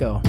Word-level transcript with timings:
go. 0.00 0.22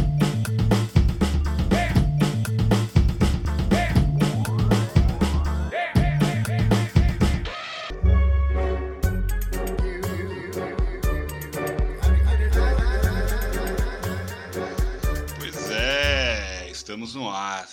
Pois 15.39 15.71
é, 15.71 16.69
estamos 16.69 17.15
no 17.15 17.29
ar. 17.29 17.65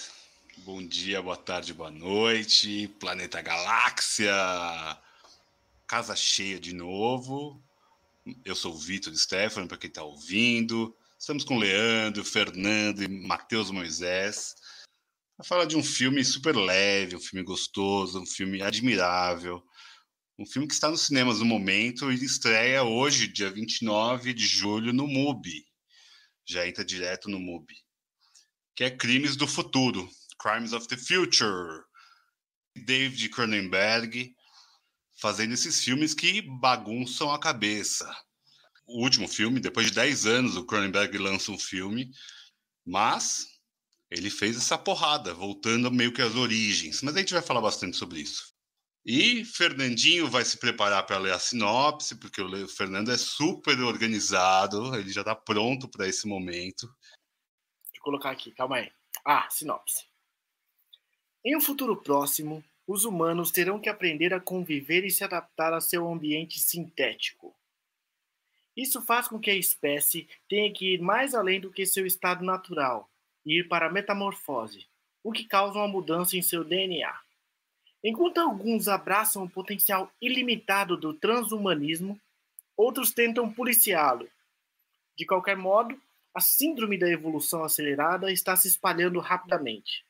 Bom 0.58 0.86
dia, 0.86 1.20
boa 1.20 1.36
tarde, 1.36 1.74
boa 1.74 1.90
noite. 1.90 2.86
Planeta 3.00 3.42
Galáxia. 3.42 4.32
Casa 5.84 6.14
cheia 6.14 6.60
de 6.60 6.72
novo. 6.72 7.60
Eu 8.44 8.54
sou 8.54 8.72
o 8.74 8.78
Vitor 8.78 9.12
Stefano, 9.16 9.66
para 9.66 9.78
quem 9.78 9.88
está 9.88 10.04
ouvindo. 10.04 10.94
Estamos 11.18 11.42
com 11.42 11.58
Leandro, 11.58 12.24
Fernando 12.24 13.02
e 13.02 13.08
Matheus 13.08 13.72
Moisés. 13.72 14.54
Para 15.36 15.44
falar 15.44 15.64
de 15.64 15.76
um 15.76 15.82
filme 15.82 16.24
super 16.24 16.54
leve, 16.54 17.16
um 17.16 17.20
filme 17.20 17.44
gostoso, 17.44 18.20
um 18.20 18.26
filme 18.26 18.62
admirável. 18.62 19.60
Um 20.38 20.46
filme 20.46 20.68
que 20.68 20.74
está 20.74 20.88
nos 20.88 21.02
cinemas 21.02 21.40
no 21.40 21.44
momento 21.44 22.12
e 22.12 22.14
estreia 22.14 22.84
hoje, 22.84 23.26
dia 23.26 23.50
29 23.50 24.32
de 24.32 24.46
julho, 24.46 24.92
no 24.92 25.08
MUBI. 25.08 25.66
Já 26.46 26.68
entra 26.68 26.84
direto 26.84 27.28
no 27.28 27.40
MUBI. 27.40 27.74
Que 28.76 28.84
é 28.84 28.90
Crimes 28.90 29.34
do 29.34 29.48
Futuro, 29.48 30.08
Crimes 30.40 30.72
of 30.72 30.86
the 30.86 30.96
Future. 30.96 31.82
David 32.76 33.28
Cronenberg 33.30 34.32
fazendo 35.20 35.52
esses 35.52 35.82
filmes 35.82 36.14
que 36.14 36.40
bagunçam 36.42 37.32
a 37.32 37.40
cabeça. 37.40 38.08
O 38.88 39.02
último 39.02 39.28
filme, 39.28 39.60
depois 39.60 39.88
de 39.88 39.92
10 39.92 40.26
anos, 40.26 40.56
o 40.56 40.64
Cronenberg 40.64 41.16
lança 41.18 41.52
um 41.52 41.58
filme, 41.58 42.10
mas 42.86 43.46
ele 44.10 44.30
fez 44.30 44.56
essa 44.56 44.78
porrada, 44.78 45.34
voltando 45.34 45.90
meio 45.90 46.12
que 46.12 46.22
às 46.22 46.34
origens. 46.34 47.02
Mas 47.02 47.14
a 47.14 47.18
gente 47.18 47.34
vai 47.34 47.42
falar 47.42 47.60
bastante 47.60 47.98
sobre 47.98 48.20
isso. 48.20 48.54
E 49.04 49.44
Fernandinho 49.44 50.26
vai 50.28 50.44
se 50.44 50.58
preparar 50.58 51.04
para 51.04 51.18
ler 51.18 51.32
a 51.32 51.38
sinopse, 51.38 52.18
porque 52.18 52.40
o 52.40 52.68
Fernando 52.68 53.10
é 53.10 53.18
super 53.18 53.78
organizado, 53.80 54.94
ele 54.94 55.12
já 55.12 55.20
está 55.20 55.34
pronto 55.34 55.88
para 55.88 56.08
esse 56.08 56.26
momento. 56.26 56.86
Deixa 56.86 57.98
eu 57.98 58.02
colocar 58.02 58.30
aqui, 58.30 58.52
calma 58.52 58.76
aí. 58.76 58.90
Ah, 59.24 59.48
sinopse. 59.50 60.06
Em 61.44 61.56
um 61.56 61.60
futuro 61.60 61.96
próximo, 62.02 62.64
os 62.86 63.04
humanos 63.04 63.50
terão 63.50 63.78
que 63.78 63.88
aprender 63.88 64.32
a 64.32 64.40
conviver 64.40 65.04
e 65.04 65.10
se 65.10 65.22
adaptar 65.22 65.74
a 65.74 65.80
seu 65.80 66.10
ambiente 66.10 66.58
sintético. 66.58 67.57
Isso 68.78 69.02
faz 69.02 69.26
com 69.26 69.40
que 69.40 69.50
a 69.50 69.56
espécie 69.56 70.28
tenha 70.48 70.72
que 70.72 70.94
ir 70.94 71.02
mais 71.02 71.34
além 71.34 71.60
do 71.60 71.68
que 71.68 71.84
seu 71.84 72.06
estado 72.06 72.44
natural 72.44 73.10
e 73.44 73.58
ir 73.58 73.64
para 73.66 73.86
a 73.86 73.90
metamorfose, 73.90 74.86
o 75.20 75.32
que 75.32 75.42
causa 75.42 75.80
uma 75.80 75.88
mudança 75.88 76.36
em 76.36 76.42
seu 76.42 76.62
DNA. 76.62 77.12
Enquanto 78.04 78.38
alguns 78.38 78.86
abraçam 78.86 79.42
o 79.42 79.50
potencial 79.50 80.12
ilimitado 80.22 80.96
do 80.96 81.12
transhumanismo, 81.12 82.20
outros 82.76 83.10
tentam 83.10 83.52
policiá-lo. 83.52 84.28
De 85.16 85.26
qualquer 85.26 85.56
modo, 85.56 86.00
a 86.32 86.40
síndrome 86.40 86.96
da 86.96 87.10
evolução 87.10 87.64
acelerada 87.64 88.30
está 88.30 88.54
se 88.54 88.68
espalhando 88.68 89.18
rapidamente. 89.18 90.06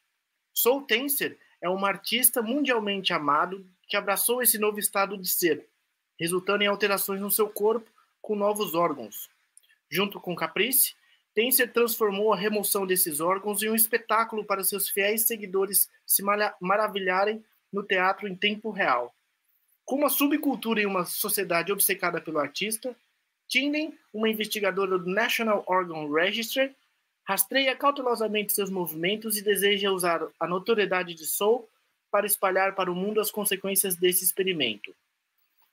Soul 0.53 0.83
Tenser 0.83 1.39
é 1.63 1.71
um 1.71 1.87
artista 1.87 2.43
mundialmente 2.43 3.15
amado 3.15 3.67
que 3.89 3.97
abraçou 3.97 4.43
esse 4.43 4.59
novo 4.59 4.79
estado 4.79 5.17
de 5.17 5.27
ser, 5.27 5.67
resultando 6.21 6.65
em 6.65 6.67
alterações 6.67 7.23
no 7.23 7.31
seu 7.31 7.49
corpo 7.49 7.91
com 8.29 8.37
novos 8.37 8.75
órgãos. 8.75 9.31
Junto 9.91 10.21
com 10.21 10.37
Caprice, 10.37 10.95
Tenser 11.35 11.73
transformou 11.73 12.31
a 12.31 12.37
remoção 12.37 12.87
desses 12.87 13.21
órgãos 13.21 13.63
em 13.63 13.71
um 13.71 13.75
espetáculo 13.75 14.45
para 14.45 14.63
seus 14.63 14.91
fiéis 14.91 15.27
seguidores 15.27 15.89
se 16.05 16.23
maravilharem 16.61 17.43
no 17.73 17.83
teatro 17.83 18.29
em 18.29 18.37
tempo 18.37 18.71
real. 18.71 19.15
Com 19.83 19.97
uma 19.97 20.11
subcultura 20.11 20.79
e 20.79 20.85
uma 20.85 21.07
sociedade 21.07 21.73
obcecada 21.73 22.21
pelo 22.21 22.39
artista, 22.39 22.95
Tinden, 23.49 23.99
uma 24.13 24.29
investigadora 24.29 24.99
do 24.99 25.09
National 25.09 25.65
Organ 25.67 26.13
Registry, 26.13 26.77
rastreia 27.25 27.75
cautelosamente 27.75 28.53
seus 28.53 28.69
movimentos 28.69 29.39
e 29.39 29.43
deseja 29.43 29.91
usar 29.91 30.21
a 30.39 30.47
notoriedade 30.47 31.15
de 31.15 31.25
Soul 31.25 31.67
para 32.11 32.27
espalhar 32.27 32.75
para 32.75 32.93
o 32.93 32.95
mundo 32.95 33.23
as 33.23 33.31
consequências 33.31 33.97
desse 33.97 34.23
experimento. 34.23 34.95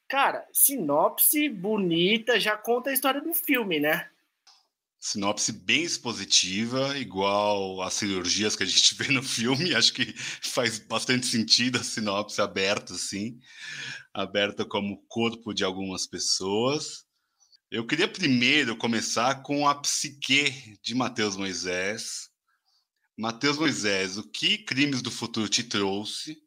Cara, 0.07 0.47
sinopse 0.53 1.49
bonita, 1.49 2.39
já 2.39 2.55
conta 2.55 2.89
a 2.89 2.93
história 2.93 3.21
do 3.21 3.33
filme, 3.33 3.79
né? 3.79 4.09
Sinopse 4.99 5.51
bem 5.51 5.83
expositiva, 5.83 6.97
igual 6.97 7.81
as 7.81 7.93
cirurgias 7.93 8.55
que 8.55 8.63
a 8.63 8.65
gente 8.65 8.93
vê 8.97 9.11
no 9.11 9.23
filme. 9.23 9.75
Acho 9.75 9.93
que 9.93 10.13
faz 10.13 10.79
bastante 10.79 11.25
sentido 11.25 11.79
a 11.79 11.83
sinopse 11.83 12.41
aberta, 12.41 12.93
assim, 12.93 13.39
aberta 14.13 14.65
como 14.65 15.03
corpo 15.07 15.53
de 15.53 15.63
algumas 15.63 16.07
pessoas. 16.07 17.05
Eu 17.71 17.85
queria 17.85 18.07
primeiro 18.07 18.77
começar 18.77 19.41
com 19.41 19.67
a 19.67 19.75
psique 19.75 20.79
de 20.83 20.93
Mateus 20.93 21.35
Moisés. 21.35 22.29
Mateus 23.17 23.57
Moisés, 23.57 24.17
o 24.17 24.23
que 24.29 24.59
Crimes 24.59 25.01
do 25.01 25.09
Futuro 25.09 25.49
te 25.49 25.63
trouxe? 25.63 26.44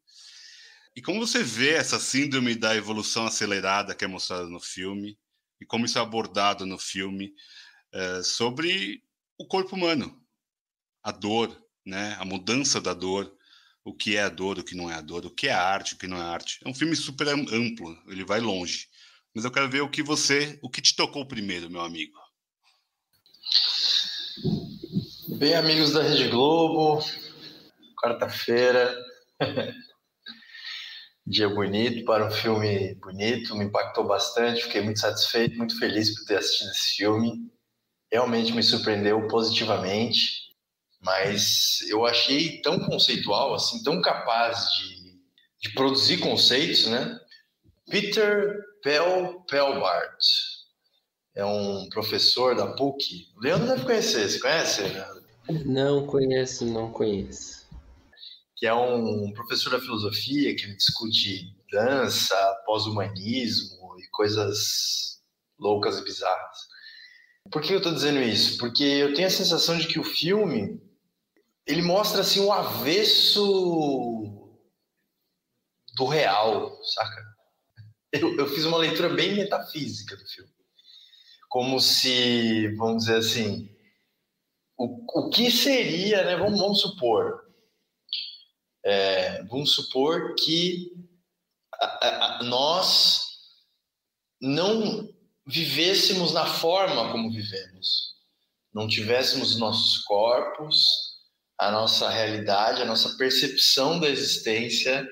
E 0.98 1.00
como 1.00 1.24
você 1.24 1.44
vê 1.44 1.74
essa 1.74 2.00
síndrome 2.00 2.56
da 2.56 2.74
evolução 2.74 3.24
acelerada 3.24 3.94
que 3.94 4.04
é 4.04 4.08
mostrada 4.08 4.48
no 4.48 4.58
filme? 4.58 5.16
E 5.60 5.64
como 5.64 5.86
isso 5.86 5.96
é 5.96 6.02
abordado 6.02 6.66
no 6.66 6.76
filme 6.76 7.32
é, 7.92 8.20
sobre 8.24 9.00
o 9.38 9.46
corpo 9.46 9.76
humano? 9.76 10.20
A 11.00 11.12
dor, 11.12 11.56
né? 11.86 12.16
a 12.18 12.24
mudança 12.24 12.80
da 12.80 12.94
dor, 12.94 13.32
o 13.84 13.94
que 13.94 14.16
é 14.16 14.24
a 14.24 14.28
dor, 14.28 14.58
o 14.58 14.64
que 14.64 14.74
não 14.74 14.90
é 14.90 14.94
a 14.94 15.00
dor, 15.00 15.24
o 15.24 15.30
que 15.30 15.46
é 15.46 15.52
arte, 15.52 15.94
o 15.94 15.98
que 15.98 16.08
não 16.08 16.16
é 16.16 16.20
arte. 16.20 16.58
É 16.64 16.68
um 16.68 16.74
filme 16.74 16.96
super 16.96 17.28
amplo, 17.28 17.96
ele 18.08 18.24
vai 18.24 18.40
longe. 18.40 18.88
Mas 19.32 19.44
eu 19.44 19.52
quero 19.52 19.70
ver 19.70 19.82
o 19.82 19.88
que 19.88 20.02
você, 20.02 20.58
o 20.60 20.68
que 20.68 20.82
te 20.82 20.96
tocou 20.96 21.24
primeiro, 21.24 21.70
meu 21.70 21.82
amigo. 21.82 22.18
Bem, 25.38 25.54
amigos 25.54 25.92
da 25.92 26.02
Rede 26.02 26.26
Globo, 26.26 27.00
quarta-feira, 28.02 28.92
dia 31.28 31.48
bonito 31.48 32.04
para 32.04 32.26
um 32.26 32.30
filme 32.30 32.94
bonito, 32.94 33.54
me 33.54 33.64
impactou 33.64 34.06
bastante, 34.06 34.62
fiquei 34.62 34.80
muito 34.80 35.00
satisfeito, 35.00 35.56
muito 35.56 35.78
feliz 35.78 36.14
por 36.14 36.24
ter 36.24 36.38
assistido 36.38 36.70
esse 36.70 36.96
filme. 36.96 37.50
Realmente 38.10 38.52
me 38.52 38.62
surpreendeu 38.62 39.28
positivamente, 39.28 40.48
mas 41.00 41.80
eu 41.88 42.06
achei 42.06 42.62
tão 42.62 42.80
conceitual, 42.80 43.54
assim, 43.54 43.82
tão 43.82 44.00
capaz 44.00 44.70
de, 44.78 45.20
de 45.60 45.74
produzir 45.74 46.18
conceitos, 46.18 46.86
né? 46.86 47.20
Peter 47.90 48.56
Pel 48.82 49.44
Pelbart 49.48 50.18
é 51.34 51.44
um 51.44 51.88
professor 51.90 52.56
da 52.56 52.66
PUC. 52.74 53.28
O 53.36 53.40
Leandro 53.40 53.68
deve 53.68 53.84
conhecer, 53.84 54.28
você 54.28 54.40
conhece? 54.40 54.82
Não 55.64 56.06
conheço, 56.06 56.64
não 56.64 56.90
conheço. 56.90 57.57
Que 58.58 58.66
é 58.66 58.74
um 58.74 59.32
professor 59.32 59.70
da 59.70 59.80
filosofia 59.80 60.54
que 60.56 60.74
discute 60.74 61.56
dança, 61.70 62.34
pós-humanismo 62.66 63.96
e 63.98 64.08
coisas 64.10 65.22
loucas 65.58 65.98
e 65.98 66.04
bizarras. 66.04 66.58
Por 67.50 67.62
que 67.62 67.72
eu 67.72 67.78
estou 67.78 67.92
dizendo 67.92 68.20
isso? 68.20 68.58
Porque 68.58 68.82
eu 68.82 69.14
tenho 69.14 69.26
a 69.26 69.30
sensação 69.30 69.78
de 69.78 69.86
que 69.86 69.98
o 69.98 70.04
filme 70.04 70.80
ele 71.66 71.82
mostra 71.82 72.22
assim 72.22 72.40
o 72.40 72.52
avesso 72.52 73.44
do 75.96 76.06
real, 76.06 76.82
saca? 76.82 77.22
Eu, 78.12 78.36
eu 78.38 78.46
fiz 78.48 78.64
uma 78.64 78.78
leitura 78.78 79.10
bem 79.10 79.34
metafísica 79.34 80.16
do 80.16 80.24
filme, 80.26 80.50
como 81.48 81.78
se, 81.78 82.74
vamos 82.76 83.04
dizer 83.04 83.18
assim, 83.18 83.68
o, 84.78 85.26
o 85.26 85.28
que 85.28 85.50
seria, 85.50 86.24
né? 86.24 86.36
Vamos, 86.36 86.58
vamos 86.58 86.80
supor, 86.80 87.47
é, 88.84 89.42
vamos 89.44 89.74
supor 89.74 90.34
que 90.34 90.92
nós 92.44 93.22
não 94.40 95.08
vivêssemos 95.46 96.32
na 96.32 96.46
forma 96.46 97.10
como 97.10 97.30
vivemos, 97.30 98.14
não 98.72 98.86
tivéssemos 98.86 99.58
nossos 99.58 99.98
corpos, 100.04 101.08
a 101.58 101.72
nossa 101.72 102.08
realidade, 102.08 102.82
a 102.82 102.86
nossa 102.86 103.16
percepção 103.16 103.98
da 103.98 104.08
existência 104.08 105.06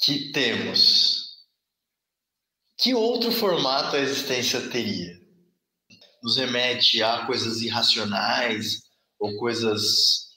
que 0.00 0.32
temos. 0.32 1.20
Que 2.78 2.94
outro 2.94 3.30
formato 3.30 3.96
a 3.96 4.00
existência 4.00 4.70
teria? 4.70 5.20
Nos 6.22 6.38
remete 6.38 7.02
a 7.02 7.26
coisas 7.26 7.60
irracionais 7.60 8.82
ou 9.18 9.36
coisas 9.36 10.29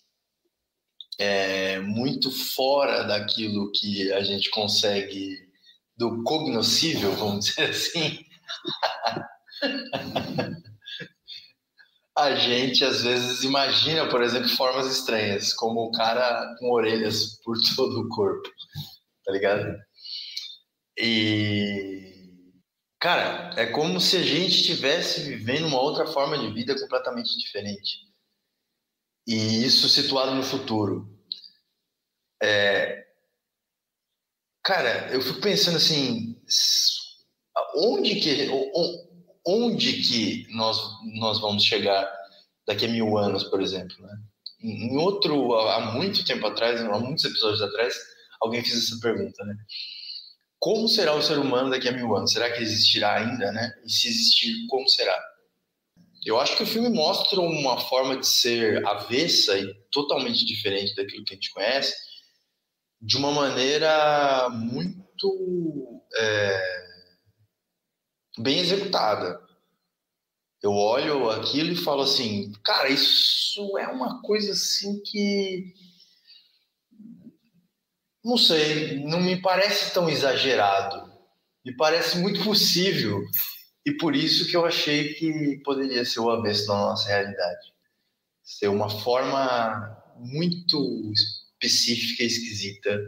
é, 1.20 1.80
muito 1.80 2.32
fora 2.32 3.04
daquilo 3.04 3.72
que 3.72 4.12
a 4.14 4.22
gente 4.24 4.50
consegue, 4.50 5.38
do 5.98 6.24
cognoscível, 6.24 7.16
vamos 7.16 7.46
dizer 7.56 7.70
assim. 7.70 8.26
a 12.18 12.36
gente 12.36 12.84
às 12.84 13.04
vezes 13.04 13.44
imagina, 13.44 14.08
por 14.10 14.22
exemplo, 14.22 14.50
formas 14.50 14.92
estranhas, 14.92 15.54
como 15.54 15.82
o 15.82 15.92
cara 15.92 16.56
com 16.60 16.72
orelhas 16.72 17.40
por 17.44 17.58
todo 17.76 18.02
o 18.02 18.10
corpo, 18.10 18.50
tá 19.26 19.32
ligado? 19.32 19.76
E 20.98 22.14
cara, 23.00 23.54
é 23.58 23.66
como 23.66 24.00
se 24.00 24.16
a 24.18 24.22
gente 24.22 24.62
estivesse 24.62 25.22
vivendo 25.22 25.68
uma 25.68 25.82
outra 25.82 26.06
forma 26.06 26.38
de 26.38 26.54
vida 26.54 26.80
completamente 26.80 27.38
diferente. 27.38 28.13
E 29.28 29.66
isso 29.66 29.88
situado 29.88 30.34
no 30.36 30.44
futuro. 30.44 31.10
É... 32.42 33.06
Cara, 34.64 35.10
eu 35.14 35.22
fico 35.22 35.42
pensando 35.42 35.78
assim, 35.78 36.42
onde 37.76 38.16
que 38.16 38.50
onde 39.46 40.02
que 40.02 40.48
nós, 40.56 40.78
nós 41.16 41.40
vamos 41.40 41.64
chegar 41.64 42.10
daqui 42.66 42.86
a 42.86 42.90
mil 42.90 43.18
anos, 43.18 43.44
por 43.46 43.62
exemplo, 43.62 43.96
né? 44.02 44.18
Em 44.62 44.96
outro, 44.98 45.54
há 45.56 45.92
muito 45.92 46.24
tempo 46.24 46.48
atrás, 46.48 46.80
há 46.80 47.00
muitos 47.00 47.26
episódios 47.26 47.62
atrás, 47.62 47.94
alguém 48.42 48.64
fez 48.64 48.78
essa 48.78 48.98
pergunta, 49.02 49.44
né? 49.44 49.56
Como 50.60 50.88
será 50.88 51.14
o 51.14 51.22
ser 51.22 51.38
humano 51.38 51.70
daqui 51.70 51.90
a 51.90 51.92
mil 51.92 52.16
anos? 52.16 52.32
Será 52.32 52.50
que 52.50 52.64
existirá 52.64 53.18
ainda, 53.18 53.52
né? 53.52 53.74
E 53.86 53.92
se 53.92 54.08
existir, 54.08 54.66
como 54.68 54.88
será? 54.88 55.33
Eu 56.26 56.40
acho 56.40 56.56
que 56.56 56.64
o 56.64 56.68
filme 56.68 56.90
mostra 56.90 57.40
uma 57.40 57.78
forma 57.80 58.18
de 58.18 58.28
ser 58.28 58.86
avessa 58.86 59.58
e 59.58 59.74
totalmente 59.92 60.46
diferente 60.46 60.96
daquilo 60.96 61.26
que 61.26 61.34
a 61.34 61.36
gente 61.36 61.52
conhece, 61.52 61.94
de 63.02 63.18
uma 63.18 63.32
maneira 63.32 64.50
muito 64.50 66.02
é, 66.16 66.86
bem 68.40 68.60
executada. 68.60 69.40
Eu 70.62 70.72
olho 70.72 71.30
aquilo 71.30 71.74
e 71.74 71.76
falo 71.76 72.04
assim, 72.04 72.54
cara, 72.64 72.90
isso 72.90 73.78
é 73.78 73.88
uma 73.88 74.22
coisa 74.22 74.54
assim 74.54 75.02
que 75.04 75.74
não 78.24 78.38
sei, 78.38 79.04
não 79.04 79.20
me 79.20 79.42
parece 79.42 79.94
tão 79.94 80.10
exagerado. 80.10 81.12
Me 81.66 81.76
parece 81.76 82.18
muito 82.20 82.42
possível. 82.44 83.22
E 83.86 83.92
por 83.98 84.16
isso 84.16 84.50
que 84.50 84.56
eu 84.56 84.66
achei 84.66 85.14
que 85.14 85.62
poderia 85.64 86.06
ser 86.06 86.22
o 86.22 86.30
avesso 86.30 86.68
da 86.68 86.74
nossa 86.74 87.10
realidade. 87.10 87.74
Ser 88.42 88.70
uma 88.70 88.90
forma 88.90 90.02
muito 90.18 91.12
específica 91.12 92.24
e 92.24 92.28
esquisita 92.28 93.00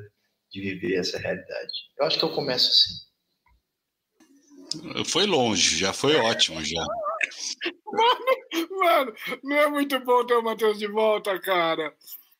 de 0.51 0.61
viver 0.61 0.95
essa 0.95 1.17
realidade. 1.17 1.71
Eu 1.97 2.05
acho 2.05 2.19
que 2.19 2.25
eu 2.25 2.33
começo 2.33 2.69
assim. 2.69 3.05
Foi 5.05 5.25
longe, 5.25 5.77
já 5.77 5.93
foi 5.93 6.15
ótimo 6.15 6.61
já. 6.63 6.85
Mano, 7.85 8.69
mano, 8.69 9.13
não 9.43 9.55
é 9.55 9.69
muito 9.69 9.99
bom 10.01 10.25
ter 10.25 10.35
o 10.35 10.41
Matheus 10.41 10.77
de 10.77 10.87
volta, 10.87 11.39
cara. 11.39 11.95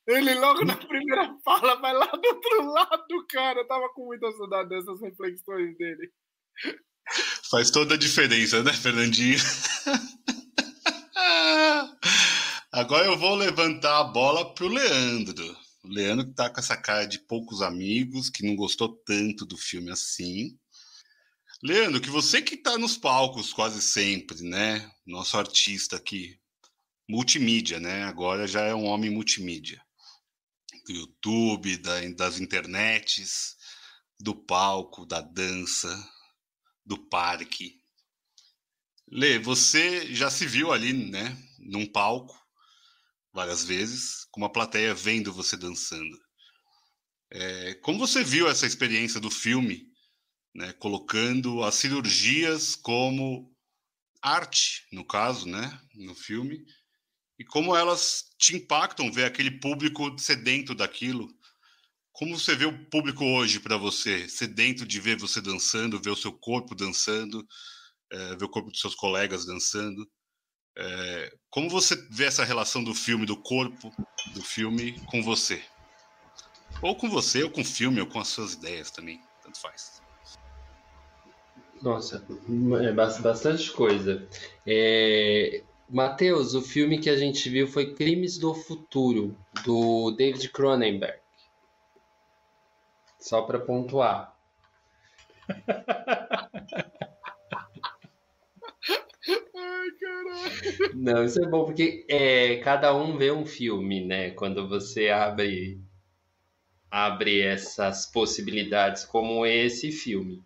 Ele 0.07 0.33
logo 0.35 0.63
na 0.65 0.75
primeira 0.77 1.35
fala 1.43 1.75
vai 1.75 1.93
lá 1.93 2.07
do 2.07 2.27
outro 2.27 2.65
lado, 2.71 3.25
cara. 3.29 3.59
Eu 3.61 3.67
tava 3.67 3.89
com 3.89 4.05
muita 4.05 4.31
saudade 4.33 4.69
dessas 4.69 5.01
reflexões 5.01 5.77
dele. 5.77 6.11
Faz 7.49 7.69
toda 7.69 7.95
a 7.95 7.97
diferença, 7.97 8.63
né, 8.63 8.73
Fernandinho? 8.73 9.37
Agora 12.71 13.05
eu 13.05 13.17
vou 13.17 13.35
levantar 13.35 13.99
a 13.99 14.03
bola 14.03 14.53
pro 14.53 14.67
Leandro. 14.67 15.57
O 15.83 15.87
Leandro 15.87 16.25
que 16.25 16.33
tá 16.33 16.49
com 16.49 16.59
essa 16.59 16.75
cara 16.75 17.05
de 17.05 17.19
poucos 17.19 17.61
amigos, 17.61 18.29
que 18.29 18.45
não 18.45 18.55
gostou 18.55 18.89
tanto 19.05 19.45
do 19.45 19.55
filme 19.55 19.91
assim. 19.91 20.57
Leandro, 21.63 22.01
que 22.01 22.09
você 22.09 22.41
que 22.41 22.55
está 22.55 22.77
nos 22.77 22.97
palcos 22.97 23.53
quase 23.53 23.81
sempre, 23.81 24.41
né? 24.41 24.91
Nosso 25.05 25.37
artista 25.37 25.95
aqui, 25.95 26.37
multimídia, 27.07 27.79
né? 27.79 28.03
Agora 28.03 28.45
já 28.47 28.61
é 28.61 28.75
um 28.75 28.85
homem 28.85 29.09
multimídia. 29.09 29.81
Do 30.85 30.93
YouTube, 30.93 31.77
da, 31.77 32.01
das 32.09 32.39
internets, 32.39 33.55
do 34.19 34.35
palco, 34.35 35.05
da 35.05 35.21
dança, 35.21 35.87
do 36.85 36.97
parque. 37.09 37.81
Lê, 39.09 39.39
você 39.39 40.13
já 40.13 40.29
se 40.29 40.45
viu 40.45 40.71
ali, 40.71 40.93
né? 40.93 41.37
Num 41.59 41.85
palco, 41.85 42.35
várias 43.33 43.63
vezes, 43.63 44.25
com 44.31 44.41
uma 44.41 44.51
plateia 44.51 44.93
vendo 44.93 45.33
você 45.33 45.57
dançando. 45.57 46.17
É, 47.31 47.75
como 47.75 47.99
você 47.99 48.23
viu 48.23 48.47
essa 48.47 48.65
experiência 48.65 49.19
do 49.19 49.31
filme? 49.31 49.95
né, 50.55 50.71
colocando 50.73 51.61
as 51.63 51.75
cirurgias 51.75 52.75
como 52.75 53.53
arte, 54.21 54.87
no 54.91 55.05
caso, 55.05 55.47
né, 55.47 55.77
no 55.93 56.15
filme, 56.15 56.65
e 57.37 57.43
como 57.43 57.75
elas 57.75 58.23
te 58.39 58.55
impactam 58.55 59.11
ver 59.11 59.25
aquele 59.25 59.59
público 59.59 60.17
sedento 60.17 60.73
daquilo. 60.73 61.27
Como 62.15 62.39
você 62.39 62.55
vê 62.55 62.65
o 62.65 62.85
público 62.85 63.25
hoje 63.25 63.59
para 63.59 63.75
você, 63.75 64.29
sedento 64.29 64.85
de 64.85 65.01
ver 65.01 65.17
você 65.17 65.41
dançando, 65.41 66.01
ver 66.01 66.11
o 66.11 66.15
seu 66.15 66.31
corpo 66.31 66.73
dançando, 66.73 67.45
é, 68.09 68.35
ver 68.37 68.45
o 68.45 68.49
corpo 68.49 68.71
dos 68.71 68.79
seus 68.79 68.95
colegas 68.95 69.45
dançando? 69.45 70.07
É, 70.77 71.33
como 71.49 71.69
você 71.69 71.95
vê 72.09 72.23
essa 72.23 72.45
relação 72.45 72.81
do 72.81 72.95
filme, 72.95 73.25
do 73.25 73.35
corpo 73.35 73.91
do 74.33 74.41
filme 74.41 74.97
com 75.07 75.21
você? 75.21 75.61
Ou 76.81 76.95
com 76.95 77.09
você, 77.09 77.43
ou 77.43 77.49
com 77.49 77.61
o 77.61 77.65
filme, 77.65 77.99
ou 77.99 78.07
com 78.07 78.19
as 78.19 78.29
suas 78.29 78.53
ideias 78.53 78.91
também, 78.91 79.19
tanto 79.43 79.59
faz. 79.59 80.01
Nossa, 81.81 82.25
é 82.81 82.93
bastante 82.93 83.71
coisa. 83.71 84.25
É... 84.65 85.63
Matheus, 85.89 86.53
o 86.55 86.61
filme 86.61 86.97
que 86.97 87.09
a 87.09 87.17
gente 87.17 87.49
viu 87.49 87.67
foi 87.67 87.93
Crimes 87.93 88.37
do 88.37 88.53
Futuro, 88.55 89.37
do 89.65 90.11
David 90.11 90.49
Cronenberg. 90.49 91.24
Só 93.19 93.41
para 93.41 93.59
pontuar. 93.59 94.35
Ai, 99.55 99.91
caralho. 99.99 100.95
Não, 100.95 101.23
isso 101.23 101.43
é 101.43 101.47
bom 101.47 101.65
porque 101.65 102.05
é, 102.09 102.57
cada 102.57 102.95
um 102.95 103.17
vê 103.17 103.31
um 103.31 103.45
filme, 103.45 104.05
né? 104.05 104.31
Quando 104.31 104.67
você 104.67 105.09
abre 105.09 105.79
abre 106.89 107.41
essas 107.41 108.05
possibilidades 108.05 109.03
como 109.03 109.45
esse 109.45 109.91
filme. 109.91 110.41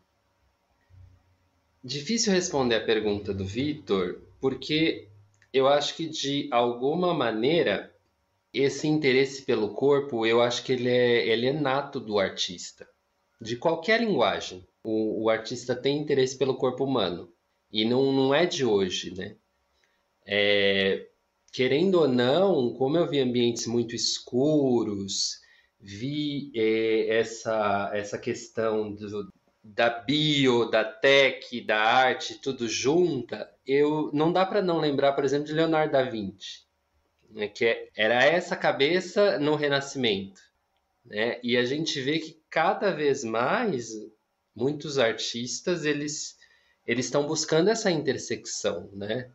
Difícil 1.83 2.33
responder 2.33 2.75
a 2.75 2.86
pergunta 2.86 3.33
do 3.33 3.45
Vitor, 3.45 4.19
porque 4.42 5.07
eu 5.54 5.68
acho 5.68 5.95
que 5.95 6.07
de 6.10 6.49
alguma 6.52 7.14
maneira 7.14 7.94
esse 8.53 8.87
interesse 8.87 9.44
pelo 9.44 9.73
corpo, 9.73 10.25
eu 10.25 10.41
acho 10.41 10.63
que 10.63 10.71
ele 10.73 10.89
é, 10.89 11.27
ele 11.27 11.47
é 11.47 11.53
nato 11.53 11.99
do 11.99 12.19
artista, 12.19 12.87
de 13.39 13.56
qualquer 13.56 14.01
linguagem. 14.01 14.68
O, 14.83 15.23
o 15.23 15.29
artista 15.29 15.75
tem 15.75 15.99
interesse 15.99 16.37
pelo 16.37 16.56
corpo 16.56 16.83
humano 16.83 17.31
e 17.71 17.85
não, 17.85 18.11
não 18.11 18.33
é 18.33 18.45
de 18.45 18.65
hoje, 18.65 19.13
né? 19.15 19.35
É, 20.25 21.07
querendo 21.51 22.01
ou 22.01 22.07
não, 22.07 22.73
como 22.73 22.97
eu 22.97 23.07
vi 23.07 23.19
ambientes 23.19 23.68
muito 23.68 23.95
escuros, 23.95 25.39
vi 25.79 26.51
é, 26.56 27.18
essa, 27.18 27.91
essa 27.94 28.18
questão 28.18 28.94
do, 28.94 29.31
da 29.63 29.89
bio, 29.89 30.69
da 30.69 30.83
tech, 30.83 31.61
da 31.61 31.79
arte, 31.79 32.39
tudo 32.41 32.68
junta, 32.68 33.51
eu 33.65 34.09
não 34.13 34.31
dá 34.31 34.45
para 34.45 34.61
não 34.61 34.79
lembrar, 34.79 35.13
por 35.13 35.23
exemplo, 35.23 35.45
de 35.45 35.53
Leonardo 35.53 35.91
da 35.91 36.03
Vinci, 36.03 36.69
né, 37.30 37.48
que 37.48 37.66
é, 37.66 37.90
era 37.95 38.24
essa 38.24 38.56
cabeça 38.56 39.40
no 39.40 39.56
Renascimento, 39.56 40.42
né? 41.06 41.40
E 41.44 41.57
a 41.57 41.66
gente 41.66 42.02
vê 42.02 42.19
que 42.19 42.42
cada 42.50 42.92
vez 42.92 43.24
mais 43.24 43.90
muitos 44.56 44.98
artistas 44.98 45.86
eles 45.86 46.38
eles 46.86 47.06
estão 47.06 47.28
buscando 47.28 47.69
essa 47.69 47.92
intersecção, 47.92 48.90
né? 48.94 49.31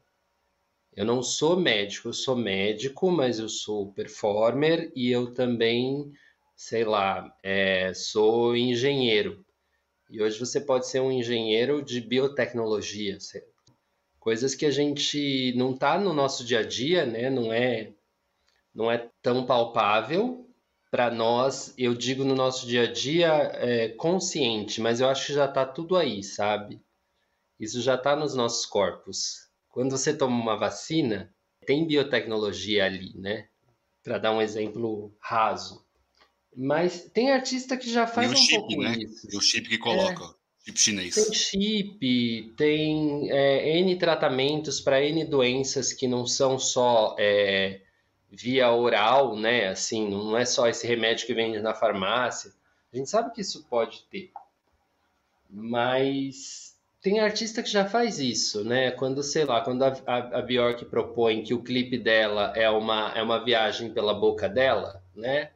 Eu 0.97 1.05
não 1.05 1.23
sou 1.23 1.57
médico, 1.59 2.09
eu 2.09 2.13
sou 2.13 2.37
médico, 2.37 3.11
mas 3.11 3.39
eu 3.39 3.49
sou 3.49 3.93
performer 3.93 4.93
e 4.95 5.11
eu 5.11 5.33
também, 5.33 6.13
sei 6.57 6.85
lá, 6.85 7.37
é, 7.43 7.93
sou 7.95 8.57
engenheiro. 8.57 9.45
E 10.11 10.23
hoje 10.23 10.39
você 10.39 10.61
pode 10.61 10.89
ser 10.89 11.01
um 11.01 11.11
engenheiro 11.11 11.83
de 11.83 12.01
biotecnologia, 12.01 13.19
coisas 14.25 14.55
que 14.55 14.65
a 14.65 14.71
gente 14.71 15.53
não 15.55 15.73
está 15.73 15.99
no 15.99 16.15
nosso 16.15 16.47
dia 16.47 16.61
a 16.61 16.63
dia, 16.63 17.05
né? 17.05 17.29
Não 17.29 17.53
é, 17.53 17.93
não 18.75 18.91
é 18.91 19.11
tão 19.21 19.45
palpável 19.45 20.49
para 20.91 21.11
nós. 21.11 21.75
Eu 21.77 21.95
digo 21.95 22.25
no 22.25 22.35
nosso 22.35 22.67
dia 22.67 22.85
a 22.85 22.91
dia 22.91 23.29
é, 23.53 23.91
consciente, 23.91 24.81
mas 24.81 24.99
eu 24.99 25.11
acho 25.11 25.27
que 25.27 25.35
já 25.35 25.45
está 25.45 25.67
tudo 25.67 25.95
aí, 25.95 26.25
sabe? 26.25 26.81
Isso 27.61 27.83
já 27.83 27.97
está 27.97 28.17
nos 28.17 28.35
nossos 28.35 28.65
corpos. 28.65 29.47
Quando 29.69 29.91
você 29.91 30.17
toma 30.17 30.41
uma 30.41 30.57
vacina, 30.57 31.31
tem 31.67 31.87
biotecnologia 31.87 32.87
ali, 32.87 33.13
né? 33.19 33.49
Para 34.03 34.17
dar 34.17 34.33
um 34.33 34.41
exemplo 34.41 35.15
raso. 35.21 35.85
Mas 36.57 37.11
tem 37.13 37.31
artista 37.31 37.77
que 37.77 37.91
já 37.91 38.07
faz 38.07 38.31
e 38.31 38.35
o 38.35 38.39
um 38.39 38.41
chip, 38.41 38.59
pouco 38.59 38.83
né? 38.83 38.97
isso. 38.97 39.29
E 39.31 39.37
o 39.37 39.41
chip 39.43 39.69
que 39.69 39.77
coloca. 39.77 40.25
É. 40.25 40.34
Chip 40.65 40.81
chinês. 40.81 41.15
Tem 41.15 41.33
chip, 41.35 42.55
tem 42.57 43.31
é, 43.31 43.79
N 43.79 43.97
tratamentos 43.97 44.81
para 44.81 45.03
N 45.03 45.25
doenças 45.27 45.93
que 45.93 46.09
não 46.09 46.27
são 46.27 46.59
só 46.59 47.15
é, 47.19 47.83
via 48.31 48.73
oral, 48.73 49.37
né? 49.37 49.69
Assim, 49.69 50.09
não 50.09 50.37
é 50.37 50.47
só 50.47 50.67
esse 50.67 50.87
remédio 50.87 51.27
que 51.27 51.35
vende 51.35 51.61
na 51.61 51.75
farmácia. 51.75 52.51
A 52.93 52.97
gente 52.97 53.11
sabe 53.11 53.33
que 53.33 53.43
isso 53.43 53.67
pode 53.69 54.05
ter. 54.11 54.31
Mas 55.51 56.75
tem 57.03 57.21
artista 57.21 57.63
que 57.63 57.69
já 57.69 57.85
faz 57.85 58.19
isso, 58.19 58.65
né? 58.65 58.91
Quando, 58.93 59.23
sei 59.23 59.45
lá, 59.45 59.61
quando 59.61 59.83
a, 59.83 59.95
a, 60.07 60.39
a 60.39 60.43
Bjork 60.43 60.87
propõe 60.87 61.43
que 61.43 61.53
o 61.53 61.63
clipe 61.63 61.99
dela 61.99 62.55
é 62.57 62.71
uma, 62.71 63.13
é 63.15 63.23
uma 63.23 63.45
viagem 63.45 63.93
pela 63.93 64.15
boca 64.15 64.49
dela, 64.49 65.03
né? 65.15 65.51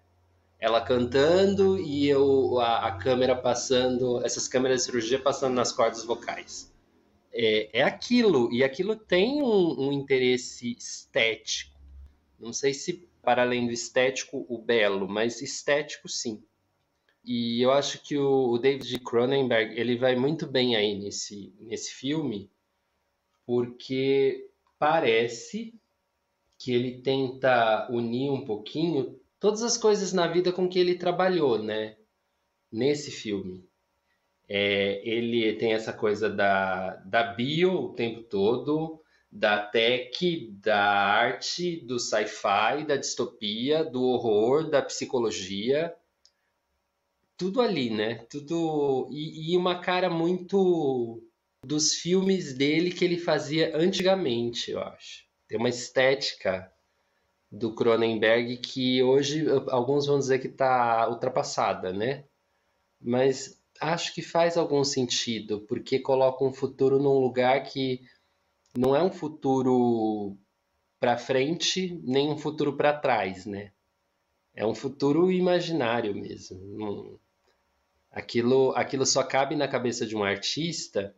Ela 0.58 0.80
cantando 0.80 1.78
e 1.78 2.08
eu, 2.08 2.58
a, 2.58 2.88
a 2.88 2.92
câmera 2.96 3.36
passando, 3.36 4.24
essas 4.24 4.48
câmeras 4.48 4.78
de 4.78 4.84
cirurgia 4.86 5.20
passando 5.20 5.54
nas 5.54 5.70
cordas 5.70 6.04
vocais. 6.04 6.72
É, 7.32 7.80
é 7.80 7.82
aquilo, 7.82 8.52
e 8.52 8.64
aquilo 8.64 8.96
tem 8.96 9.42
um, 9.42 9.88
um 9.88 9.92
interesse 9.92 10.74
estético. 10.76 11.78
Não 12.38 12.52
sei 12.52 12.74
se 12.74 13.08
para 13.22 13.42
além 13.42 13.66
do 13.66 13.72
estético, 13.72 14.46
o 14.48 14.58
belo, 14.58 15.06
mas 15.06 15.42
estético 15.42 16.08
sim. 16.08 16.42
E 17.24 17.60
eu 17.60 17.70
acho 17.70 18.02
que 18.02 18.16
o, 18.16 18.52
o 18.52 18.58
David 18.58 19.00
Cronenberg 19.00 19.78
ele 19.78 19.98
vai 19.98 20.16
muito 20.16 20.46
bem 20.46 20.76
aí 20.76 20.98
nesse, 20.98 21.52
nesse 21.60 21.92
filme, 21.92 22.50
porque 23.44 24.48
parece 24.78 25.74
que 26.56 26.72
ele 26.72 27.02
tenta 27.02 27.86
unir 27.90 28.30
um 28.30 28.44
pouquinho 28.44 29.20
todas 29.40 29.62
as 29.62 29.76
coisas 29.76 30.12
na 30.12 30.26
vida 30.26 30.52
com 30.52 30.68
que 30.68 30.78
ele 30.78 30.96
trabalhou, 30.96 31.62
né? 31.62 31.96
Nesse 32.70 33.10
filme. 33.10 33.68
É, 34.48 35.06
ele 35.06 35.54
tem 35.56 35.74
essa 35.74 35.92
coisa 35.92 36.30
da, 36.30 36.96
da 36.96 37.22
bio 37.22 37.72
o 37.72 37.94
tempo 37.94 38.22
todo, 38.22 39.02
da 39.30 39.66
tech, 39.66 40.50
da 40.62 40.82
arte, 40.82 41.84
do 41.86 41.98
sci-fi, 41.98 42.86
da 42.86 42.96
distopia, 42.96 43.84
do 43.84 44.02
horror, 44.02 44.70
da 44.70 44.80
psicologia. 44.80 45.94
Tudo 47.36 47.60
ali, 47.60 47.90
né? 47.90 48.26
Tudo. 48.30 49.08
E, 49.12 49.52
e 49.52 49.56
uma 49.56 49.80
cara 49.80 50.08
muito 50.08 51.22
dos 51.64 51.94
filmes 51.94 52.54
dele 52.54 52.90
que 52.90 53.04
ele 53.04 53.18
fazia 53.18 53.76
antigamente, 53.76 54.70
eu 54.70 54.80
acho. 54.80 55.24
Tem 55.46 55.58
uma 55.58 55.68
estética 55.68 56.72
do 57.50 57.74
Cronenberg 57.74 58.58
que 58.58 59.02
hoje 59.02 59.46
alguns 59.68 60.06
vão 60.06 60.18
dizer 60.18 60.38
que 60.38 60.48
está 60.48 61.08
ultrapassada, 61.08 61.92
né? 61.92 62.24
Mas 63.00 63.58
acho 63.80 64.14
que 64.14 64.22
faz 64.22 64.56
algum 64.56 64.84
sentido, 64.84 65.60
porque 65.60 65.98
coloca 65.98 66.44
um 66.44 66.52
futuro 66.52 66.98
num 66.98 67.18
lugar 67.18 67.62
que 67.64 68.02
não 68.76 68.94
é 68.94 69.02
um 69.02 69.10
futuro 69.10 70.36
para 71.00 71.16
frente, 71.16 71.98
nem 72.04 72.28
um 72.28 72.36
futuro 72.36 72.76
para 72.76 72.92
trás, 72.92 73.46
né? 73.46 73.72
É 74.54 74.66
um 74.66 74.74
futuro 74.74 75.30
imaginário 75.30 76.14
mesmo. 76.14 77.18
Aquilo, 78.10 78.72
aquilo 78.74 79.06
só 79.06 79.22
cabe 79.22 79.54
na 79.54 79.68
cabeça 79.68 80.04
de 80.04 80.16
um 80.16 80.24
artista 80.24 81.14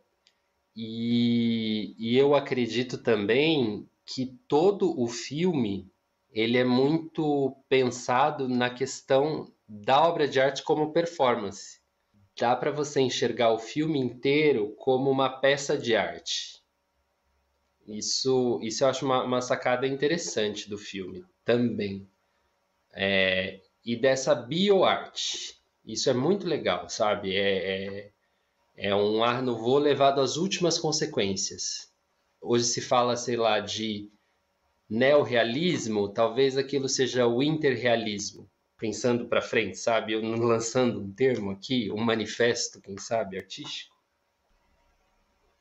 e, 0.75 1.95
e 1.97 2.15
eu 2.17 2.35
acredito 2.35 2.97
também 2.99 3.89
que 4.05 4.37
todo 4.47 4.99
o 4.99 5.07
filme 5.07 5.90
ele 6.31 6.57
é 6.57 6.63
muito 6.63 7.55
pensado 7.67 8.47
na 8.47 8.69
questão 8.69 9.51
da 9.67 10.07
obra 10.07 10.27
de 10.27 10.39
arte 10.39 10.63
como 10.63 10.93
performance. 10.93 11.81
Dá 12.39 12.55
para 12.55 12.71
você 12.71 13.01
enxergar 13.01 13.51
o 13.51 13.59
filme 13.59 13.99
inteiro 13.99 14.73
como 14.77 15.09
uma 15.09 15.29
peça 15.29 15.77
de 15.77 15.95
arte. 15.95 16.61
Isso, 17.85 18.59
isso 18.63 18.83
eu 18.83 18.87
acho 18.87 19.05
uma, 19.05 19.23
uma 19.23 19.41
sacada 19.41 19.85
interessante 19.85 20.69
do 20.69 20.77
filme 20.77 21.25
também. 21.43 22.07
É, 22.93 23.59
e 23.83 23.95
dessa 23.95 24.33
bioarte. 24.33 25.59
Isso 25.85 26.09
é 26.09 26.13
muito 26.13 26.47
legal, 26.47 26.87
sabe? 26.87 27.35
É, 27.35 28.05
é, 28.05 28.11
é 28.77 28.95
um 28.95 29.23
ar 29.23 29.41
novo 29.41 29.77
levado 29.77 30.21
às 30.21 30.37
últimas 30.37 30.77
consequências. 30.77 31.91
Hoje 32.39 32.65
se 32.65 32.81
fala, 32.81 33.17
sei 33.17 33.35
lá, 33.35 33.59
de 33.59 34.09
neorrealismo, 34.91 36.09
talvez 36.09 36.57
aquilo 36.57 36.89
seja 36.89 37.25
o 37.25 37.41
interrealismo, 37.41 38.45
pensando 38.77 39.25
para 39.25 39.41
frente, 39.41 39.77
sabe? 39.77 40.11
Eu 40.11 40.21
lançando 40.21 40.99
um 40.99 41.09
termo 41.13 41.49
aqui, 41.49 41.89
um 41.89 42.03
manifesto, 42.03 42.81
quem 42.81 42.97
sabe, 42.97 43.37
artístico. 43.37 43.95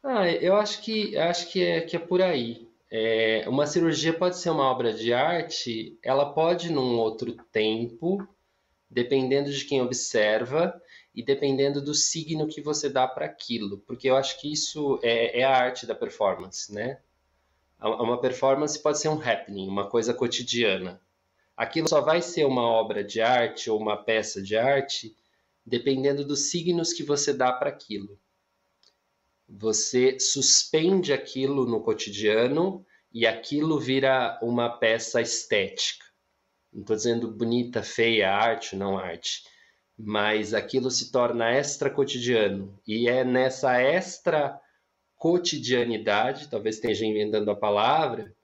Ah, 0.02 0.28
eu 0.28 0.56
acho 0.56 0.82
que 0.82 1.16
acho 1.16 1.48
que 1.52 1.62
é 1.62 1.80
que 1.80 1.94
é 1.94 2.00
por 2.00 2.20
aí. 2.20 2.68
É, 2.90 3.44
uma 3.48 3.68
cirurgia 3.68 4.12
pode 4.12 4.36
ser 4.36 4.50
uma 4.50 4.64
obra 4.64 4.92
de 4.92 5.14
arte, 5.14 5.96
ela 6.02 6.32
pode 6.32 6.72
num 6.72 6.98
outro 6.98 7.36
tempo, 7.52 8.26
dependendo 8.90 9.52
de 9.52 9.64
quem 9.64 9.80
observa 9.80 10.82
e 11.14 11.22
dependendo 11.22 11.80
do 11.80 11.94
signo 11.94 12.48
que 12.48 12.60
você 12.60 12.88
dá 12.88 13.06
para 13.06 13.26
aquilo, 13.26 13.78
porque 13.86 14.10
eu 14.10 14.16
acho 14.16 14.40
que 14.40 14.52
isso 14.52 14.98
é, 15.04 15.38
é 15.40 15.44
a 15.44 15.56
arte 15.56 15.86
da 15.86 15.94
performance, 15.94 16.74
né? 16.74 16.98
Uma 17.80 18.20
performance 18.20 18.80
pode 18.80 19.00
ser 19.00 19.08
um 19.08 19.20
happening, 19.20 19.68
uma 19.68 19.88
coisa 19.88 20.12
cotidiana. 20.12 21.00
Aquilo 21.56 21.88
só 21.88 22.00
vai 22.00 22.20
ser 22.20 22.44
uma 22.44 22.62
obra 22.62 23.02
de 23.02 23.20
arte 23.20 23.70
ou 23.70 23.78
uma 23.80 23.96
peça 23.96 24.42
de 24.42 24.56
arte 24.56 25.16
dependendo 25.64 26.24
dos 26.24 26.50
signos 26.50 26.92
que 26.92 27.02
você 27.02 27.32
dá 27.32 27.52
para 27.52 27.70
aquilo. 27.70 28.18
Você 29.48 30.18
suspende 30.18 31.12
aquilo 31.12 31.66
no 31.66 31.82
cotidiano 31.82 32.84
e 33.12 33.26
aquilo 33.26 33.78
vira 33.78 34.38
uma 34.42 34.68
peça 34.68 35.20
estética. 35.20 36.04
Não 36.72 36.82
estou 36.82 36.96
dizendo 36.96 37.30
bonita, 37.30 37.82
feia, 37.82 38.30
arte, 38.30 38.76
não 38.76 38.96
arte, 38.96 39.44
mas 39.98 40.54
aquilo 40.54 40.90
se 40.90 41.10
torna 41.10 41.50
extra 41.50 41.90
cotidiano. 41.90 42.78
E 42.86 43.08
é 43.08 43.24
nessa 43.24 43.80
extra 43.80 44.60
cotidianidade, 45.20 46.48
talvez 46.48 46.76
esteja 46.76 47.04
inventando 47.04 47.50
a 47.50 47.54
palavra, 47.54 48.34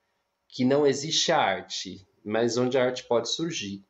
que 0.46 0.62
não 0.62 0.86
existe 0.86 1.32
arte, 1.32 2.06
mas 2.22 2.58
onde 2.58 2.76
a 2.76 2.84
arte 2.84 3.02
pode 3.04 3.30
surgir. 3.30 3.82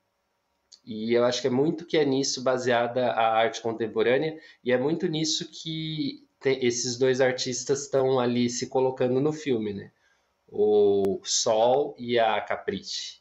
E 0.84 1.12
eu 1.12 1.24
acho 1.24 1.40
que 1.40 1.48
é 1.48 1.50
muito 1.50 1.84
que 1.84 1.98
é 1.98 2.04
nisso 2.04 2.44
baseada 2.44 3.10
a 3.10 3.36
arte 3.36 3.60
contemporânea, 3.60 4.38
e 4.62 4.70
é 4.70 4.78
muito 4.78 5.08
nisso 5.08 5.50
que 5.50 6.24
esses 6.44 6.96
dois 6.96 7.20
artistas 7.20 7.82
estão 7.82 8.20
ali 8.20 8.48
se 8.48 8.68
colocando 8.68 9.20
no 9.20 9.32
filme, 9.32 9.74
né? 9.74 9.90
O 10.48 11.20
Sol 11.24 11.96
e 11.98 12.20
a 12.20 12.40
Caprice. 12.40 13.20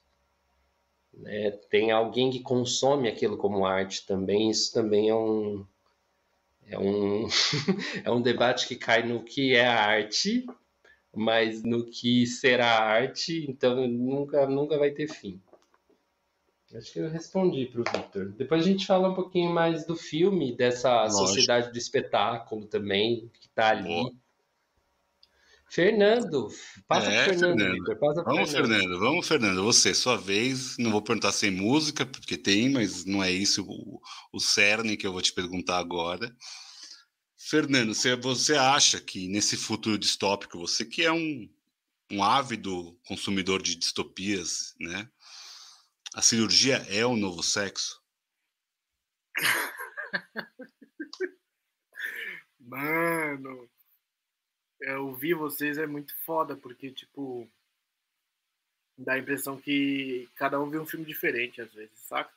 Né? 1.11 1.49
Tem 1.71 1.89
alguém 1.89 2.29
que 2.29 2.39
consome 2.39 3.09
aquilo 3.09 3.35
como 3.35 3.65
arte 3.65 4.05
também, 4.05 4.51
isso 4.51 4.71
também 4.71 5.09
é 5.09 5.15
um, 5.15 5.65
é 6.67 6.79
um, 6.79 7.27
é 8.03 8.11
um 8.11 8.21
debate 8.21 8.67
que 8.67 8.75
cai 8.75 9.03
no 9.03 9.23
que 9.23 9.55
é 9.55 9.65
a 9.65 9.85
arte, 9.85 10.45
mas 11.13 11.63
no 11.63 11.85
que 11.85 12.25
será 12.25 12.79
arte, 12.79 13.45
então 13.49 13.87
nunca, 13.87 14.45
nunca 14.47 14.77
vai 14.77 14.91
ter 14.91 15.07
fim. 15.07 15.41
Acho 16.73 16.91
que 16.91 16.99
eu 16.99 17.09
respondi 17.09 17.67
para 17.67 17.81
o 17.81 17.83
Victor. 17.83 18.33
Depois 18.33 18.61
a 18.61 18.69
gente 18.69 18.85
fala 18.85 19.09
um 19.09 19.13
pouquinho 19.13 19.49
mais 19.49 19.85
do 19.85 19.95
filme, 19.95 20.53
dessa 20.55 21.03
Lógico. 21.03 21.27
sociedade 21.27 21.71
do 21.71 21.77
espetáculo 21.77 22.65
também, 22.65 23.29
que 23.39 23.47
está 23.47 23.69
ali. 23.69 24.11
Fernando, 25.75 26.47
passa 26.87 27.11
é, 27.11 27.25
Fernando, 27.25 27.57
Fernando. 27.57 27.73
Victor, 27.73 27.99
passa 27.99 28.23
vamos, 28.23 28.49
Fernando. 28.49 28.79
Fernando. 28.79 28.99
Vamos, 28.99 29.27
Fernando. 29.27 29.63
Você, 29.65 29.93
sua 29.93 30.15
vez. 30.15 30.77
Não 30.77 30.89
vou 30.89 31.01
perguntar 31.01 31.33
sem 31.33 31.51
música, 31.51 32.05
porque 32.05 32.37
tem, 32.37 32.69
mas 32.69 33.03
não 33.03 33.21
é 33.21 33.29
isso 33.29 33.61
o, 33.67 33.99
o 34.31 34.39
cerne 34.39 34.95
que 34.95 35.05
eu 35.05 35.11
vou 35.11 35.21
te 35.21 35.33
perguntar 35.33 35.77
agora. 35.77 36.33
Fernando, 37.37 37.93
você, 37.93 38.15
você 38.15 38.55
acha 38.55 39.01
que 39.01 39.27
nesse 39.27 39.57
futuro 39.57 39.97
distópico, 39.97 40.57
você 40.57 40.85
que 40.85 41.03
é 41.03 41.11
um, 41.11 41.53
um 42.09 42.23
ávido 42.23 42.97
consumidor 43.05 43.61
de 43.61 43.75
distopias, 43.75 44.73
né? 44.79 45.09
A 46.13 46.21
cirurgia 46.21 46.77
é 46.87 47.05
o 47.05 47.17
novo 47.17 47.43
sexo? 47.43 48.01
Mano, 52.61 53.69
eu 54.81 55.07
ouvir 55.07 55.33
vocês 55.33 55.77
é 55.77 55.85
muito 55.85 56.15
foda, 56.25 56.55
porque, 56.55 56.91
tipo, 56.91 57.47
dá 58.97 59.13
a 59.13 59.19
impressão 59.19 59.59
que 59.59 60.29
cada 60.35 60.59
um 60.59 60.69
vê 60.69 60.79
um 60.79 60.85
filme 60.85 61.05
diferente 61.05 61.61
às 61.61 61.73
vezes, 61.73 61.97
saca? 61.99 62.31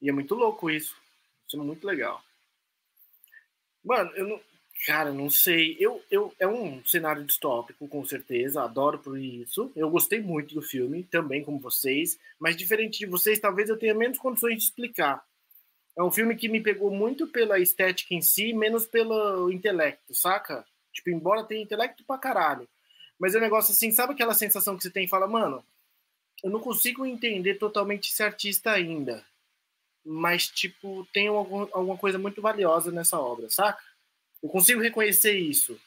E 0.00 0.08
é 0.08 0.12
muito 0.12 0.34
louco 0.34 0.70
isso. 0.70 0.96
Isso 1.46 1.56
é 1.56 1.62
muito 1.62 1.86
legal. 1.86 2.22
Mano, 3.84 4.10
eu 4.14 4.26
não. 4.26 4.40
Cara, 4.86 5.12
não 5.12 5.28
sei. 5.28 5.76
Eu, 5.78 6.02
eu, 6.10 6.32
é 6.38 6.48
um 6.48 6.82
cenário 6.86 7.22
distópico, 7.24 7.86
com 7.86 8.02
certeza. 8.04 8.62
Adoro 8.62 8.98
por 8.98 9.18
isso. 9.18 9.70
Eu 9.76 9.90
gostei 9.90 10.20
muito 10.22 10.54
do 10.54 10.62
filme, 10.62 11.04
também 11.04 11.44
como 11.44 11.58
vocês. 11.58 12.18
Mas 12.38 12.56
diferente 12.56 12.98
de 13.00 13.06
vocês, 13.06 13.38
talvez 13.38 13.68
eu 13.68 13.78
tenha 13.78 13.94
menos 13.94 14.18
condições 14.18 14.56
de 14.56 14.64
explicar. 14.64 15.22
É 15.98 16.02
um 16.02 16.10
filme 16.10 16.34
que 16.34 16.48
me 16.48 16.62
pegou 16.62 16.90
muito 16.90 17.26
pela 17.26 17.58
estética 17.58 18.14
em 18.14 18.22
si, 18.22 18.54
menos 18.54 18.86
pelo 18.86 19.50
intelecto, 19.50 20.14
saca? 20.14 20.64
Tipo, 20.92 21.10
embora 21.10 21.44
tenha 21.44 21.62
intelecto 21.62 22.04
pra 22.04 22.18
caralho. 22.18 22.68
Mas 23.18 23.34
é 23.34 23.38
um 23.38 23.42
negócio 23.42 23.72
assim, 23.72 23.90
sabe 23.90 24.14
aquela 24.14 24.34
sensação 24.34 24.76
que 24.76 24.82
você 24.82 24.90
tem 24.90 25.04
e 25.04 25.08
fala, 25.08 25.26
mano, 25.26 25.64
eu 26.42 26.50
não 26.50 26.60
consigo 26.60 27.04
entender 27.04 27.56
totalmente 27.56 28.10
esse 28.10 28.22
artista 28.22 28.70
ainda. 28.72 29.24
Mas, 30.04 30.48
tipo, 30.48 31.06
tem 31.12 31.28
algum, 31.28 31.68
alguma 31.72 31.98
coisa 31.98 32.18
muito 32.18 32.40
valiosa 32.40 32.90
nessa 32.90 33.18
obra, 33.18 33.50
saca? 33.50 33.82
Eu 34.42 34.48
consigo 34.48 34.80
reconhecer 34.80 35.36
isso. 35.38 35.78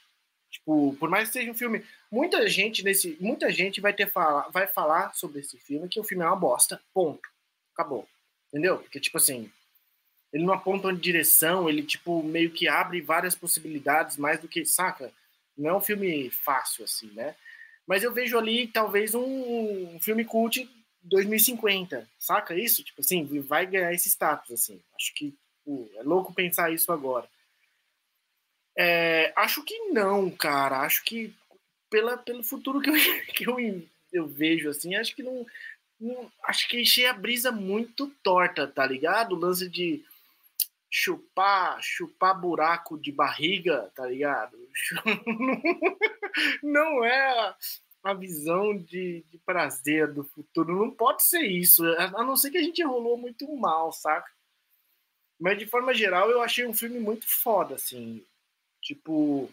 Tipo, 0.52 0.96
por 1.00 1.10
mais 1.10 1.30
que 1.30 1.34
seja 1.34 1.50
um 1.50 1.56
filme, 1.56 1.84
muita 2.12 2.48
gente 2.48 2.84
nesse, 2.84 3.18
muita 3.20 3.52
gente 3.52 3.82
vai 3.82 3.92
ter 3.92 4.08
fala, 4.08 4.48
vai 4.50 4.68
falar 4.68 5.12
sobre 5.16 5.40
esse 5.40 5.58
filme 5.58 5.90
que 5.90 6.00
o 6.00 6.04
filme 6.04 6.24
é 6.24 6.28
uma 6.28 6.36
bosta. 6.36 6.80
Ponto. 6.94 7.28
Acabou. 7.74 8.08
Entendeu? 8.50 8.78
Porque 8.78 9.00
tipo 9.00 9.18
assim, 9.18 9.52
ele 10.34 10.44
não 10.44 10.54
aponta 10.54 10.88
uma 10.88 10.98
direção, 10.98 11.70
ele 11.70 11.84
tipo 11.84 12.24
meio 12.24 12.50
que 12.50 12.68
abre 12.68 13.00
várias 13.02 13.36
possibilidades 13.36 14.18
mais 14.18 14.40
do 14.40 14.48
que, 14.48 14.66
saca? 14.66 15.12
Não 15.56 15.70
é 15.70 15.76
um 15.76 15.82
filme 15.82 16.30
fácil 16.32 16.84
assim, 16.84 17.08
né? 17.14 17.36
Mas 17.86 18.02
eu 18.02 18.12
vejo 18.12 18.38
ali 18.38 18.68
talvez 18.68 19.14
um, 19.14 19.96
um 19.96 20.00
filme 20.00 20.26
cult 20.26 20.68
2050, 21.04 22.10
saca 22.18 22.56
isso? 22.56 22.84
Tipo 22.84 23.02
assim, 23.02 23.26
vai 23.42 23.68
ganhar 23.68 23.94
esse 23.94 24.10
status 24.10 24.52
assim. 24.52 24.82
Acho 24.96 25.14
que 25.14 25.36
tipo, 25.64 25.90
é 25.96 26.04
louco 26.04 26.34
pensar 26.34 26.74
isso 26.74 26.92
agora. 26.92 27.28
É, 28.76 29.32
acho 29.36 29.64
que 29.64 29.78
não, 29.90 30.32
cara. 30.32 30.80
Acho 30.80 31.04
que 31.04 31.34
pela, 31.92 32.18
pelo 32.18 32.44
futuro 32.44 32.82
que 32.82 32.90
eu, 32.90 32.96
que 33.36 33.48
eu, 33.48 33.84
eu 34.12 34.28
vejo, 34.28 34.70
assim, 34.70 34.96
acho 34.96 35.16
que 35.16 35.22
não. 35.22 35.46
Acho 36.44 36.68
que 36.68 36.82
enchei 36.82 37.06
a 37.06 37.14
brisa 37.14 37.52
muito 37.52 38.08
torta, 38.24 38.68
tá 38.68 38.86
ligado? 38.86 39.34
O 39.36 39.40
lance 39.40 39.70
de 39.70 40.04
chupar, 40.96 41.82
chupar 41.82 42.40
buraco 42.40 43.00
de 43.00 43.12
barriga, 43.12 43.92
tá 43.96 44.06
ligado? 44.06 44.56
Não 46.62 47.04
é 47.04 47.56
a 48.04 48.14
visão 48.14 48.78
de, 48.78 49.26
de 49.32 49.40
prazer 49.40 50.14
do 50.14 50.24
futuro. 50.24 50.78
Não 50.78 50.92
pode 50.92 51.24
ser 51.24 51.42
isso, 51.42 51.84
a 51.84 52.24
não 52.24 52.36
ser 52.36 52.52
que 52.52 52.60
a 52.60 52.62
gente 52.62 52.84
rolou 52.84 53.18
muito 53.18 53.52
mal, 53.56 53.92
saca? 53.92 54.30
Mas 55.40 55.58
de 55.58 55.66
forma 55.66 55.96
geral, 55.96 56.30
eu 56.30 56.44
achei 56.44 56.68
um 56.68 56.74
filme 56.74 57.00
muito 57.00 57.26
foda, 57.28 57.74
assim. 57.74 58.24
Tipo, 58.80 59.50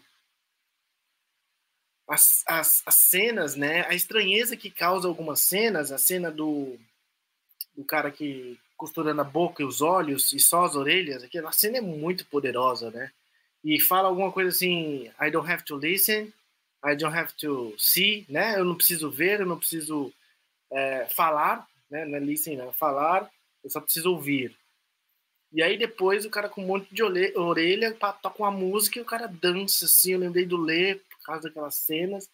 as, 2.07 2.43
as, 2.45 2.83
as 2.85 2.95
cenas, 2.95 3.55
né? 3.55 3.87
A 3.87 3.95
estranheza 3.95 4.55
que 4.55 4.69
causa 4.69 5.07
algumas 5.07 5.41
cenas, 5.41 5.91
a 5.91 5.97
cena 5.97 6.29
do, 6.29 6.77
do 7.75 7.83
cara 7.83 8.11
que 8.11 8.59
costurando 8.81 9.21
a 9.21 9.23
boca 9.23 9.61
e 9.61 9.65
os 9.65 9.79
olhos 9.79 10.33
e 10.33 10.39
só 10.39 10.65
as 10.65 10.75
orelhas, 10.75 11.21
aquela 11.21 11.51
cena 11.51 11.77
é 11.77 11.81
muito 11.81 12.25
poderosa, 12.25 12.89
né? 12.89 13.11
E 13.63 13.79
fala 13.79 14.07
alguma 14.07 14.31
coisa 14.31 14.49
assim, 14.49 15.11
I 15.21 15.29
don't 15.29 15.47
have 15.47 15.63
to 15.65 15.77
listen, 15.77 16.33
I 16.83 16.95
don't 16.95 17.15
have 17.15 17.31
to 17.33 17.75
see, 17.77 18.25
né? 18.27 18.57
Eu 18.57 18.65
não 18.65 18.73
preciso 18.73 19.11
ver, 19.11 19.39
eu 19.39 19.45
não 19.45 19.59
preciso 19.59 20.11
é, 20.71 21.07
falar, 21.11 21.67
né? 21.91 22.05
Não 22.05 22.17
é 22.17 22.19
listen, 22.19 22.57
não 22.57 22.69
é 22.69 22.73
falar, 22.73 23.31
eu 23.63 23.69
só 23.69 23.79
preciso 23.79 24.13
ouvir. 24.13 24.57
E 25.53 25.61
aí 25.61 25.77
depois 25.77 26.25
o 26.25 26.31
cara 26.31 26.49
com 26.49 26.63
um 26.63 26.67
monte 26.67 26.91
de 26.91 27.03
orelha 27.03 27.93
toca 27.93 28.41
uma 28.41 28.49
música 28.49 28.97
e 28.97 29.01
o 29.03 29.05
cara 29.05 29.27
dança, 29.27 29.85
assim. 29.85 30.13
Eu 30.13 30.19
lembrei 30.19 30.43
do 30.47 30.57
Lê 30.57 30.95
por 30.95 31.21
causa 31.23 31.43
daquelas 31.43 31.75
cenas. 31.75 32.27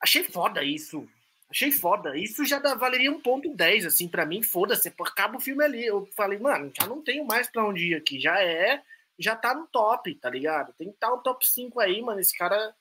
Achei 0.00 0.22
foda 0.22 0.62
isso. 0.62 1.08
Achei 1.50 1.70
foda. 1.70 2.16
Isso 2.16 2.44
já 2.44 2.58
dá, 2.58 2.74
valeria 2.74 3.10
um 3.10 3.20
ponto 3.20 3.54
10, 3.54 3.86
assim, 3.86 4.08
para 4.08 4.26
mim, 4.26 4.42
foda-se. 4.42 4.88
Acaba 4.88 5.36
o 5.36 5.40
filme 5.40 5.62
ali. 5.64 5.84
Eu 5.84 6.06
falei, 6.16 6.38
mano, 6.38 6.72
já 6.78 6.86
não 6.86 7.02
tenho 7.02 7.24
mais 7.24 7.48
pra 7.48 7.64
onde 7.64 7.90
ir 7.90 7.94
aqui. 7.94 8.18
Já 8.20 8.42
é, 8.42 8.82
já 9.18 9.36
tá 9.36 9.54
no 9.54 9.66
top, 9.68 10.14
tá 10.16 10.30
ligado? 10.30 10.72
Tem 10.74 10.88
que 10.88 10.94
estar 10.94 11.10
tá 11.10 11.16
top 11.18 11.46
5 11.46 11.80
aí, 11.80 12.02
mano. 12.02 12.20
Esse 12.20 12.36
cara 12.36 12.74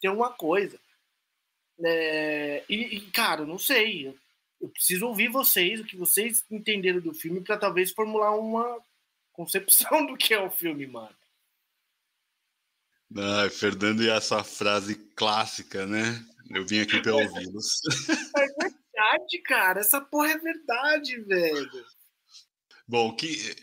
tem 0.00 0.10
uma 0.10 0.30
coisa. 0.30 0.78
É, 1.84 2.64
e, 2.68 2.96
e, 2.96 3.00
cara, 3.10 3.44
não 3.44 3.58
sei 3.58 4.14
eu 4.62 4.68
preciso 4.68 5.08
ouvir 5.08 5.28
vocês, 5.28 5.80
o 5.80 5.84
que 5.84 5.96
vocês 5.96 6.44
entenderam 6.48 7.00
do 7.00 7.12
filme, 7.12 7.40
para 7.40 7.58
talvez 7.58 7.90
formular 7.90 8.38
uma 8.38 8.78
concepção 9.32 10.06
do 10.06 10.16
que 10.16 10.32
é 10.32 10.40
o 10.40 10.50
filme, 10.50 10.86
mano. 10.86 11.14
Ai, 13.16 13.50
Fernando, 13.50 14.02
e 14.02 14.08
essa 14.08 14.42
frase 14.42 14.94
clássica, 15.14 15.86
né? 15.86 16.24
Eu 16.50 16.66
vim 16.66 16.80
aqui 16.80 17.00
para 17.00 17.14
ouvi-los. 17.14 17.80
É 18.36 18.46
verdade, 18.46 19.42
cara. 19.44 19.80
Essa 19.80 20.00
porra 20.00 20.32
é 20.32 20.38
verdade, 20.38 21.20
velho. 21.22 21.70
Bom, 22.86 23.14
que, 23.14 23.54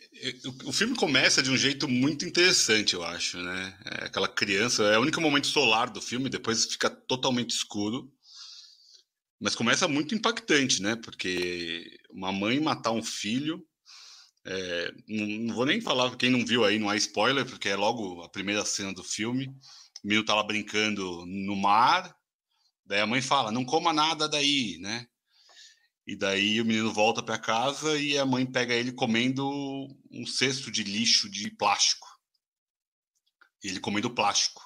o 0.66 0.72
filme 0.72 0.96
começa 0.96 1.42
de 1.42 1.52
um 1.52 1.58
jeito 1.58 1.88
muito 1.88 2.26
interessante, 2.26 2.94
eu 2.94 3.04
acho, 3.04 3.38
né? 3.38 3.78
É 3.86 4.06
aquela 4.06 4.28
criança, 4.28 4.84
é 4.84 4.98
o 4.98 5.02
único 5.02 5.22
momento 5.22 5.48
solar 5.48 5.90
do 5.90 6.02
filme, 6.02 6.30
depois 6.30 6.66
fica 6.66 6.90
totalmente 6.90 7.52
escuro. 7.52 8.12
Mas 9.40 9.56
começa 9.56 9.88
muito 9.88 10.16
impactante, 10.16 10.82
né? 10.82 10.96
Porque 10.96 12.00
uma 12.10 12.32
mãe 12.32 12.60
matar 12.60 12.92
um 12.92 13.04
filho. 13.04 13.66
É, 14.46 14.92
não, 15.08 15.26
não, 15.26 15.56
vou 15.56 15.66
nem 15.66 15.82
falar, 15.82 16.16
quem 16.16 16.30
não 16.30 16.46
viu 16.46 16.64
aí, 16.64 16.80
não 16.80 16.90
há 16.90 16.96
spoiler, 16.96 17.46
porque 17.46 17.70
é 17.70 17.76
logo 17.76 18.22
a 18.24 18.30
primeira 18.30 18.66
cena 18.66 18.94
do 18.94 19.04
filme. 19.04 19.48
O 20.04 20.08
menino 20.08 20.26
tá 20.26 20.34
lá 20.36 20.44
brincando 20.44 21.26
no 21.26 21.56
mar. 21.56 22.16
Daí 22.86 23.02
a 23.02 23.08
mãe 23.08 23.22
fala: 23.22 23.52
Não 23.52 23.66
coma 23.66 23.94
nada 23.94 24.28
daí, 24.28 24.78
né? 24.80 25.06
E 26.08 26.16
daí 26.16 26.60
o 26.60 26.66
menino 26.66 26.92
volta 26.92 27.22
para 27.22 27.38
casa 27.38 27.96
e 28.00 28.18
a 28.18 28.26
mãe 28.26 28.44
pega 28.44 28.74
ele 28.74 28.92
comendo 28.92 29.48
um 30.12 30.26
cesto 30.26 30.72
de 30.72 30.84
lixo 30.84 31.30
de 31.30 31.52
plástico. 31.52 32.08
Ele 33.64 33.80
comendo 33.80 34.10
plástico. 34.10 34.60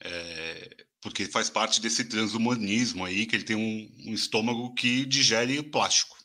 É, 0.00 0.86
porque 1.00 1.24
faz 1.26 1.50
parte 1.50 1.80
desse 1.80 2.04
transhumanismo 2.04 3.04
aí, 3.04 3.26
que 3.26 3.34
ele 3.34 3.44
tem 3.44 3.56
um, 3.56 4.10
um, 4.10 4.14
estômago 4.14 4.72
que 4.74 5.04
digere 5.04 5.62
plástico. 5.62 6.16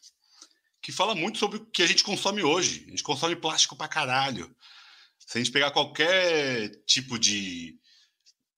Que 0.89 0.93
fala 0.95 1.13
muito 1.13 1.38
sobre 1.38 1.58
o 1.58 1.65
que 1.67 1.84
a 1.84 1.86
gente 1.86 2.04
consome 2.04 2.41
hoje. 2.41 2.84
A 2.88 2.89
gente 2.89 3.04
consome 3.04 3.36
plástico 3.36 3.75
pra 3.75 3.88
caralho. 3.88 4.52
Se 5.19 5.38
a 5.38 5.39
gente 5.39 5.52
pegar 5.52 5.69
qualquer 5.69 6.84
tipo 6.84 7.19
de 7.19 7.80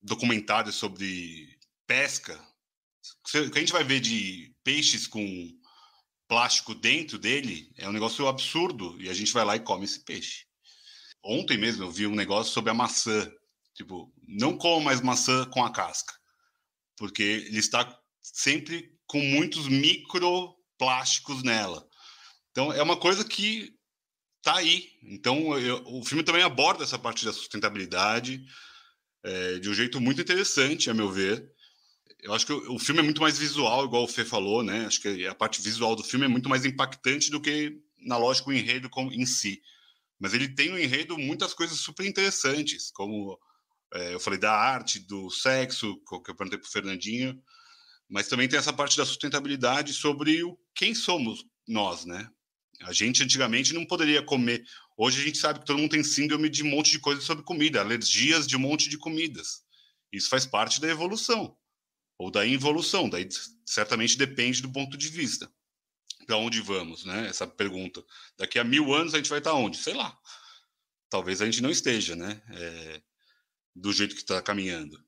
documentário 0.02 0.72
sobre 0.72 1.60
pesca, 1.86 2.41
o 3.36 3.52
que 3.52 3.58
a 3.58 3.60
gente 3.60 3.74
vai 3.74 3.84
ver 3.84 4.00
de 4.00 4.56
peixes 4.63 5.08
com 5.08 5.26
plástico 6.26 6.74
dentro 6.74 7.20
dele 7.20 7.70
é 7.76 7.89
um 7.89 7.91
negócio 7.91 8.26
absurdo 8.26 8.96
e 9.02 9.10
a 9.10 9.13
gente 9.13 9.34
vai 9.34 9.44
lá 9.44 9.58
e 9.58 9.60
come 9.60 9.84
esse 9.84 10.00
peixe. 10.00 10.46
Ontem 11.22 11.58
mesmo 11.58 11.84
eu 11.84 11.91
vi 11.91 12.08
um 12.08 12.15
negócio 12.15 12.54
sobre 12.54 12.72
a 12.72 12.74
maçã. 12.74 13.30
Tipo, 13.74 14.10
não 14.26 14.58
coma 14.58 14.86
mais 14.86 15.02
maçã 15.02 15.44
com 15.50 15.65
a 15.65 15.70
casca, 15.70 16.13
porque 16.96 17.24
ele 17.24 17.60
está 17.60 17.94
sempre 18.22 18.98
com 19.06 19.20
muitos 19.20 19.67
microplásticos 19.67 21.44
nela. 21.44 21.90
Então, 22.51 22.71
é 22.71 22.81
uma 22.81 22.97
coisa 22.97 23.23
que 23.23 23.73
está 24.37 24.57
aí. 24.57 24.89
Então, 25.03 25.57
eu, 25.57 25.81
o 25.85 26.03
filme 26.03 26.23
também 26.23 26.43
aborda 26.43 26.83
essa 26.83 26.99
parte 26.99 27.25
da 27.25 27.33
sustentabilidade 27.33 28.43
é, 29.23 29.59
de 29.59 29.69
um 29.69 29.73
jeito 29.73 30.01
muito 30.01 30.21
interessante, 30.21 30.89
a 30.89 30.93
meu 30.93 31.09
ver. 31.09 31.49
Eu 32.21 32.33
acho 32.33 32.45
que 32.45 32.53
o, 32.53 32.75
o, 32.75 32.79
filme 32.79 32.99
é 32.99 33.03
muito 33.03 33.21
mais 33.21 33.37
visual, 33.37 33.85
igual 33.85 34.03
o 34.03 34.07
Fê 34.07 34.25
falou, 34.25 34.63
né? 34.63 34.85
Acho 34.85 35.01
que 35.01 35.25
a 35.25 35.35
parte 35.35 35.61
visual 35.61 35.95
do 35.95 36.03
filme 36.03 36.25
é 36.25 36.29
muito 36.29 36.49
mais 36.49 36.65
impactante 36.65 37.31
do 37.31 37.41
que, 37.41 37.79
na 37.99 38.17
lógica, 38.17 38.49
o 38.49 38.53
enredo 38.53 38.89
em 39.11 39.25
si. 39.25 39.61
Mas 40.19 40.33
ele 40.33 40.49
tem 40.49 40.69
no 40.69 40.79
enredo 40.79 41.17
muitas 41.17 41.53
coisas 41.53 41.79
super 41.79 42.05
interessantes, 42.05 42.91
como 42.91 43.39
é, 43.93 44.13
eu 44.13 44.19
falei 44.19 44.39
da 44.39 44.53
arte, 44.53 44.99
do 44.99 45.29
sexo, 45.29 45.97
que 46.05 46.31
eu 46.31 46.35
perguntei 46.35 46.59
para 46.59 46.67
o 46.67 46.71
Fernandinho, 46.71 47.41
mas 48.09 48.27
também 48.27 48.47
tem 48.47 48.59
essa 48.59 48.73
parte 48.73 48.97
da 48.97 49.05
sustentabilidade 49.05 49.93
sobre 49.93 50.43
o 50.43 50.57
quem 50.75 50.93
somos 50.93 51.43
nós, 51.67 52.05
né? 52.05 52.29
A 52.84 52.94
gente 52.94 53.24
antigamente 53.24 53.74
não 53.74 53.86
poderia 53.86 54.22
comer. 54.22 54.63
Hoje 54.98 55.22
a 55.22 55.26
gente 55.26 55.38
sabe 55.38 55.60
que 55.60 55.65
todo 55.65 55.80
mundo 55.80 55.91
tem 55.91 56.04
síndrome 56.04 56.50
de 56.50 56.63
um 56.63 56.70
monte 56.70 56.91
de 56.91 57.00
coisas 57.00 57.24
sobre 57.24 57.44
comida, 57.44 57.80
alergias 57.80 58.48
de 58.48 58.56
um 58.56 58.60
monte 58.60 58.89
de 58.89 58.98
comidas. 58.98 59.63
Isso 60.12 60.30
faz 60.30 60.46
parte 60.46 60.82
da 60.82 60.88
evolução 60.88 61.56
ou 62.17 62.30
da 62.30 62.46
involução. 62.46 63.10
Daí 63.10 63.28
certamente 63.65 64.17
depende 64.17 64.62
do 64.62 64.72
ponto 64.72 64.98
de 64.98 65.10
vista. 65.10 65.52
Para 66.26 66.38
onde 66.38 66.62
vamos, 66.62 67.06
né? 67.06 67.28
Essa 67.28 67.48
pergunta. 67.48 68.04
Daqui 68.38 68.60
a 68.60 68.63
mil 68.63 68.94
anos 68.94 69.13
a 69.13 69.17
gente 69.17 69.30
vai 69.30 69.39
estar 69.39 69.54
onde? 69.54 69.78
Sei 69.78 69.94
lá. 69.94 70.17
Talvez 71.10 71.41
a 71.41 71.46
gente 71.46 71.62
não 71.62 71.70
esteja, 71.70 72.15
né? 72.15 72.41
É, 72.52 73.02
do 73.76 73.91
jeito 73.91 74.15
que 74.15 74.22
está 74.22 74.41
caminhando. 74.41 75.04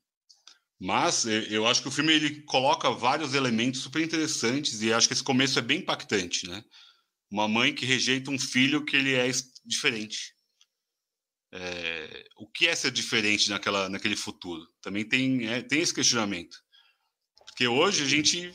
Mas 0.79 1.25
eu 1.25 1.65
acho 1.65 1.81
que 1.81 1.87
o 1.87 1.91
filme 1.91 2.11
ele 2.11 2.41
coloca 2.41 2.89
vários 2.89 3.33
elementos 3.33 3.81
super 3.81 4.01
interessantes 4.03 4.81
e 4.81 4.91
acho 4.91 5.07
que 5.07 5.13
esse 5.13 5.23
começo 5.23 5.57
é 5.57 5.61
bem 5.61 5.79
impactante, 5.79 6.47
né? 6.47 6.63
Uma 7.33 7.47
mãe 7.47 7.73
que 7.73 7.83
rejeita 7.83 8.29
um 8.29 8.37
filho 8.37 8.85
que 8.85 8.95
ele 8.95 9.15
é 9.15 9.27
diferente. 9.65 10.35
É, 11.51 12.27
o 12.37 12.47
que 12.47 12.67
é 12.67 12.75
ser 12.75 12.91
diferente 12.91 13.49
naquela, 13.49 13.89
naquele 13.89 14.15
futuro? 14.15 14.67
Também 14.83 15.03
tem, 15.03 15.47
é, 15.47 15.63
tem 15.63 15.81
esse 15.81 15.91
questionamento. 15.91 16.55
Porque 17.47 17.67
hoje 17.67 18.03
a 18.03 18.07
gente, 18.07 18.53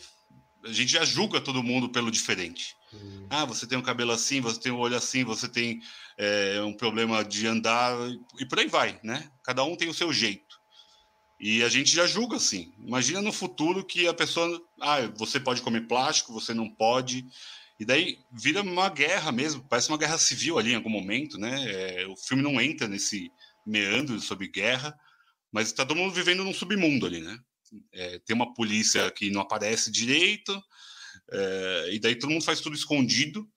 a 0.64 0.72
gente 0.72 0.92
já 0.92 1.04
julga 1.04 1.40
todo 1.40 1.60
mundo 1.60 1.88
pelo 1.88 2.08
diferente. 2.08 2.72
Hum. 2.94 3.26
Ah, 3.28 3.44
você 3.44 3.66
tem 3.66 3.76
um 3.76 3.82
cabelo 3.82 4.12
assim, 4.12 4.40
você 4.40 4.60
tem 4.60 4.70
um 4.70 4.78
olho 4.78 4.96
assim, 4.96 5.24
você 5.24 5.48
tem 5.48 5.80
é, 6.16 6.62
um 6.62 6.72
problema 6.72 7.24
de 7.24 7.48
andar 7.48 7.96
e 8.38 8.46
por 8.46 8.60
aí 8.60 8.68
vai, 8.68 9.00
né? 9.02 9.28
Cada 9.42 9.64
um 9.64 9.74
tem 9.74 9.88
o 9.88 9.94
seu 9.94 10.12
jeito. 10.12 10.56
E 11.40 11.64
a 11.64 11.68
gente 11.68 11.90
já 11.90 12.06
julga 12.06 12.36
assim. 12.36 12.72
Imagina 12.78 13.20
no 13.20 13.32
futuro 13.32 13.84
que 13.84 14.06
a 14.06 14.14
pessoa, 14.14 14.62
ah, 14.80 15.00
você 15.16 15.40
pode 15.40 15.62
comer 15.62 15.88
plástico, 15.88 16.32
você 16.32 16.54
não 16.54 16.70
pode. 16.70 17.26
E 17.78 17.84
daí 17.84 18.18
vira 18.32 18.60
uma 18.62 18.88
guerra 18.88 19.30
mesmo, 19.30 19.66
parece 19.68 19.88
uma 19.88 19.98
guerra 19.98 20.18
civil 20.18 20.58
ali 20.58 20.72
em 20.72 20.76
algum 20.76 20.90
momento, 20.90 21.38
né? 21.38 21.70
É, 21.70 22.06
o 22.08 22.16
filme 22.16 22.42
não 22.42 22.60
entra 22.60 22.88
nesse 22.88 23.30
meandro 23.64 24.20
sobre 24.20 24.48
guerra, 24.48 24.98
mas 25.52 25.68
está 25.68 25.86
todo 25.86 25.96
mundo 25.96 26.12
vivendo 26.12 26.42
num 26.42 26.52
submundo 26.52 27.06
ali, 27.06 27.20
né? 27.20 27.38
É, 27.92 28.18
tem 28.20 28.34
uma 28.34 28.52
polícia 28.52 29.10
que 29.12 29.30
não 29.30 29.42
aparece 29.42 29.92
direito, 29.92 30.60
é, 31.30 31.90
e 31.92 32.00
daí 32.00 32.16
todo 32.16 32.30
mundo 32.30 32.44
faz 32.44 32.60
tudo 32.60 32.74
escondido, 32.74 33.48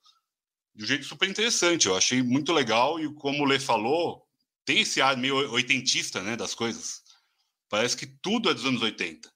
de 0.74 0.84
um 0.84 0.86
jeito 0.86 1.04
super 1.04 1.28
interessante. 1.28 1.86
Eu 1.86 1.96
achei 1.96 2.22
muito 2.22 2.52
legal, 2.52 3.00
e 3.00 3.12
como 3.14 3.42
o 3.42 3.46
Lê 3.46 3.58
falou, 3.58 4.22
tem 4.64 4.80
esse 4.80 5.00
ar 5.00 5.16
meio 5.16 5.50
oitentista, 5.50 6.22
né, 6.22 6.36
das 6.36 6.54
coisas. 6.54 7.02
Parece 7.68 7.96
que 7.96 8.06
tudo 8.06 8.50
é 8.50 8.54
dos 8.54 8.64
anos 8.64 8.82
80. 8.82 9.32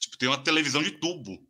Tipo, 0.00 0.18
tem 0.18 0.28
uma 0.28 0.42
televisão 0.42 0.82
de 0.82 0.90
tubo 0.92 1.46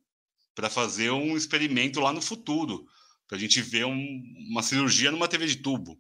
para 0.55 0.69
fazer 0.71 1.11
um 1.11 1.37
experimento 1.37 2.01
lá 2.01 2.13
no 2.13 2.23
futuro, 2.23 2.87
para 3.27 3.37
a 3.37 3.41
gente 3.41 3.61
ver 3.63 3.87
um, 3.87 4.23
uma 4.51 4.63
cirurgia 4.63 5.11
numa 5.11 5.29
TV 5.29 5.47
de 5.47 5.57
tubo. 5.57 5.99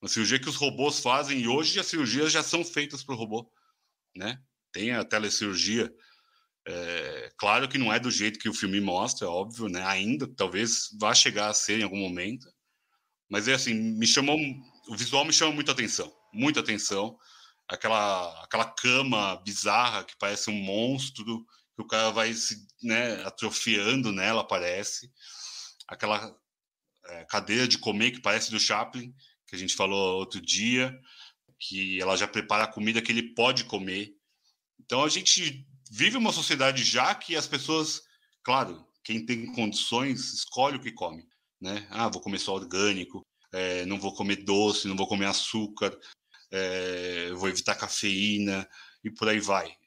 Uma 0.00 0.08
cirurgia 0.08 0.38
que 0.38 0.48
os 0.48 0.56
robôs 0.56 1.00
fazem, 1.00 1.40
e 1.40 1.48
hoje 1.48 1.80
as 1.80 1.86
cirurgias 1.86 2.30
já 2.30 2.42
são 2.42 2.64
feitas 2.64 3.02
por 3.02 3.16
robô, 3.16 3.50
né? 4.14 4.40
Tem 4.72 4.92
a 4.92 5.04
telecirurgia. 5.04 5.92
É, 6.66 7.32
claro 7.36 7.68
que 7.68 7.78
não 7.78 7.92
é 7.92 7.98
do 7.98 8.10
jeito 8.10 8.38
que 8.38 8.48
o 8.48 8.54
filme 8.54 8.80
mostra, 8.80 9.26
é 9.26 9.30
óbvio, 9.30 9.68
né? 9.68 9.84
Ainda, 9.84 10.28
talvez 10.36 10.88
vá 11.00 11.14
chegar 11.14 11.48
a 11.48 11.54
ser 11.54 11.80
em 11.80 11.82
algum 11.82 11.98
momento. 11.98 12.46
Mas 13.28 13.48
é 13.48 13.54
assim, 13.54 13.74
me 13.74 14.06
chamou, 14.06 14.38
o 14.88 14.96
visual 14.96 15.24
me 15.24 15.32
chama 15.32 15.52
muita 15.52 15.72
atenção, 15.72 16.12
muita 16.32 16.60
atenção. 16.60 17.18
Aquela, 17.66 18.44
aquela 18.44 18.64
cama 18.64 19.36
bizarra 19.44 20.04
que 20.04 20.16
parece 20.16 20.48
um 20.48 20.54
monstro, 20.54 21.44
que 21.78 21.82
o 21.82 21.86
cara 21.86 22.10
vai 22.10 22.34
se 22.34 22.66
né, 22.82 23.22
atrofiando 23.24 24.10
nela, 24.10 24.44
parece. 24.44 25.12
Aquela 25.86 26.36
é, 27.06 27.24
cadeira 27.26 27.68
de 27.68 27.78
comer 27.78 28.10
que 28.10 28.20
parece 28.20 28.50
do 28.50 28.58
Chaplin, 28.58 29.14
que 29.46 29.54
a 29.54 29.58
gente 29.58 29.76
falou 29.76 30.18
outro 30.18 30.40
dia, 30.40 30.98
que 31.56 32.00
ela 32.02 32.16
já 32.16 32.26
prepara 32.26 32.64
a 32.64 32.72
comida 32.72 33.00
que 33.00 33.12
ele 33.12 33.32
pode 33.32 33.62
comer. 33.62 34.12
Então 34.80 35.04
a 35.04 35.08
gente 35.08 35.64
vive 35.88 36.16
uma 36.16 36.32
sociedade 36.32 36.82
já 36.82 37.14
que 37.14 37.36
as 37.36 37.46
pessoas, 37.46 38.02
claro, 38.42 38.84
quem 39.04 39.24
tem 39.24 39.46
condições 39.52 40.34
escolhe 40.34 40.78
o 40.78 40.80
que 40.80 40.90
come, 40.90 41.28
né? 41.60 41.86
Ah, 41.90 42.08
vou 42.08 42.20
comer 42.20 42.40
só 42.40 42.54
orgânico, 42.54 43.24
é, 43.52 43.86
não 43.86 44.00
vou 44.00 44.12
comer 44.12 44.44
doce, 44.44 44.88
não 44.88 44.96
vou 44.96 45.06
comer 45.06 45.26
açúcar, 45.26 45.96
é, 46.50 47.30
vou 47.34 47.48
evitar 47.48 47.76
cafeína 47.76 48.68
e 49.04 49.10
por 49.12 49.28
aí 49.28 49.38
vai. 49.38 49.77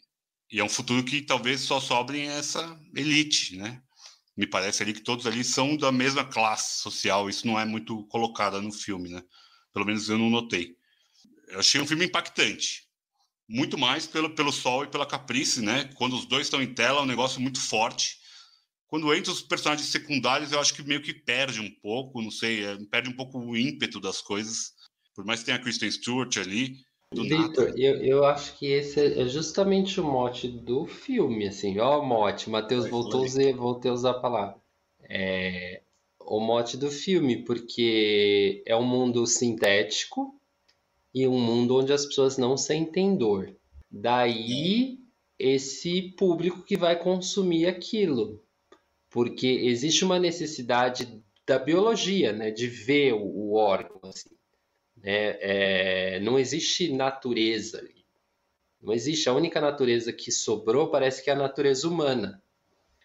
E 0.51 0.59
é 0.59 0.63
um 0.63 0.69
futuro 0.69 1.03
que 1.03 1.21
talvez 1.21 1.61
só 1.61 1.79
sobrem 1.79 2.27
essa 2.27 2.77
elite, 2.93 3.55
né? 3.55 3.81
Me 4.35 4.45
parece 4.45 4.83
ali 4.83 4.93
que 4.93 5.01
todos 5.01 5.25
ali 5.25 5.43
são 5.43 5.77
da 5.77 5.91
mesma 5.91 6.25
classe 6.25 6.81
social. 6.81 7.29
Isso 7.29 7.47
não 7.47 7.59
é 7.59 7.63
muito 7.63 8.03
colocado 8.07 8.61
no 8.61 8.71
filme, 8.71 9.09
né? 9.09 9.23
Pelo 9.73 9.85
menos 9.85 10.09
eu 10.09 10.17
não 10.17 10.29
notei. 10.29 10.75
Eu 11.47 11.59
achei 11.59 11.79
um 11.79 11.87
filme 11.87 12.05
impactante. 12.05 12.83
Muito 13.47 13.77
mais 13.77 14.07
pelo, 14.07 14.35
pelo 14.35 14.51
sol 14.51 14.83
e 14.83 14.87
pela 14.87 15.05
caprice, 15.05 15.61
né? 15.61 15.89
Quando 15.95 16.15
os 16.15 16.25
dois 16.25 16.47
estão 16.47 16.61
em 16.61 16.73
tela, 16.73 16.99
é 16.99 17.03
um 17.03 17.05
negócio 17.07 17.39
muito 17.39 17.59
forte. 17.59 18.19
Quando 18.87 19.13
entra 19.13 19.31
os 19.31 19.41
personagens 19.41 19.87
secundários, 19.87 20.51
eu 20.51 20.59
acho 20.59 20.73
que 20.73 20.83
meio 20.83 21.01
que 21.01 21.13
perde 21.13 21.61
um 21.61 21.71
pouco, 21.81 22.21
não 22.21 22.31
sei, 22.31 22.65
é, 22.65 22.77
perde 22.89 23.09
um 23.09 23.15
pouco 23.15 23.39
o 23.39 23.55
ímpeto 23.55 24.01
das 24.01 24.21
coisas. 24.21 24.73
Por 25.15 25.25
mais 25.25 25.39
que 25.39 25.45
tenha 25.45 25.57
a 25.57 25.61
Kristen 25.61 25.89
Stewart 25.89 26.35
ali, 26.37 26.77
Vitor, 27.13 27.73
eu, 27.77 27.97
eu 27.97 28.25
acho 28.25 28.57
que 28.57 28.67
esse 28.67 29.19
é 29.19 29.27
justamente 29.27 29.99
o 29.99 30.03
mote 30.03 30.47
do 30.47 30.85
filme, 30.85 31.47
assim, 31.47 31.77
ó 31.77 31.99
o 31.99 32.05
mote, 32.05 32.49
Matheus 32.49 32.87
voltou, 32.87 33.25
a 33.25 33.55
voltei 33.55 33.91
a 33.91 33.93
usar 33.93 34.11
a 34.11 34.19
palavra. 34.19 34.55
É 35.03 35.81
o 36.25 36.39
mote 36.39 36.77
do 36.77 36.89
filme, 36.89 37.43
porque 37.43 38.63
é 38.65 38.75
um 38.75 38.85
mundo 38.85 39.25
sintético 39.27 40.39
e 41.13 41.27
um 41.27 41.39
mundo 41.39 41.77
onde 41.77 41.91
as 41.91 42.05
pessoas 42.05 42.37
não 42.37 42.55
sentem 42.55 43.17
dor. 43.17 43.53
Daí 43.89 44.99
esse 45.37 46.13
público 46.17 46.63
que 46.63 46.77
vai 46.77 46.97
consumir 46.97 47.67
aquilo, 47.67 48.41
porque 49.09 49.47
existe 49.47 50.05
uma 50.05 50.19
necessidade 50.19 51.21
da 51.45 51.59
biologia, 51.59 52.31
né, 52.31 52.51
de 52.51 52.67
ver 52.67 53.13
o, 53.13 53.25
o 53.25 53.53
órgão, 53.55 53.99
assim. 54.03 54.29
Né? 55.03 55.37
É, 55.39 56.19
não 56.19 56.37
existe 56.37 56.91
natureza 56.91 57.79
ali. 57.79 58.05
Não 58.81 58.93
existe. 58.93 59.29
A 59.29 59.33
única 59.33 59.61
natureza 59.61 60.11
que 60.11 60.31
sobrou 60.31 60.89
parece 60.89 61.23
que 61.23 61.29
é 61.29 61.33
a 61.33 61.37
natureza 61.37 61.87
humana, 61.87 62.41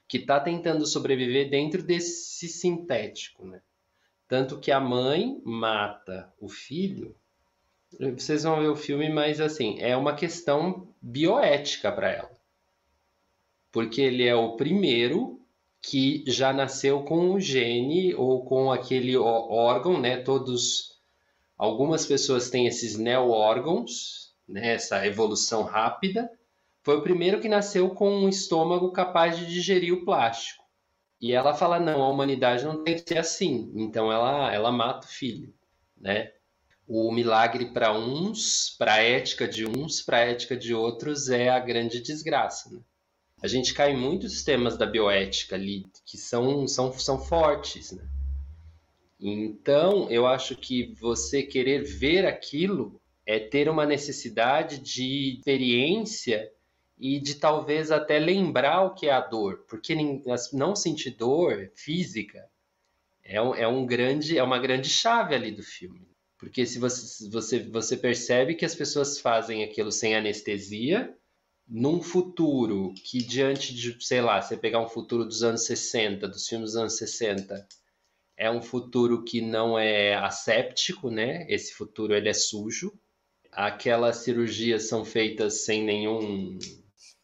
que 0.09 0.19
está 0.19 0.41
tentando 0.41 0.87
sobreviver 0.87 1.51
dentro 1.51 1.83
desse 1.83 2.49
sintético. 2.49 3.47
Né? 3.47 3.61
Tanto 4.29 4.59
que 4.59 4.73
a 4.73 4.81
mãe 4.81 5.41
mata 5.45 6.33
o 6.41 6.49
filho. 6.49 7.15
Vocês 8.17 8.43
vão 8.43 8.61
ver 8.61 8.69
o 8.69 8.77
filme, 8.77 9.09
mas 9.09 9.41
assim, 9.41 9.79
é 9.81 9.97
uma 9.97 10.15
questão 10.15 10.89
bioética 11.01 11.93
para 11.93 12.11
ela. 12.11 12.37
Porque 13.71 14.01
ele 14.01 14.25
é 14.25 14.35
o 14.35 14.57
primeiro 14.57 15.41
que 15.81 16.25
já 16.27 16.53
nasceu 16.53 17.05
com 17.05 17.33
o 17.33 17.41
gene 17.41 18.15
ou 18.15 18.45
com 18.45 18.73
aquele 18.73 19.17
órgão, 19.17 20.01
né? 20.01 20.17
Todos 20.17 20.96
Algumas 21.57 22.05
pessoas 22.05 22.51
têm 22.51 22.67
esses 22.67 22.99
neo-órgãos, 22.99 24.35
né, 24.47 24.75
essa 24.75 25.07
evolução 25.07 25.63
rápida. 25.63 26.31
Foi 26.83 26.99
o 26.99 27.03
primeiro 27.03 27.41
que 27.41 27.49
nasceu 27.49 27.91
com 27.91 28.11
um 28.11 28.29
estômago 28.29 28.93
capaz 28.93 29.39
de 29.39 29.47
digerir 29.47 29.95
o 29.95 30.05
plástico. 30.05 30.63
E 31.21 31.33
ela 31.33 31.55
fala: 31.55 31.81
não, 31.81 32.03
a 32.03 32.09
humanidade 32.09 32.65
não 32.65 32.85
tem 32.85 32.95
que 32.95 33.09
ser 33.09 33.19
assim. 33.19 33.73
Então 33.75 34.13
ela, 34.13 34.53
ela 34.53 34.71
mata 34.71 35.07
o 35.07 35.11
filho. 35.11 35.53
Né? 35.97 36.31
O 36.87 37.11
milagre 37.11 37.73
para 37.73 37.93
uns, 37.93 38.77
para 38.79 38.95
a 38.95 39.03
ética 39.03 39.49
de 39.49 39.67
uns, 39.67 40.03
para 40.03 40.19
a 40.19 40.27
ética 40.27 40.57
de 40.57 40.75
outros, 40.75 41.29
é 41.29 41.49
a 41.49 41.59
grande 41.59 42.01
desgraça. 42.01 42.71
Né? 42.71 42.81
A 43.43 43.49
gente 43.49 43.75
cai 43.75 43.93
em 43.93 43.97
muitos 43.97 44.45
temas 44.45 44.77
da 44.77 44.87
bioética 44.87 45.57
ali 45.57 45.85
que 46.05 46.19
são, 46.19 46.69
são, 46.69 46.93
são 46.93 47.19
fortes. 47.19 47.93
Né? 47.93 48.07
Então, 49.19 50.11
eu 50.11 50.27
acho 50.27 50.57
que 50.57 50.93
você 50.95 51.43
querer 51.43 51.83
ver 51.83 52.27
aquilo 52.27 53.01
é 53.25 53.39
ter 53.39 53.69
uma 53.69 53.87
necessidade 53.87 54.79
de 54.79 55.37
experiência 55.37 56.51
e 56.99 57.19
de 57.19 57.35
talvez 57.35 57.91
até 57.91 58.19
lembrar 58.19 58.83
o 58.83 58.95
que 58.95 59.07
é 59.07 59.13
a 59.13 59.21
dor, 59.21 59.65
porque 59.69 59.95
não 60.53 60.77
sentir 60.77 61.11
dor 61.11 61.71
física 61.75 62.49
é, 63.23 63.41
um, 63.43 63.55
é, 63.55 63.67
um 63.67 63.85
grande, 63.85 64.39
é 64.39 64.43
uma 64.43 64.59
grande 64.59 64.89
chave 64.89 65.35
ali 65.35 65.51
do 65.51 65.63
filme. 65.63 66.07
Porque 66.39 66.65
se 66.67 66.79
você, 66.79 67.29
você, 67.29 67.59
você 67.61 67.97
percebe 67.97 68.55
que 68.55 68.65
as 68.65 68.75
pessoas 68.75 69.19
fazem 69.19 69.65
aquilo 69.65 69.91
sem 69.91 70.15
anestesia, 70.15 71.15
num 71.67 72.01
futuro 72.01 72.95
que 72.95 73.19
diante 73.19 73.75
de, 73.75 73.97
sei 74.05 74.21
lá, 74.21 74.41
você 74.41 74.57
pegar 74.57 74.81
um 74.81 74.89
futuro 74.89 75.25
dos 75.25 75.43
anos 75.43 75.65
60, 75.65 76.29
dos 76.29 76.47
filmes 76.47 76.71
dos 76.71 76.77
anos 76.77 76.97
60, 76.97 77.67
é 78.37 78.51
um 78.51 78.61
futuro 78.61 79.25
que 79.25 79.41
não 79.41 79.79
é 79.79 80.15
asséptico, 80.15 81.11
né? 81.11 81.47
Esse 81.49 81.73
futuro 81.73 82.15
ele 82.15 82.29
é 82.29 82.35
sujo. 82.35 82.93
Aquelas 83.51 84.19
cirurgias 84.19 84.89
são 84.89 85.05
feitas 85.05 85.65
sem 85.65 85.83
nenhum 85.83 86.59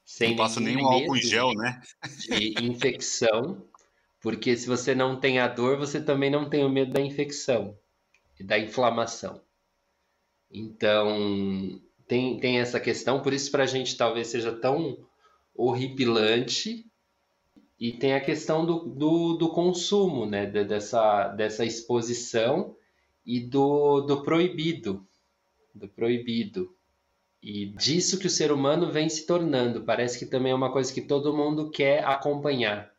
sem 0.04 0.30
não 0.30 0.36
passa 0.36 0.60
nenhum 0.60 0.86
álcool 0.86 1.16
em 1.16 1.22
gel, 1.22 1.52
né? 1.54 1.80
De 2.18 2.54
infecção, 2.62 3.64
porque 4.20 4.56
se 4.56 4.66
você 4.66 4.94
não 4.94 5.18
tem 5.18 5.38
a 5.38 5.48
dor, 5.48 5.78
você 5.78 6.00
também 6.00 6.30
não 6.30 6.48
tem 6.48 6.64
o 6.64 6.68
medo 6.68 6.92
da 6.92 7.00
infecção 7.00 7.76
e 8.38 8.44
da 8.44 8.58
inflamação. 8.58 9.40
Então, 10.50 11.80
tem, 12.06 12.38
tem 12.38 12.60
essa 12.60 12.78
questão, 12.78 13.22
por 13.22 13.32
isso 13.32 13.50
para 13.50 13.62
a 13.64 13.66
gente 13.66 13.96
talvez 13.96 14.28
seja 14.28 14.52
tão 14.52 14.98
horripilante 15.54 16.86
e 17.82 17.90
tem 17.90 18.14
a 18.14 18.20
questão 18.20 18.64
do, 18.64 18.84
do, 18.84 19.32
do 19.32 19.48
consumo, 19.48 20.24
né? 20.24 20.46
dessa, 20.46 21.26
dessa 21.30 21.64
exposição 21.64 22.76
e 23.26 23.40
do, 23.40 24.02
do 24.02 24.22
proibido. 24.22 25.04
Do 25.74 25.88
proibido. 25.88 26.76
E 27.42 27.66
disso 27.66 28.20
que 28.20 28.28
o 28.28 28.30
ser 28.30 28.52
humano 28.52 28.92
vem 28.92 29.08
se 29.08 29.26
tornando. 29.26 29.82
Parece 29.82 30.16
que 30.16 30.26
também 30.26 30.52
é 30.52 30.54
uma 30.54 30.70
coisa 30.70 30.94
que 30.94 31.00
todo 31.00 31.36
mundo 31.36 31.72
quer 31.72 32.04
acompanhar. 32.04 32.94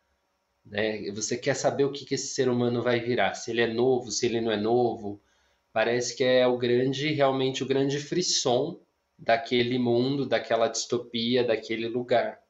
Né? 0.62 1.10
Você 1.12 1.38
quer 1.38 1.54
saber 1.54 1.84
o 1.84 1.90
que, 1.90 2.04
que 2.04 2.16
esse 2.16 2.34
ser 2.34 2.50
humano 2.50 2.82
vai 2.82 3.00
virar, 3.00 3.32
se 3.32 3.52
ele 3.52 3.62
é 3.62 3.72
novo, 3.72 4.10
se 4.10 4.26
ele 4.26 4.42
não 4.42 4.52
é 4.52 4.60
novo. 4.60 5.18
Parece 5.72 6.14
que 6.14 6.22
é 6.22 6.46
o 6.46 6.58
grande, 6.58 7.10
realmente 7.10 7.62
o 7.62 7.66
grande 7.66 7.98
frisson 7.98 8.78
daquele 9.18 9.78
mundo, 9.78 10.26
daquela 10.26 10.68
distopia, 10.68 11.42
daquele 11.42 11.88
lugar. 11.88 12.43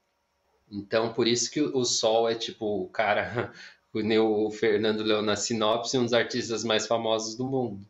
Então, 0.74 1.12
por 1.12 1.28
isso 1.28 1.50
que 1.50 1.60
o 1.60 1.84
Sol 1.84 2.28
é 2.28 2.34
tipo, 2.34 2.66
o 2.82 2.88
cara, 2.88 3.52
o 3.94 4.50
Fernando 4.50 5.04
leu 5.04 5.22
na 5.22 5.36
sinopse, 5.36 5.96
um 5.96 6.02
dos 6.02 6.12
artistas 6.12 6.64
mais 6.64 6.86
famosos 6.86 7.36
do 7.36 7.46
mundo. 7.46 7.86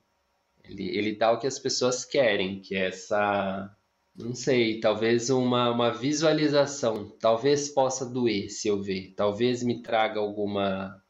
Ele, 0.63 0.89
ele 0.97 1.17
dá 1.17 1.33
o 1.33 1.39
que 1.39 1.47
as 1.47 1.59
pessoas 1.59 2.05
querem, 2.05 2.61
que 2.61 2.75
é 2.75 2.89
essa, 2.89 3.75
não 4.15 4.35
sei, 4.35 4.81
talvez 4.81 5.31
uma, 5.31 5.71
uma 5.71 5.91
visualização. 5.91 7.09
Talvez 7.19 7.71
possa 7.71 8.05
doer 8.05 8.51
se 8.51 8.69
eu 8.69 8.83
ver. 8.83 9.15
Talvez 9.17 9.63
me 9.63 9.83
traga 9.83 10.21
alguma, 10.21 11.03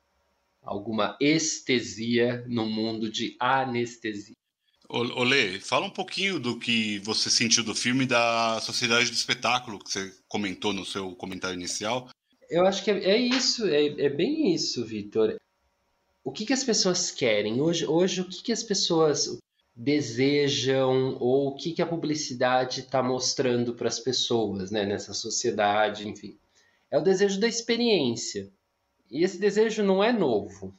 alguma 0.62 1.16
estesia 1.20 2.44
no 2.48 2.66
mundo 2.66 3.10
de 3.10 3.36
anestesia. 3.40 4.36
Olê, 4.96 5.58
fala 5.58 5.86
um 5.86 5.90
pouquinho 5.90 6.38
do 6.38 6.56
que 6.56 7.00
você 7.00 7.28
sentiu 7.28 7.64
do 7.64 7.74
filme 7.74 8.06
da 8.06 8.60
Sociedade 8.60 9.10
do 9.10 9.16
Espetáculo, 9.16 9.80
que 9.80 9.90
você 9.90 10.14
comentou 10.28 10.72
no 10.72 10.84
seu 10.84 11.16
comentário 11.16 11.58
inicial. 11.58 12.08
Eu 12.48 12.64
acho 12.64 12.84
que 12.84 12.92
é, 12.92 13.04
é 13.04 13.18
isso, 13.18 13.66
é, 13.66 13.86
é, 13.86 14.08
bem 14.08 14.54
isso, 14.54 14.84
Vitor. 14.84 15.36
O 16.22 16.30
que, 16.30 16.46
que 16.46 16.52
as 16.52 16.62
pessoas 16.62 17.10
querem? 17.10 17.60
Hoje, 17.60 17.84
hoje 17.84 18.20
o 18.20 18.28
que, 18.28 18.40
que 18.40 18.52
as 18.52 18.62
pessoas 18.62 19.36
desejam 19.74 21.16
ou 21.18 21.48
o 21.48 21.56
que, 21.56 21.72
que 21.72 21.82
a 21.82 21.86
publicidade 21.86 22.80
está 22.80 23.02
mostrando 23.02 23.74
para 23.74 23.88
as 23.88 23.98
pessoas 23.98 24.70
né, 24.70 24.86
nessa 24.86 25.12
sociedade, 25.12 26.08
enfim. 26.08 26.38
É 26.88 26.96
o 26.96 27.02
desejo 27.02 27.40
da 27.40 27.48
experiência. 27.48 28.48
E 29.10 29.24
esse 29.24 29.38
desejo 29.38 29.82
não 29.82 30.04
é 30.04 30.12
novo. 30.12 30.72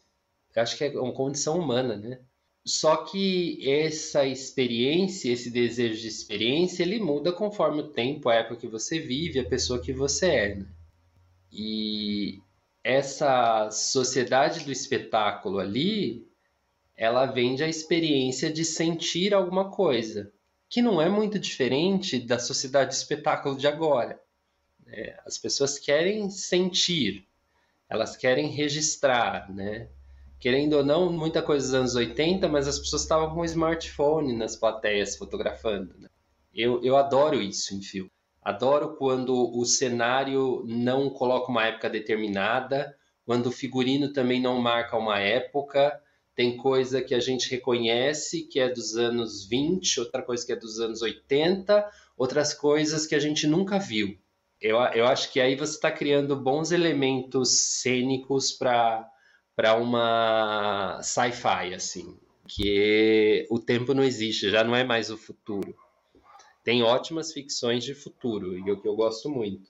Eu 0.55 0.61
acho 0.63 0.77
que 0.77 0.85
é 0.85 0.97
uma 0.97 1.13
condição 1.13 1.59
humana, 1.59 1.97
né? 1.97 2.19
Só 2.65 2.97
que 2.97 3.59
essa 3.69 4.25
experiência, 4.25 5.31
esse 5.31 5.51
desejo 5.51 6.01
de 6.01 6.07
experiência, 6.07 6.81
ele 6.81 6.99
muda 6.99 7.31
conforme 7.31 7.81
o 7.81 7.89
tempo, 7.89 8.27
a 8.27 8.35
época 8.35 8.61
que 8.61 8.67
você 8.67 8.99
vive, 8.99 9.39
a 9.39 9.45
pessoa 9.45 9.79
que 9.79 9.93
você 9.93 10.25
é. 10.25 10.55
Né? 10.55 10.65
E 11.51 12.41
essa 12.83 13.69
sociedade 13.69 14.65
do 14.65 14.71
espetáculo 14.71 15.59
ali, 15.59 16.27
ela 16.97 17.27
vende 17.27 17.63
a 17.63 17.67
experiência 17.67 18.51
de 18.51 18.65
sentir 18.65 19.31
alguma 19.31 19.69
coisa, 19.69 20.33
que 20.67 20.81
não 20.81 20.99
é 20.99 21.07
muito 21.07 21.37
diferente 21.37 22.19
da 22.19 22.39
sociedade 22.39 22.89
do 22.89 22.93
espetáculo 22.93 23.55
de 23.55 23.67
agora. 23.67 24.19
Né? 24.83 25.15
As 25.23 25.37
pessoas 25.37 25.77
querem 25.77 26.31
sentir, 26.31 27.27
elas 27.87 28.17
querem 28.17 28.47
registrar, 28.47 29.53
né? 29.53 29.87
Querendo 30.39 30.73
ou 30.73 30.85
não, 30.85 31.11
muita 31.11 31.41
coisa 31.41 31.65
dos 31.65 31.73
anos 31.73 31.95
80, 31.95 32.47
mas 32.47 32.67
as 32.67 32.77
pessoas 32.77 33.01
estavam 33.01 33.33
com 33.33 33.41
um 33.41 33.45
smartphone 33.45 34.35
nas 34.35 34.55
plateias 34.55 35.15
fotografando. 35.17 35.93
Né? 35.97 36.09
Eu, 36.53 36.83
eu 36.83 36.95
adoro 36.95 37.41
isso 37.41 37.73
em 37.75 37.81
filme. 37.81 38.11
Adoro 38.41 38.95
quando 38.95 39.57
o 39.57 39.65
cenário 39.65 40.63
não 40.67 41.09
coloca 41.09 41.51
uma 41.51 41.65
época 41.65 41.89
determinada, 41.89 42.95
quando 43.25 43.47
o 43.47 43.51
figurino 43.51 44.13
também 44.13 44.39
não 44.39 44.61
marca 44.61 44.95
uma 44.95 45.19
época. 45.19 45.99
Tem 46.35 46.55
coisa 46.55 47.01
que 47.01 47.15
a 47.15 47.19
gente 47.19 47.49
reconhece 47.49 48.43
que 48.43 48.59
é 48.59 48.69
dos 48.69 48.95
anos 48.95 49.47
20, 49.47 49.99
outra 49.99 50.21
coisa 50.21 50.45
que 50.45 50.51
é 50.51 50.55
dos 50.55 50.79
anos 50.79 51.01
80, 51.01 51.89
outras 52.15 52.53
coisas 52.53 53.07
que 53.07 53.15
a 53.15 53.19
gente 53.19 53.47
nunca 53.47 53.79
viu. 53.79 54.15
Eu, 54.61 54.77
eu 54.93 55.05
acho 55.05 55.31
que 55.31 55.39
aí 55.39 55.55
você 55.55 55.75
está 55.75 55.91
criando 55.91 56.35
bons 56.35 56.71
elementos 56.71 57.81
cênicos 57.81 58.51
para 58.51 59.09
uma 59.75 61.01
sci-fi, 61.01 61.73
assim. 61.73 62.17
Que 62.47 63.47
o 63.49 63.59
tempo 63.59 63.93
não 63.93 64.03
existe, 64.03 64.51
já 64.51 64.63
não 64.63 64.75
é 64.75 64.83
mais 64.83 65.09
o 65.09 65.17
futuro 65.17 65.75
tem 66.65 66.81
ótimas 66.81 67.31
ficções 67.31 67.83
de 67.83 67.93
futuro, 67.93 68.57
e 68.57 68.71
o 68.71 68.81
que 68.81 68.87
eu 68.87 68.95
gosto 68.95 69.29
muito. 69.29 69.69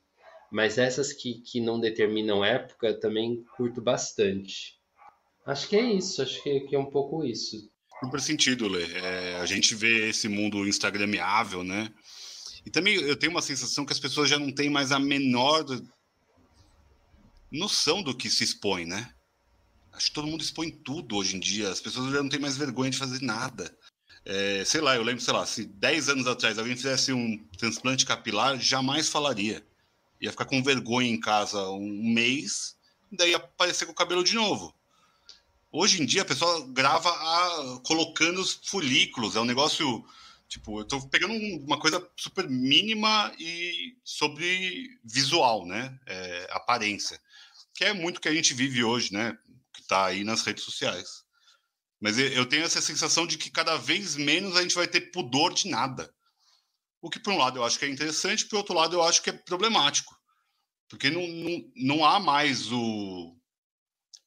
Mas 0.50 0.78
essas 0.78 1.12
que, 1.12 1.42
que 1.42 1.60
não 1.60 1.78
determinam 1.78 2.44
época 2.44 2.94
também 2.94 3.44
curto 3.58 3.82
bastante. 3.82 4.80
Acho 5.46 5.68
que 5.68 5.76
é 5.76 5.84
isso, 5.84 6.22
acho 6.22 6.42
que, 6.42 6.62
que 6.62 6.76
é 6.76 6.80
um 6.80 6.90
pouco 6.90 7.26
isso. 7.26 7.70
Super 8.02 8.22
sentido, 8.22 8.70
Lê. 8.70 8.86
É, 8.94 9.36
a 9.42 9.46
gente 9.46 9.76
vê 9.76 10.10
esse 10.10 10.30
mundo 10.30 10.66
instagramável, 10.66 11.64
né? 11.64 11.92
E 12.66 12.72
também 12.72 12.96
eu 12.96 13.16
tenho 13.18 13.32
uma 13.32 13.42
sensação 13.42 13.86
que 13.86 13.94
as 13.94 14.00
pessoas 14.00 14.30
já 14.30 14.40
não 14.40 14.52
têm 14.52 14.70
mais 14.70 14.94
a 14.94 15.00
menor 15.00 15.66
noção 17.52 18.02
do 18.02 18.16
que 18.16 18.30
se 18.30 18.46
expõe, 18.46 18.86
né? 18.86 19.14
Acho 19.96 20.08
que 20.08 20.14
todo 20.14 20.28
mundo 20.28 20.42
expõe 20.42 20.70
tudo 20.70 21.16
hoje 21.16 21.38
em 21.38 21.40
dia. 21.40 21.70
As 21.70 21.80
pessoas 21.80 22.12
já 22.12 22.22
não 22.22 22.30
têm 22.30 22.40
mais 22.40 22.58
vergonha 22.58 22.92
de 22.92 22.98
fazer 22.98 23.22
nada. 23.22 23.76
É, 24.26 24.64
sei 24.66 24.82
lá, 24.82 24.96
eu 24.96 25.04
lembro, 25.04 25.22
sei 25.22 25.34
lá, 25.34 25.46
se 25.46 25.66
10 25.66 26.10
anos 26.10 26.28
atrás 26.28 26.58
alguém 26.58 26.76
fizesse 26.76 27.14
um 27.14 27.38
transplante 27.58 28.06
capilar, 28.06 28.60
jamais 28.60 29.08
falaria. 29.08 29.66
Ia 30.20 30.32
ficar 30.32 30.46
com 30.46 30.64
vergonha 30.64 31.08
em 31.08 31.20
casa 31.20 31.62
um 31.70 32.12
mês, 32.12 32.76
daí 33.12 33.32
ia 33.32 33.38
aparecer 33.38 33.86
com 33.86 33.92
o 33.92 33.96
cabelo 33.96 34.24
de 34.24 34.34
novo. 34.34 34.74
Hoje 35.72 36.02
em 36.02 36.06
dia 36.06 36.24
a 36.24 36.26
pessoa 36.26 36.66
grava 36.70 37.10
a, 37.10 37.80
colocando 37.84 38.42
os 38.42 38.54
folículos, 38.66 39.36
é 39.36 39.40
um 39.40 39.46
negócio. 39.46 40.04
Tipo, 40.48 40.80
eu 40.80 40.86
tô 40.86 41.02
pegando 41.08 41.34
uma 41.64 41.78
coisa 41.78 42.08
super 42.16 42.48
mínima 42.50 43.34
e 43.40 43.96
sobre 44.04 44.90
visual, 45.04 45.66
né? 45.66 46.00
É, 46.06 46.48
aparência. 46.52 47.20
Que 47.74 47.86
é 47.86 47.94
muito 47.94 48.22
que 48.22 48.30
a 48.30 48.34
gente 48.34 48.54
vive 48.54 48.84
hoje, 48.84 49.12
né? 49.12 49.38
Que 49.86 49.90
tá 49.90 50.08
aí 50.08 50.24
nas 50.24 50.42
redes 50.42 50.64
sociais. 50.64 51.08
Mas 52.02 52.18
eu 52.18 52.46
tenho 52.48 52.64
essa 52.66 52.82
sensação 52.82 53.26
de 53.26 53.38
que 53.38 53.52
cada 53.52 53.78
vez 53.78 54.16
menos 54.16 54.56
a 54.56 54.62
gente 54.64 54.76
vai 54.76 54.88
ter 54.88 55.12
pudor 55.12 55.54
de 55.54 55.70
nada. 55.70 56.12
O 57.02 57.10
que, 57.10 57.20
por 57.20 57.34
um 57.34 57.38
lado, 57.38 57.60
eu 57.60 57.64
acho 57.64 57.78
que 57.78 57.86
é 57.86 57.90
interessante, 57.90 58.48
por 58.48 58.58
outro 58.58 58.74
lado, 58.74 58.96
eu 58.96 59.04
acho 59.04 59.22
que 59.22 59.30
é 59.30 59.34
problemático. 59.34 60.16
Porque 60.90 61.10
não, 61.10 61.26
não, 61.28 61.72
não 61.76 62.06
há 62.06 62.20
mais 62.20 62.72
o, 62.72 63.38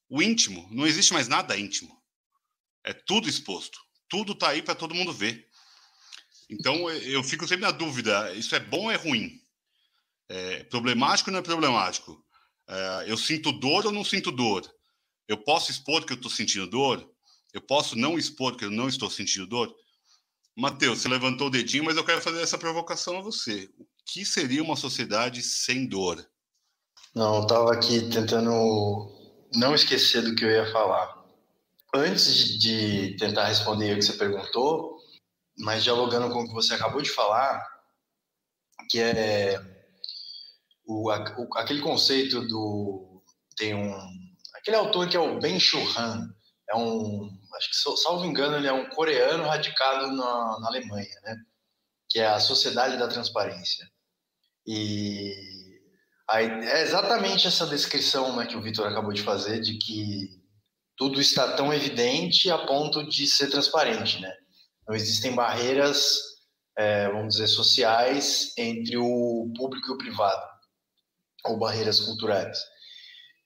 o 0.09 0.21
íntimo, 0.21 0.67
não 0.71 0.87
existe 0.87 1.13
mais 1.13 1.27
nada 1.27 1.57
íntimo. 1.57 2.01
É 2.85 2.93
tudo 2.93 3.27
exposto. 3.27 3.77
Tudo 4.07 4.31
está 4.31 4.49
aí 4.49 4.61
para 4.61 4.75
todo 4.75 4.95
mundo 4.95 5.13
ver. 5.13 5.45
Então, 6.49 6.89
eu 6.89 7.23
fico 7.23 7.47
sempre 7.47 7.65
na 7.65 7.71
dúvida: 7.71 8.33
isso 8.33 8.55
é 8.55 8.59
bom 8.59 8.85
ou 8.85 8.91
é 8.91 8.95
ruim? 8.95 9.39
É 10.29 10.63
problemático 10.63 11.29
ou 11.29 11.33
não 11.33 11.39
é 11.39 11.43
problemático? 11.43 12.25
É, 12.67 13.05
eu 13.07 13.17
sinto 13.17 13.51
dor 13.51 13.85
ou 13.85 13.91
não 13.91 14.03
sinto 14.03 14.31
dor? 14.31 14.63
Eu 15.29 15.37
posso 15.37 15.71
expor 15.71 16.03
que 16.03 16.11
eu 16.11 16.17
estou 16.17 16.29
sentindo 16.29 16.67
dor? 16.67 17.07
Eu 17.53 17.61
posso 17.61 17.95
não 17.95 18.17
expor 18.17 18.57
que 18.57 18.65
eu 18.65 18.71
não 18.71 18.89
estou 18.89 19.09
sentindo 19.09 19.47
dor? 19.47 19.73
Matheus, 20.57 20.99
você 20.99 21.07
levantou 21.07 21.47
o 21.47 21.51
dedinho, 21.51 21.85
mas 21.85 21.95
eu 21.95 22.03
quero 22.03 22.21
fazer 22.21 22.41
essa 22.41 22.57
provocação 22.57 23.19
a 23.19 23.21
você. 23.21 23.69
O 23.77 23.85
que 24.05 24.25
seria 24.25 24.61
uma 24.61 24.75
sociedade 24.75 25.41
sem 25.41 25.87
dor? 25.87 26.27
Não, 27.15 27.43
estava 27.43 27.71
aqui 27.73 28.09
tentando 28.09 29.09
não 29.55 29.73
esquecer 29.73 30.21
do 30.21 30.35
que 30.35 30.43
eu 30.43 30.49
ia 30.49 30.71
falar. 30.71 31.17
Antes 31.95 32.59
de 32.59 33.15
tentar 33.17 33.47
responder 33.47 33.93
o 33.93 33.95
que 33.95 34.01
você 34.01 34.13
perguntou, 34.13 34.97
mas 35.57 35.83
dialogando 35.83 36.33
com 36.33 36.41
o 36.41 36.47
que 36.47 36.53
você 36.53 36.73
acabou 36.73 37.01
de 37.01 37.09
falar, 37.09 37.65
que 38.89 38.99
é 38.99 39.59
o, 40.85 41.09
aquele 41.55 41.81
conceito 41.81 42.41
do. 42.47 43.23
Tem 43.55 43.73
um. 43.75 44.28
Aquele 44.59 44.75
autor 44.75 45.07
que 45.07 45.15
é 45.15 45.19
o 45.19 45.39
Ben 45.39 45.57
Churran, 45.57 46.27
é 46.69 46.75
um, 46.75 47.29
acho 47.55 47.69
que 47.69 47.97
salvo 47.97 48.25
engano, 48.25 48.57
ele 48.57 48.67
é 48.67 48.73
um 48.73 48.89
coreano 48.89 49.45
radicado 49.45 50.07
na, 50.07 50.59
na 50.59 50.67
Alemanha, 50.67 51.15
né? 51.23 51.35
Que 52.09 52.19
é 52.19 52.27
a 52.27 52.39
Sociedade 52.39 52.97
da 52.97 53.07
Transparência. 53.07 53.89
E 54.67 55.33
aí, 56.29 56.45
é 56.45 56.81
exatamente 56.81 57.47
essa 57.47 57.65
descrição 57.65 58.35
né, 58.35 58.45
que 58.45 58.57
o 58.57 58.61
Vitor 58.61 58.85
acabou 58.85 59.13
de 59.13 59.23
fazer, 59.23 59.61
de 59.61 59.77
que 59.77 60.29
tudo 60.97 61.21
está 61.21 61.53
tão 61.53 61.73
evidente 61.73 62.51
a 62.51 62.57
ponto 62.57 63.07
de 63.07 63.25
ser 63.25 63.49
transparente, 63.49 64.19
né? 64.19 64.31
Não 64.85 64.93
existem 64.93 65.33
barreiras, 65.33 66.19
é, 66.77 67.07
vamos 67.07 67.35
dizer, 67.35 67.47
sociais 67.47 68.51
entre 68.57 68.97
o 68.97 69.51
público 69.55 69.87
e 69.87 69.93
o 69.93 69.97
privado, 69.97 70.45
ou 71.45 71.57
barreiras 71.57 72.01
culturais. 72.01 72.59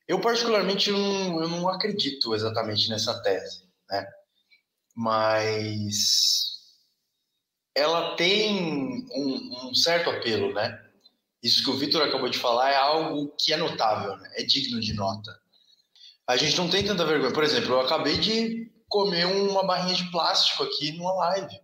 Eu, 0.08 0.20
particularmente, 0.20 0.92
não, 0.92 1.42
eu 1.42 1.48
não 1.48 1.70
acredito 1.70 2.36
exatamente 2.36 2.89
nessa 2.89 3.22
tese, 3.22 3.63
né? 3.89 4.06
Mas 4.96 6.54
ela 7.76 8.16
tem 8.16 9.08
um, 9.16 9.70
um 9.70 9.76
certo 9.76 10.10
apelo, 10.10 10.54
né? 10.54 10.80
Isso 11.42 11.63
que 11.63 11.70
o 11.70 11.78
Vitor 11.78 12.02
acabou 12.02 12.30
de 12.30 12.38
falar 12.38 12.72
é 12.72 12.76
algo 12.76 13.34
que 13.38 13.52
é 13.52 13.58
notável, 13.58 14.16
né? 14.18 14.32
é 14.36 14.44
digno 14.44 14.80
de 14.80 14.94
nota. 14.94 15.38
A 16.26 16.38
gente 16.38 16.58
não 16.58 16.70
tem 16.70 16.86
tanta 16.86 17.06
vergonha. 17.06 17.34
Por 17.34 17.44
exemplo, 17.44 17.74
eu 17.74 17.82
acabei 17.82 18.18
de 18.18 18.72
comer 18.88 19.26
uma 19.26 19.66
barrinha 19.66 19.96
de 19.96 20.10
plástico 20.10 20.63
aqui 20.63 20.94
numa 20.94 21.13
live. 21.16 21.60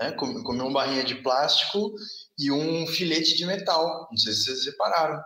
Né? 0.00 0.12
Comer 0.12 0.62
uma 0.62 0.72
barrinha 0.72 1.02
de 1.02 1.16
plástico 1.16 1.94
e 2.38 2.52
um 2.52 2.86
filete 2.86 3.36
de 3.36 3.44
metal. 3.44 4.06
Não 4.08 4.16
sei 4.16 4.32
se 4.32 4.44
vocês 4.44 4.66
repararam. 4.66 5.20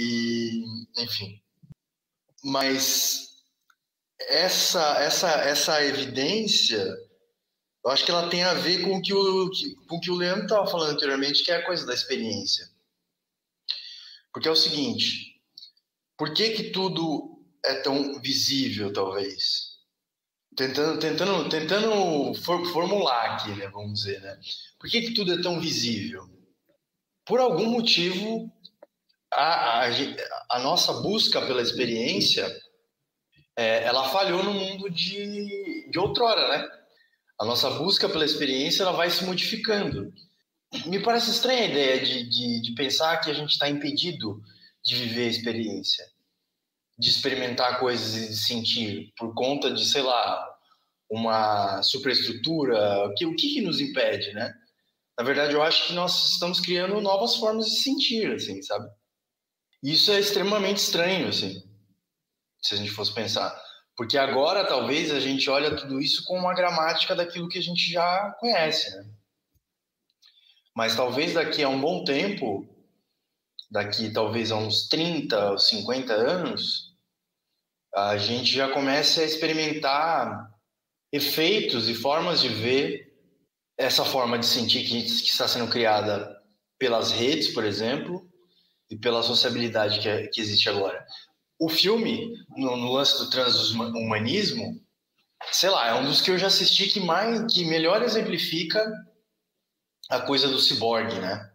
E, 0.00 0.64
enfim. 0.96 1.42
Mas 2.44 3.42
essa, 4.28 4.96
essa, 5.00 5.28
essa 5.40 5.84
evidência, 5.84 6.84
eu 7.84 7.90
acho 7.90 8.04
que 8.04 8.10
ela 8.12 8.30
tem 8.30 8.44
a 8.44 8.54
ver 8.54 8.82
com 8.82 8.96
o 8.96 9.02
que 9.02 9.12
o, 9.12 9.50
com 9.88 9.96
o, 9.96 10.00
que 10.00 10.08
o 10.12 10.14
Leandro 10.14 10.44
estava 10.44 10.68
falando 10.68 10.92
anteriormente, 10.92 11.42
que 11.42 11.50
é 11.50 11.56
a 11.56 11.66
coisa 11.66 11.84
da 11.84 11.92
experiência. 11.92 12.70
Porque 14.32 14.46
é 14.46 14.52
o 14.52 14.56
seguinte, 14.56 15.42
por 16.16 16.32
que 16.32 16.50
que 16.50 16.70
tudo 16.70 17.44
é 17.64 17.74
tão 17.74 18.20
visível, 18.20 18.92
talvez? 18.92 19.78
Tentando, 20.54 21.00
tentando, 21.00 21.48
tentando 21.48 22.34
for, 22.34 22.64
formular 22.66 23.34
aqui, 23.34 23.50
né? 23.50 23.66
Vamos 23.66 23.98
dizer, 23.98 24.20
né? 24.20 24.38
Por 24.78 24.88
que, 24.88 25.02
que 25.02 25.14
tudo 25.14 25.32
é 25.32 25.42
tão 25.42 25.60
visível? 25.60 26.24
Por 27.26 27.40
algum 27.40 27.66
motivo, 27.66 28.48
a, 29.32 29.84
a, 29.84 29.88
a 30.50 30.58
nossa 30.60 30.92
busca 30.94 31.40
pela 31.42 31.62
experiência, 31.62 32.46
é, 33.56 33.84
ela 33.84 34.08
falhou 34.08 34.42
no 34.42 34.54
mundo 34.54 34.88
de, 34.88 35.90
de 35.90 35.98
outrora, 35.98 36.48
né? 36.48 36.68
A 37.40 37.44
nossa 37.44 37.70
busca 37.70 38.08
pela 38.08 38.24
experiência, 38.24 38.82
ela 38.82 38.92
vai 38.92 39.10
se 39.10 39.24
modificando. 39.24 40.12
Me 40.86 41.00
parece 41.00 41.30
estranha 41.30 41.62
a 41.62 41.66
ideia 41.66 42.04
de, 42.04 42.28
de, 42.28 42.62
de 42.62 42.74
pensar 42.74 43.18
que 43.20 43.30
a 43.30 43.34
gente 43.34 43.50
está 43.50 43.68
impedido 43.68 44.40
de 44.84 44.94
viver 44.96 45.26
a 45.26 45.30
experiência, 45.30 46.04
de 46.98 47.10
experimentar 47.10 47.78
coisas 47.78 48.16
e 48.16 48.28
de 48.28 48.36
sentir, 48.36 49.12
por 49.16 49.34
conta 49.34 49.70
de, 49.70 49.84
sei 49.84 50.02
lá, 50.02 50.46
uma 51.10 51.82
superestrutura. 51.82 53.12
Que, 53.16 53.26
o 53.26 53.34
que, 53.34 53.54
que 53.54 53.60
nos 53.60 53.80
impede, 53.80 54.32
né? 54.32 54.52
Na 55.18 55.24
verdade, 55.24 55.52
eu 55.52 55.62
acho 55.62 55.88
que 55.88 55.92
nós 55.94 56.32
estamos 56.32 56.60
criando 56.60 57.00
novas 57.00 57.36
formas 57.36 57.66
de 57.66 57.80
sentir, 57.80 58.32
assim, 58.32 58.62
sabe? 58.62 58.88
Isso 59.82 60.10
é 60.10 60.18
extremamente 60.18 60.78
estranho, 60.78 61.28
assim, 61.28 61.62
se 62.60 62.74
a 62.74 62.76
gente 62.76 62.90
fosse 62.90 63.14
pensar. 63.14 63.56
Porque 63.96 64.18
agora, 64.18 64.64
talvez, 64.64 65.10
a 65.10 65.20
gente 65.20 65.48
olha 65.50 65.76
tudo 65.76 66.00
isso 66.00 66.24
com 66.24 66.38
uma 66.38 66.54
gramática 66.54 67.14
daquilo 67.14 67.48
que 67.48 67.58
a 67.58 67.62
gente 67.62 67.90
já 67.90 68.30
conhece, 68.38 68.90
né? 68.96 69.10
Mas 70.74 70.94
talvez 70.94 71.34
daqui 71.34 71.62
a 71.62 71.68
um 71.68 71.80
bom 71.80 72.04
tempo, 72.04 72.68
daqui 73.70 74.10
talvez 74.10 74.52
a 74.52 74.56
uns 74.56 74.88
30 74.88 75.50
ou 75.50 75.58
50 75.58 76.12
anos, 76.12 76.94
a 77.94 78.16
gente 78.16 78.52
já 78.52 78.68
comece 78.72 79.20
a 79.20 79.24
experimentar 79.24 80.48
efeitos 81.12 81.88
e 81.88 81.94
formas 81.94 82.40
de 82.40 82.48
ver 82.48 83.08
essa 83.76 84.04
forma 84.04 84.38
de 84.38 84.46
sentir 84.46 84.84
que 84.84 84.98
está 84.98 85.48
sendo 85.48 85.70
criada 85.70 86.36
pelas 86.78 87.10
redes, 87.10 87.48
por 87.48 87.64
exemplo, 87.64 88.28
e 88.90 88.96
pela 88.96 89.22
sociabilidade 89.22 90.00
que, 90.00 90.08
é, 90.08 90.26
que 90.26 90.40
existe 90.40 90.68
agora. 90.68 91.04
O 91.58 91.68
filme, 91.68 92.32
no, 92.56 92.76
no 92.76 92.92
lance 92.92 93.18
do 93.18 93.30
transhumanismo, 93.30 94.80
sei 95.52 95.70
lá, 95.70 95.88
é 95.88 95.94
um 95.94 96.04
dos 96.04 96.20
que 96.20 96.30
eu 96.30 96.38
já 96.38 96.46
assisti 96.46 96.88
que 96.88 97.00
mais 97.00 97.52
que 97.52 97.64
melhor 97.64 98.02
exemplifica 98.02 98.84
a 100.08 100.20
coisa 100.20 100.48
do 100.48 100.60
ciborgue, 100.60 101.18
né? 101.18 101.50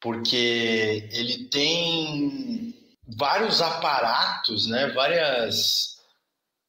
Porque 0.00 1.08
ele 1.12 1.48
tem 1.48 2.74
vários 3.16 3.62
aparatos, 3.62 4.66
né? 4.66 4.88
Várias 4.88 5.96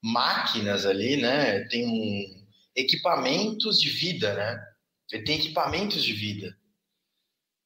máquinas 0.02 0.86
ali, 0.86 1.18
né? 1.18 1.62
Tem 1.66 1.86
um, 1.86 2.48
equipamentos 2.78 3.82
de 3.82 3.90
vida, 3.90 4.34
né? 4.36 4.64
Ele 5.12 5.24
tem 5.24 5.40
equipamentos 5.40 6.04
de 6.04 6.14
vida, 6.14 6.56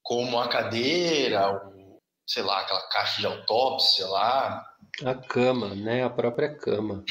como 0.02 0.40
a 0.40 0.48
cadeira, 0.48 1.52
sei 2.32 2.44
lá, 2.44 2.62
aquela 2.62 2.82
caixa 2.88 3.20
de 3.20 3.28
autópsia 3.28 4.08
lá. 4.08 4.66
A 5.04 5.14
cama, 5.14 5.76
né? 5.76 6.02
A 6.02 6.10
própria 6.10 6.56
cama. 6.56 7.04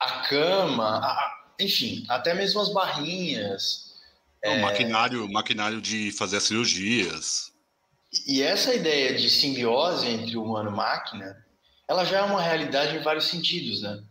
A 0.00 0.20
cama, 0.22 0.98
a, 0.98 1.34
enfim, 1.60 2.06
até 2.08 2.32
mesmo 2.32 2.58
as 2.58 2.72
barrinhas, 2.72 4.00
é... 4.40 4.60
maquinário, 4.62 5.30
maquinário 5.30 5.78
de 5.78 6.10
fazer 6.12 6.38
as 6.38 6.44
cirurgias. 6.44 7.52
E 8.26 8.42
essa 8.42 8.74
ideia 8.74 9.14
de 9.14 9.28
simbiose 9.28 10.06
entre 10.06 10.38
humano 10.38 10.70
e 10.70 10.74
máquina, 10.74 11.44
ela 11.86 12.04
já 12.06 12.20
é 12.20 12.22
uma 12.22 12.40
realidade 12.40 12.96
em 12.96 13.02
vários 13.02 13.26
sentidos, 13.26 13.82
né? 13.82 14.02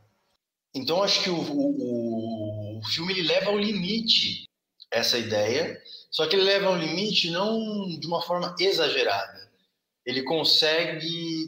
Então 0.75 1.03
acho 1.03 1.23
que 1.23 1.29
o, 1.31 1.39
o, 1.39 2.79
o 2.79 2.85
filme 2.85 3.13
ele 3.13 3.23
leva 3.23 3.49
ao 3.49 3.57
limite 3.57 4.47
essa 4.91 5.17
ideia, 5.17 5.81
só 6.11 6.27
que 6.27 6.35
ele 6.35 6.43
leva 6.43 6.67
ao 6.67 6.77
limite 6.77 7.31
não 7.31 7.99
de 7.99 8.05
uma 8.05 8.21
forma 8.21 8.55
exagerada. 8.59 9.50
Ele 10.05 10.23
consegue 10.23 11.47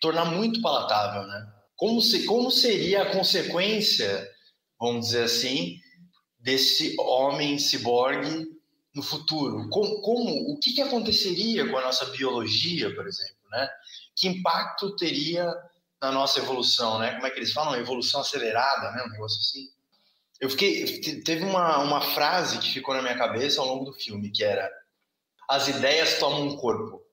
tornar 0.00 0.26
muito 0.26 0.60
palatável, 0.60 1.26
né? 1.26 1.52
Como, 1.76 2.00
se, 2.00 2.24
como 2.24 2.50
seria 2.50 3.02
a 3.02 3.12
consequência, 3.12 4.26
vamos 4.78 5.06
dizer 5.06 5.24
assim, 5.24 5.78
desse 6.38 6.94
homem 6.98 7.58
ciborgue 7.58 8.46
no 8.94 9.02
futuro? 9.02 9.68
Como, 9.68 10.00
como 10.00 10.52
o 10.52 10.58
que, 10.58 10.72
que 10.72 10.82
aconteceria 10.82 11.68
com 11.68 11.76
a 11.76 11.82
nossa 11.82 12.06
biologia, 12.06 12.94
por 12.94 13.06
exemplo, 13.06 13.36
né? 13.50 13.68
Que 14.14 14.28
impacto 14.28 14.96
teria 14.96 15.52
na 16.00 16.10
nossa 16.10 16.38
evolução, 16.38 16.98
né? 16.98 17.14
Como 17.14 17.26
é 17.26 17.30
que 17.30 17.38
eles 17.38 17.52
falam? 17.52 17.76
Evolução 17.76 18.20
acelerada, 18.20 18.90
né? 18.92 19.04
Um 19.06 19.10
negócio 19.10 19.38
assim. 19.38 19.68
Eu 20.40 20.50
fiquei, 20.50 21.00
teve 21.22 21.44
uma, 21.44 21.78
uma 21.78 22.00
frase 22.00 22.58
que 22.58 22.70
ficou 22.70 22.94
na 22.94 23.02
minha 23.02 23.16
cabeça 23.16 23.60
ao 23.60 23.66
longo 23.66 23.84
do 23.84 23.92
filme, 23.92 24.30
que 24.30 24.44
era 24.44 24.70
as 25.48 25.68
ideias 25.68 26.18
tomam 26.18 26.42
um 26.42 26.56
corpo. 26.56 27.05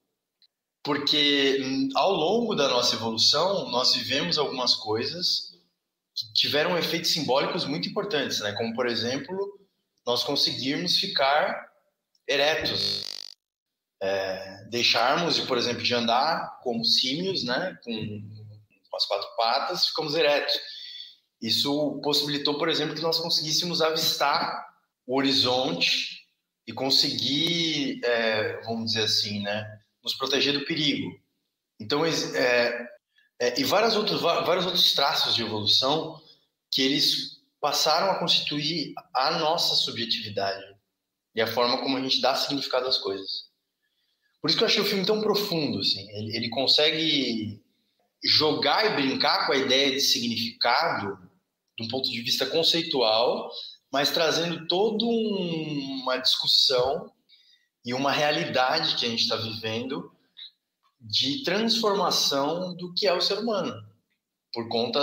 Porque 0.84 1.62
hum, 1.64 1.90
ao 1.96 2.12
longo 2.12 2.56
da 2.56 2.68
nossa 2.68 2.96
evolução, 2.96 3.70
nós 3.70 3.96
vivemos 3.96 4.38
algumas 4.38 4.76
coisas 4.76 5.54
que 6.14 6.34
tiveram 6.34 6.78
efeitos 6.78 7.12
simbólicos 7.12 7.66
muito 7.66 7.88
importantes, 7.88 8.40
né? 8.42 8.52
Como 8.54 8.74
por 8.76 8.86
exemplo, 8.86 9.60
nós 10.06 10.24
conseguirmos 10.24 10.98
ficar 10.98 11.72
eretos, 12.28 13.04
é, 14.02 14.66
deixarmos 14.70 15.36
de, 15.36 15.44
por 15.44 15.58
exemplo, 15.58 15.82
de 15.82 15.94
andar 15.94 16.60
como 16.62 16.84
símios, 16.84 17.44
né? 17.44 17.78
Com, 17.84 17.94
com 18.90 18.98
as 18.98 19.06
quatro 19.06 19.28
patas, 19.38 19.88
ficamos 19.88 20.16
eretos. 20.16 20.54
Isso 21.42 22.00
possibilitou, 22.04 22.58
por 22.58 22.70
exemplo, 22.70 22.96
que 22.96 23.02
nós 23.02 23.20
conseguíssemos 23.20 23.82
avistar 23.82 24.66
o 25.06 25.18
horizonte 25.18 26.24
e 26.68 26.72
conseguir, 26.72 28.00
é, 28.04 28.62
vamos 28.62 28.92
dizer 28.92 29.04
assim, 29.04 29.42
né? 29.42 29.83
Nos 30.04 30.16
proteger 30.16 30.54
do 30.54 30.66
perigo. 30.66 31.18
Então, 31.80 32.06
é, 32.06 32.88
é, 33.40 33.60
e 33.60 33.64
vários 33.64 33.96
outros, 33.96 34.22
vários 34.22 34.66
outros 34.66 34.94
traços 34.94 35.36
de 35.36 35.42
evolução 35.42 36.22
que 36.72 36.82
eles 36.82 37.42
passaram 37.60 38.12
a 38.12 38.20
constituir 38.20 38.94
a 39.14 39.40
nossa 39.40 39.76
subjetividade 39.76 40.64
e 41.36 41.42
a 41.42 41.48
forma 41.48 41.80
como 41.82 41.98
a 41.98 42.02
gente 42.02 42.22
dá 42.22 42.36
significado 42.36 42.88
às 42.88 42.98
coisas. 42.98 43.52
Por 44.42 44.50
isso 44.50 44.58
que 44.58 44.64
eu 44.64 44.68
achei 44.68 44.82
o 44.82 44.86
filme 44.86 45.06
tão 45.06 45.22
profundo, 45.22 45.80
assim. 45.80 46.10
Ele, 46.12 46.36
ele 46.36 46.50
consegue 46.50 47.64
jogar 48.24 48.86
e 48.86 48.96
brincar 48.96 49.46
com 49.46 49.54
a 49.54 49.58
ideia 49.58 49.92
de 49.92 50.02
significado 50.02 51.18
de 51.78 51.86
um 51.86 51.88
ponto 51.88 52.10
de 52.10 52.22
vista 52.22 52.46
conceitual, 52.46 53.50
mas 53.92 54.12
trazendo 54.12 54.68
toda 54.68 55.06
um, 55.06 56.02
uma 56.02 56.18
discussão 56.18 57.12
e 57.86 57.94
uma 57.94 58.12
realidade 58.12 58.96
que 58.96 59.06
a 59.06 59.10
gente 59.10 59.24
está 59.24 59.36
vivendo 59.36 60.12
de 61.00 61.44
transformação 61.44 62.76
do 62.76 62.94
que 62.94 63.06
é 63.06 63.14
o 63.14 63.22
ser 63.22 63.40
humano, 63.40 63.74
por 64.54 64.70
conta 64.70 65.00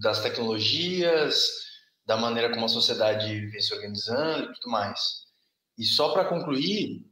das 0.00 0.22
tecnologias, 0.22 1.66
da 2.04 2.16
maneira 2.16 2.52
como 2.52 2.66
a 2.66 2.68
sociedade 2.68 3.46
vem 3.46 3.60
se 3.60 3.74
organizando 3.74 4.50
e 4.50 4.54
tudo 4.54 4.70
mais. 4.70 5.26
E 5.76 5.84
só 5.84 6.12
para 6.12 6.28
concluir, 6.28 7.04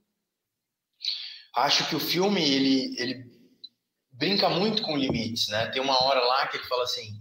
acho 1.57 1.89
que 1.89 1.97
o 1.97 2.01
filme 2.01 2.43
ele, 2.43 2.95
ele 3.01 3.35
brinca 4.13 4.49
muito 4.49 4.83
com 4.83 4.97
limites, 4.97 5.49
né? 5.49 5.67
Tem 5.67 5.83
uma 5.83 6.01
hora 6.05 6.21
lá 6.21 6.47
que 6.47 6.57
ele 6.57 6.67
fala 6.67 6.85
assim, 6.85 7.21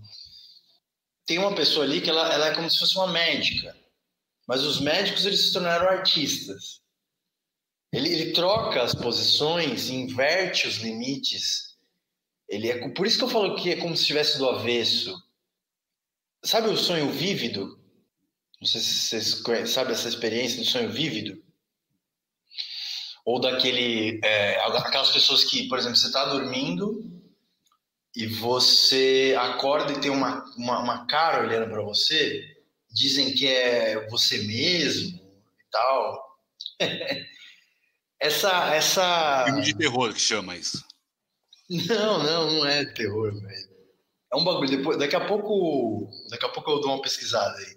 tem 1.26 1.40
uma 1.40 1.56
pessoa 1.56 1.86
ali 1.86 2.02
que 2.02 2.10
ela, 2.10 2.32
ela 2.32 2.48
é 2.48 2.56
como 2.56 2.70
se 2.70 2.78
fosse 2.78 2.96
uma 2.96 3.08
médica, 3.08 3.76
mas 4.48 4.62
os 4.62 4.80
médicos 4.80 5.26
eles 5.26 5.48
se 5.48 5.54
tornaram 5.54 5.88
artistas. 5.88 6.83
Ele, 7.94 8.10
ele 8.10 8.32
troca 8.34 8.82
as 8.82 8.96
posições, 8.96 9.92
inverte 9.92 10.68
os 10.68 10.78
limites. 10.78 11.78
Ele 12.50 12.72
é 12.72 12.90
por 12.90 13.06
isso 13.06 13.20
que 13.20 13.24
eu 13.24 13.30
falo 13.30 13.56
que 13.56 13.70
é 13.70 13.76
como 13.76 13.96
se 13.96 14.02
estivesse 14.02 14.40
do 14.40 14.50
avesso. 14.50 15.16
Sabe 16.44 16.70
o 16.70 16.76
sonho 16.76 17.12
vívido? 17.12 17.80
Não 18.60 18.68
sei 18.68 18.82
se 18.82 18.94
vocês 18.94 19.36
conhecem, 19.36 19.68
sabe 19.68 19.92
essa 19.92 20.10
experiência 20.10 20.58
do 20.58 20.66
sonho 20.66 20.92
vívido? 20.92 21.40
Ou 23.24 23.40
daquele. 23.40 24.20
É, 24.24 24.60
aquelas 24.60 25.12
pessoas 25.12 25.44
que, 25.44 25.68
por 25.68 25.78
exemplo, 25.78 25.96
você 25.96 26.08
está 26.08 26.26
dormindo 26.26 27.22
e 28.16 28.26
você 28.26 29.36
acorda 29.38 29.94
e 29.94 30.02
tem 30.02 30.10
uma, 30.10 30.44
uma, 30.58 30.80
uma 30.80 31.06
cara 31.06 31.46
olhando 31.46 31.70
para 31.70 31.82
você, 31.84 32.44
dizem 32.92 33.34
que 33.36 33.48
é 33.48 34.08
você 34.10 34.40
mesmo 34.40 35.16
e 35.20 35.70
tal. 35.72 36.40
Essa, 38.24 38.74
essa. 38.74 39.44
Filme 39.48 39.64
de 39.64 39.76
terror 39.76 40.14
que 40.14 40.22
chama 40.22 40.56
isso. 40.56 40.82
Não, 41.70 42.24
não, 42.24 42.52
não 42.54 42.66
é 42.66 42.86
terror, 42.86 43.34
velho. 43.34 43.70
É 44.32 44.38
um 44.38 44.46
bagulho. 44.46 44.70
Depois, 44.70 44.98
daqui 44.98 45.14
a 45.14 45.26
pouco. 45.26 46.10
Daqui 46.30 46.46
a 46.46 46.50
pouco 46.50 46.72
eu 46.72 46.80
dou 46.80 46.92
uma 46.92 47.02
pesquisada 47.02 47.54
aí. 47.58 47.76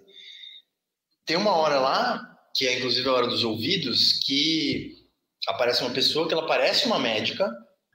Tem 1.25 1.35
uma 1.35 1.51
hora 1.51 1.79
lá, 1.79 2.39
que 2.55 2.65
é 2.65 2.77
inclusive 2.77 3.09
a 3.09 3.11
hora 3.11 3.27
dos 3.27 3.43
ouvidos, 3.43 4.13
que 4.25 4.95
aparece 5.49 5.81
uma 5.81 5.93
pessoa 5.93 6.29
que 6.29 6.33
ela 6.33 6.47
parece 6.47 6.85
uma 6.85 6.97
médica, 6.97 7.51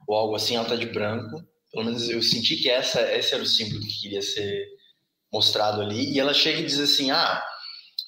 ou 0.07 0.15
algo 0.15 0.35
assim, 0.35 0.55
ela 0.55 0.69
tá 0.69 0.75
de 0.75 0.85
branco. 0.85 1.43
Pelo 1.71 1.85
menos 1.85 2.07
eu 2.07 2.21
senti 2.21 2.57
que 2.57 2.69
essa, 2.69 3.01
esse 3.13 3.33
era 3.33 3.41
o 3.41 3.47
símbolo 3.47 3.81
que 3.81 4.01
queria 4.01 4.21
ser 4.21 4.63
mostrado 5.31 5.81
ali. 5.81 6.13
E 6.13 6.19
ela 6.19 6.35
chega 6.35 6.59
e 6.59 6.65
diz 6.65 6.79
assim: 6.79 7.09
ah, 7.09 7.43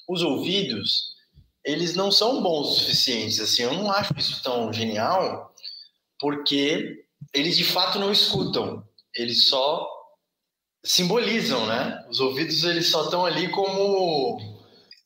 os 0.08 0.22
ouvidos, 0.22 1.15
eles 1.66 1.96
não 1.96 2.12
são 2.12 2.40
bons 2.40 2.68
o 2.68 2.74
suficientes. 2.76 3.40
Assim, 3.40 3.64
eu 3.64 3.74
não 3.74 3.90
acho 3.90 4.16
isso 4.16 4.40
tão 4.42 4.72
genial, 4.72 5.52
porque 6.18 7.04
eles 7.34 7.56
de 7.56 7.64
fato 7.64 7.98
não 7.98 8.12
escutam, 8.12 8.88
eles 9.14 9.48
só 9.48 9.86
simbolizam, 10.84 11.66
né? 11.66 12.06
Os 12.08 12.20
ouvidos 12.20 12.62
eles 12.62 12.88
só 12.88 13.04
estão 13.04 13.26
ali 13.26 13.50
como 13.50 14.38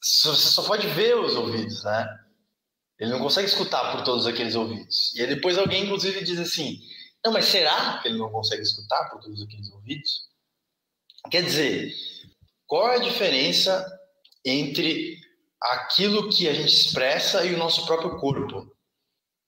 você 0.02 0.34
só 0.36 0.62
pode 0.62 0.86
ver 0.88 1.16
os 1.18 1.34
ouvidos, 1.34 1.82
né? 1.82 2.06
Ele 2.98 3.10
não 3.10 3.20
consegue 3.20 3.48
escutar 3.48 3.92
por 3.92 4.04
todos 4.04 4.26
aqueles 4.26 4.54
ouvidos. 4.54 5.14
E 5.14 5.22
aí 5.22 5.26
depois 5.26 5.56
alguém 5.56 5.84
inclusive 5.84 6.22
diz 6.22 6.38
assim: 6.38 6.78
"Não, 7.24 7.32
mas 7.32 7.46
será 7.46 7.98
que 8.02 8.08
ele 8.08 8.18
não 8.18 8.30
consegue 8.30 8.60
escutar 8.62 9.08
por 9.08 9.20
todos 9.20 9.42
aqueles 9.42 9.70
ouvidos?" 9.72 10.28
Quer 11.30 11.42
dizer, 11.42 11.94
qual 12.66 12.92
é 12.92 12.96
a 12.96 13.00
diferença 13.00 13.86
entre 14.44 15.18
aquilo 15.62 16.28
que 16.28 16.48
a 16.48 16.54
gente 16.54 16.74
expressa 16.74 17.44
e 17.44 17.54
o 17.54 17.58
nosso 17.58 17.86
próprio 17.86 18.18
corpo? 18.18 18.70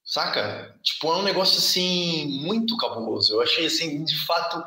Saca? 0.05 0.79
Tipo, 0.83 1.13
é 1.13 1.17
um 1.17 1.23
negócio 1.23 1.59
assim 1.59 2.27
muito 2.43 2.77
cabuloso. 2.77 3.33
Eu 3.33 3.41
achei 3.41 3.67
assim, 3.67 4.05
de 4.05 4.17
fato, 4.27 4.63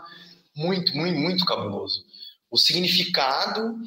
muito, 0.56 0.96
muito, 0.96 1.20
muito 1.20 1.46
cabuloso. 1.46 2.04
O 2.50 2.58
significado 2.58 3.78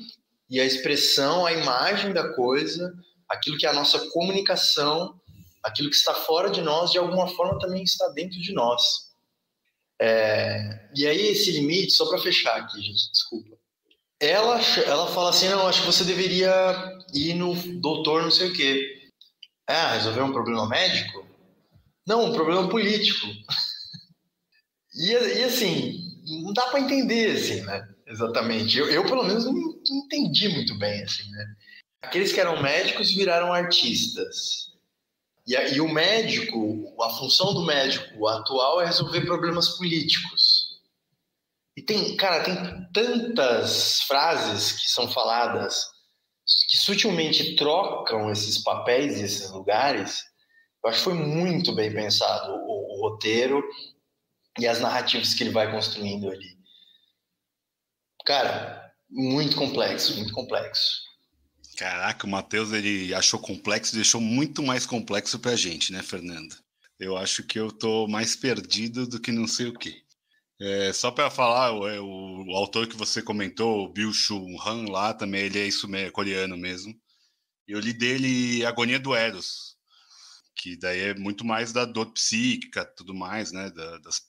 e 0.49 0.61
a 0.61 0.65
expressão, 0.65 1.47
a 1.47 1.53
imagem 1.53 2.13
da 2.13 2.35
coisa, 2.35 2.95
aquilo 3.29 3.59
que 3.59 3.67
é 3.67 3.71
a 3.71 3.75
nossa 3.75 4.11
comunicação, 4.11 5.19
aquilo 5.63 5.91
que 5.91 5.97
está 5.97 6.15
fora 6.15 6.51
de 6.51 6.63
nós, 6.63 6.93
de 6.93 6.99
alguma 6.99 7.27
forma 7.29 7.59
também 7.59 7.83
está 7.83 8.09
dentro 8.09 8.39
de 8.41 8.53
nós. 8.53 8.83
É... 10.01 10.89
E 10.95 11.07
aí, 11.07 11.29
esse 11.29 11.51
limite, 11.51 11.93
só 11.93 12.09
para 12.09 12.19
fechar 12.19 12.57
aqui, 12.57 12.81
gente, 12.81 13.11
desculpa. 13.11 13.58
Ela, 14.21 14.61
ela 14.87 15.07
fala 15.09 15.31
assim: 15.31 15.49
não, 15.49 15.67
acho 15.67 15.81
que 15.81 15.87
você 15.87 16.05
deveria 16.05 16.53
ir 17.15 17.35
no 17.35 17.55
doutor, 17.81 18.23
não 18.23 18.31
sei 18.31 18.51
o 18.51 18.53
quê. 18.53 19.11
Ah, 19.67 19.95
resolver 19.95 20.23
um 20.23 20.33
problema 20.33 20.69
médico? 20.69 21.27
Não, 22.07 22.25
um 22.25 22.33
problema 22.33 22.69
político. 22.69 23.27
e, 24.95 25.13
e 25.13 25.45
assim, 25.45 26.01
não 26.43 26.53
dá 26.53 26.67
para 26.67 26.81
entender, 26.81 27.37
assim, 27.37 27.61
né? 27.63 27.87
Exatamente. 28.07 28.79
Eu, 28.79 28.91
eu, 28.91 29.05
pelo 29.05 29.25
menos, 29.25 29.45
não 29.45 29.55
entendi 30.05 30.49
muito 30.49 30.77
bem, 30.79 31.03
assim, 31.03 31.31
né? 31.31 31.55
Aqueles 32.03 32.33
que 32.33 32.41
eram 32.41 32.63
médicos 32.63 33.13
viraram 33.13 33.53
artistas. 33.53 34.69
E, 35.47 35.55
e 35.75 35.81
o 35.81 35.93
médico, 35.93 36.95
a 37.03 37.11
função 37.11 37.53
do 37.53 37.65
médico 37.65 38.27
atual 38.27 38.81
é 38.81 38.87
resolver 38.87 39.23
problemas 39.23 39.77
políticos. 39.77 40.38
E 41.79 41.83
tem, 41.83 42.17
cara, 42.17 42.43
tem 42.43 42.89
tantas 42.93 44.03
frases 44.03 44.73
que 44.73 44.91
são 44.91 45.09
faladas 45.09 45.87
que 46.69 46.77
sutilmente 46.77 47.55
trocam 47.55 48.33
esses 48.33 48.59
papéis 48.59 49.21
e 49.21 49.23
esses 49.23 49.49
lugares 49.51 50.25
eu 50.83 50.91
acho 50.91 50.99
que 50.99 51.05
foi 51.05 51.15
muito 51.15 51.73
bem 51.73 51.93
pensado 51.93 52.51
o, 52.53 52.97
o 52.97 53.01
roteiro 53.01 53.63
e 54.59 54.67
as 54.67 54.81
narrativas 54.81 55.35
que 55.35 55.45
ele 55.45 55.53
vai 55.53 55.71
construindo 55.71 56.29
ali. 56.29 56.59
Cara, 58.27 58.93
muito 59.09 59.55
complexo, 59.55 60.17
muito 60.17 60.33
complexo. 60.33 61.01
Caraca, 61.77 62.27
o 62.27 62.31
Matheus 62.31 62.73
ele 62.73 63.15
achou 63.15 63.39
complexo 63.39 63.95
deixou 63.95 64.21
muito 64.21 64.65
mais 64.65 64.85
complexo 64.85 65.39
pra 65.39 65.55
gente, 65.55 65.93
né, 65.93 66.03
Fernando? 66.03 66.57
Eu 66.99 67.17
acho 67.17 67.45
que 67.45 67.57
eu 67.57 67.71
tô 67.71 68.09
mais 68.09 68.35
perdido 68.35 69.07
do 69.07 69.21
que 69.21 69.31
não 69.31 69.47
sei 69.47 69.69
o 69.69 69.79
quê. 69.79 70.03
É, 70.61 70.93
só 70.93 71.11
para 71.11 71.31
falar, 71.31 71.73
o, 71.73 71.89
é, 71.89 72.01
o, 72.01 72.45
o, 72.47 72.57
autor 72.57 72.89
que 72.89 72.97
você 72.97 73.23
comentou, 73.23 73.85
o 73.85 73.93
Bill 73.93 74.13
Shun 74.13 74.57
Han 74.61 74.91
lá, 74.91 75.15
também 75.15 75.43
ele 75.43 75.59
é 75.59 75.67
isso 75.67 75.87
mesmo, 75.89 76.09
é 76.09 76.11
coreano 76.11 76.57
mesmo. 76.57 76.93
Eu 77.67 77.79
li 77.81 77.93
dele 77.93 78.65
Agonia 78.67 78.99
do 78.99 79.15
Eros, 79.15 79.77
que 80.57 80.77
daí 80.77 81.01
é 81.01 81.15
muito 81.15 81.45
mais 81.45 81.73
da 81.73 81.85
dor 81.85 82.13
psíquica, 82.13 82.85
tudo 82.85 83.15
mais, 83.15 83.53
né, 83.53 83.71
da, 83.71 83.99
das 83.99 84.23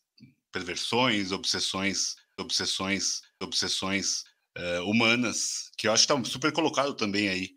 perversões, 0.51 1.31
obsessões, 1.31 2.15
obsessões, 2.39 3.21
obsessões 3.41 4.23
uh, 4.57 4.83
humanas, 4.83 5.71
que 5.77 5.87
eu 5.87 5.93
acho 5.93 6.05
que 6.05 6.13
está 6.13 6.23
super 6.25 6.51
colocado 6.51 6.93
também 6.93 7.29
aí. 7.29 7.49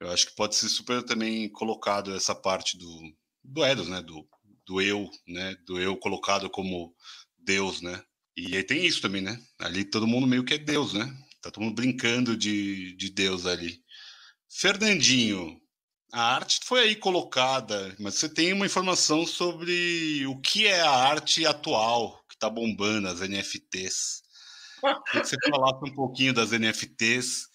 Eu 0.00 0.10
acho 0.10 0.26
que 0.26 0.36
pode 0.36 0.54
ser 0.54 0.68
super 0.68 1.02
também 1.02 1.50
colocado 1.50 2.14
essa 2.14 2.34
parte 2.34 2.76
do, 2.76 3.00
do 3.42 3.64
Eros, 3.64 3.88
né, 3.88 4.02
do, 4.02 4.28
do 4.66 4.82
eu, 4.82 5.10
né, 5.26 5.56
do 5.66 5.80
eu 5.80 5.96
colocado 5.96 6.50
como 6.50 6.94
Deus, 7.38 7.80
né. 7.80 8.02
E 8.38 8.56
aí 8.56 8.62
tem 8.62 8.86
isso 8.86 9.02
também, 9.02 9.20
né? 9.20 9.36
Ali 9.58 9.84
todo 9.84 10.06
mundo 10.06 10.24
meio 10.24 10.44
que 10.44 10.54
é 10.54 10.58
Deus, 10.58 10.92
né? 10.92 11.12
Tá 11.42 11.50
todo 11.50 11.64
mundo 11.64 11.74
brincando 11.74 12.36
de, 12.36 12.94
de 12.94 13.10
Deus 13.10 13.46
ali. 13.46 13.82
Fernandinho, 14.48 15.60
a 16.12 16.36
arte 16.36 16.60
foi 16.62 16.82
aí 16.82 16.94
colocada, 16.94 17.96
mas 17.98 18.14
você 18.14 18.28
tem 18.28 18.52
uma 18.52 18.64
informação 18.64 19.26
sobre 19.26 20.24
o 20.28 20.40
que 20.40 20.68
é 20.68 20.80
a 20.80 20.90
arte 20.90 21.44
atual 21.44 22.24
que 22.28 22.36
está 22.36 22.48
bombando, 22.48 23.08
as 23.08 23.18
NFTs. 23.20 24.22
Queria 24.80 25.20
que 25.20 25.28
você 25.28 25.36
falasse 25.50 25.90
um 25.90 25.94
pouquinho 25.94 26.32
das 26.32 26.52
NFTs 26.52 27.48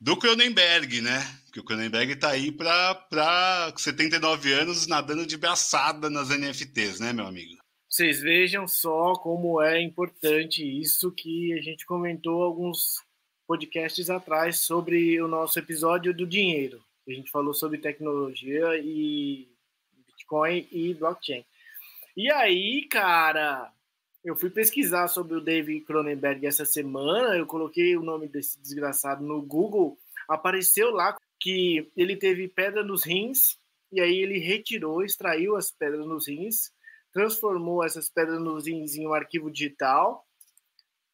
do 0.00 0.16
Cronenberg, 0.16 1.02
né? 1.02 1.40
Que 1.52 1.60
o 1.60 1.64
Cronenberg 1.64 2.14
está 2.14 2.30
aí 2.30 2.50
para 2.50 3.72
79 3.76 4.52
anos 4.52 4.88
nadando 4.88 5.24
de 5.24 5.36
braçada 5.36 6.10
nas 6.10 6.30
NFTs, 6.30 6.98
né, 6.98 7.12
meu 7.12 7.28
amigo? 7.28 7.56
Vocês 7.96 8.20
vejam 8.20 8.68
só 8.68 9.14
como 9.14 9.58
é 9.62 9.80
importante 9.80 10.62
isso 10.62 11.10
que 11.10 11.54
a 11.54 11.62
gente 11.62 11.86
comentou 11.86 12.42
alguns 12.42 13.02
podcasts 13.46 14.10
atrás 14.10 14.58
sobre 14.58 15.18
o 15.18 15.26
nosso 15.26 15.58
episódio 15.58 16.12
do 16.12 16.26
dinheiro 16.26 16.84
a 17.08 17.10
gente 17.10 17.30
falou 17.30 17.54
sobre 17.54 17.78
tecnologia 17.78 18.76
e 18.76 19.48
Bitcoin 20.08 20.68
e 20.70 20.92
blockchain. 20.92 21.42
E 22.14 22.30
aí, 22.30 22.86
cara, 22.86 23.72
eu 24.22 24.36
fui 24.36 24.50
pesquisar 24.50 25.08
sobre 25.08 25.34
o 25.34 25.40
David 25.40 25.82
Cronenberg 25.86 26.46
essa 26.46 26.66
semana, 26.66 27.34
eu 27.34 27.46
coloquei 27.46 27.96
o 27.96 28.02
nome 28.02 28.28
desse 28.28 28.60
desgraçado 28.60 29.24
no 29.24 29.40
Google, 29.40 29.96
apareceu 30.28 30.90
lá 30.90 31.16
que 31.40 31.90
ele 31.96 32.14
teve 32.14 32.46
pedra 32.46 32.84
nos 32.84 33.06
rins, 33.06 33.58
e 33.90 34.02
aí 34.02 34.18
ele 34.18 34.38
retirou, 34.38 35.02
extraiu 35.02 35.56
as 35.56 35.70
pedras 35.70 36.06
nos 36.06 36.28
rins, 36.28 36.75
transformou 37.16 37.82
essas 37.82 38.10
pedras 38.10 38.38
nos 38.38 38.66
rins 38.66 38.94
em 38.94 39.06
um 39.06 39.14
arquivo 39.14 39.50
digital 39.50 40.22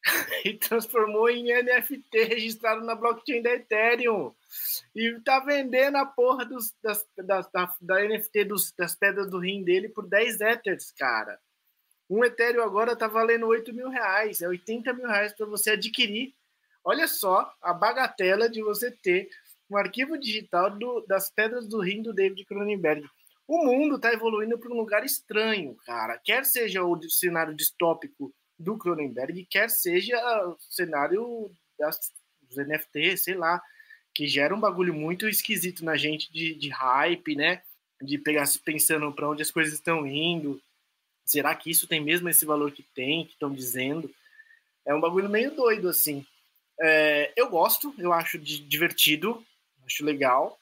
e 0.43 0.53
transformou 0.53 1.29
em 1.29 1.45
NFT 1.45 2.25
registrado 2.25 2.83
na 2.83 2.93
blockchain 2.93 3.41
da 3.41 3.53
Ethereum. 3.53 4.35
E 4.93 5.17
tá 5.21 5.39
vendendo 5.39 5.95
a 5.95 6.05
porra 6.05 6.43
dos, 6.43 6.75
das, 6.83 7.07
da, 7.15 7.49
da 7.79 8.03
NFT 8.05 8.43
dos, 8.43 8.73
das 8.73 8.95
pedras 8.95 9.29
do 9.29 9.39
rim 9.39 9.63
dele 9.63 9.87
por 9.87 10.05
10 10.05 10.41
Ethers, 10.41 10.91
cara. 10.91 11.39
Um 12.09 12.21
Ethereum 12.25 12.63
agora 12.63 12.97
tá 12.97 13.07
valendo 13.07 13.47
8 13.47 13.73
mil 13.73 13.87
reais, 13.87 14.41
é 14.41 14.47
80 14.49 14.91
mil 14.91 15.07
reais 15.07 15.31
para 15.31 15.45
você 15.45 15.71
adquirir. 15.71 16.35
Olha 16.83 17.07
só 17.07 17.49
a 17.61 17.73
bagatela 17.73 18.49
de 18.49 18.61
você 18.61 18.91
ter 18.91 19.29
um 19.69 19.77
arquivo 19.77 20.17
digital 20.17 20.69
do, 20.69 20.99
das 21.07 21.31
pedras 21.31 21.65
do 21.65 21.79
rim 21.79 22.01
do 22.01 22.11
David 22.11 22.43
Cronenberg. 22.43 23.07
O 23.47 23.65
mundo 23.65 23.97
está 23.97 24.13
evoluindo 24.13 24.57
para 24.57 24.71
um 24.71 24.77
lugar 24.77 25.03
estranho, 25.03 25.75
cara. 25.85 26.17
Quer 26.17 26.45
seja 26.45 26.83
o 26.83 27.01
cenário 27.09 27.53
distópico 27.53 28.33
do 28.57 28.77
Cronenberg, 28.77 29.45
quer 29.49 29.69
seja 29.69 30.17
o 30.47 30.57
cenário 30.69 31.51
das, 31.77 32.11
dos 32.41 32.57
NFTs, 32.57 33.23
sei 33.23 33.35
lá 33.35 33.61
que 34.13 34.27
gera 34.27 34.53
um 34.53 34.59
bagulho 34.59 34.93
muito 34.93 35.27
esquisito 35.27 35.83
na 35.83 35.97
gente 35.97 36.31
de, 36.31 36.53
de 36.53 36.69
hype, 36.69 37.35
né? 37.35 37.63
De 38.01 38.17
pegar 38.17 38.45
pensando 38.63 39.11
para 39.11 39.29
onde 39.29 39.41
as 39.41 39.51
coisas 39.51 39.73
estão 39.73 40.05
indo. 40.05 40.61
Será 41.25 41.55
que 41.55 41.71
isso 41.71 41.87
tem 41.87 42.01
mesmo 42.01 42.29
esse 42.29 42.45
valor 42.45 42.71
que 42.71 42.83
tem, 42.83 43.25
que 43.25 43.33
estão 43.33 43.51
dizendo? 43.51 44.13
É 44.85 44.93
um 44.93 45.01
bagulho 45.01 45.29
meio 45.29 45.55
doido, 45.55 45.89
assim. 45.89 46.25
É, 46.79 47.33
eu 47.35 47.49
gosto, 47.49 47.93
eu 47.97 48.13
acho 48.13 48.37
divertido, 48.37 49.43
acho 49.85 50.03
legal, 50.03 50.59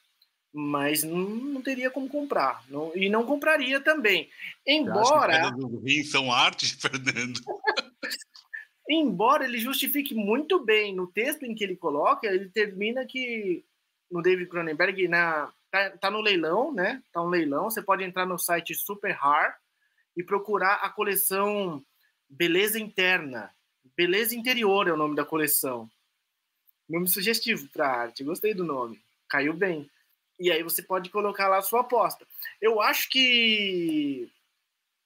mas 0.52 1.02
não, 1.02 1.18
não 1.18 1.62
teria 1.62 1.90
como 1.90 2.08
comprar. 2.08 2.62
Não, 2.68 2.92
e 2.94 3.08
não 3.08 3.24
compraria 3.24 3.80
também. 3.80 4.28
Embora. 4.66 5.50
Rim 5.84 6.04
são 6.04 6.30
arte, 6.30 6.76
Fernando. 6.76 7.40
Embora 8.88 9.44
ele 9.44 9.58
justifique 9.58 10.14
muito 10.14 10.62
bem 10.62 10.94
no 10.94 11.06
texto 11.06 11.44
em 11.44 11.54
que 11.54 11.64
ele 11.64 11.76
coloca, 11.76 12.26
ele 12.26 12.48
termina 12.50 13.06
que 13.06 13.64
no 14.10 14.20
David 14.20 14.48
Cronenberg 14.48 15.08
na 15.08 15.50
tá, 15.70 15.90
tá 15.90 16.10
no 16.10 16.20
leilão, 16.20 16.72
né? 16.72 17.02
Tá 17.10 17.22
um 17.22 17.28
leilão. 17.28 17.64
Você 17.64 17.80
pode 17.80 18.04
entrar 18.04 18.26
no 18.26 18.38
site 18.38 18.74
Super 18.74 19.12
Hard 19.12 19.54
e 20.16 20.22
procurar 20.22 20.74
a 20.74 20.90
coleção 20.90 21.82
Beleza 22.28 22.78
Interna. 22.78 23.50
Beleza 23.96 24.36
Interior 24.36 24.88
é 24.88 24.92
o 24.92 24.96
nome 24.96 25.16
da 25.16 25.24
coleção. 25.24 25.88
Nome 26.88 27.08
sugestivo 27.08 27.68
para 27.68 27.88
arte. 27.88 28.22
Gostei 28.22 28.52
do 28.52 28.64
nome. 28.64 29.00
Caiu 29.28 29.54
bem. 29.54 29.90
E 30.42 30.50
aí 30.50 30.60
você 30.60 30.82
pode 30.82 31.08
colocar 31.08 31.46
lá 31.46 31.58
a 31.58 31.62
sua 31.62 31.82
aposta. 31.82 32.26
Eu 32.60 32.80
acho 32.80 33.08
que 33.08 34.28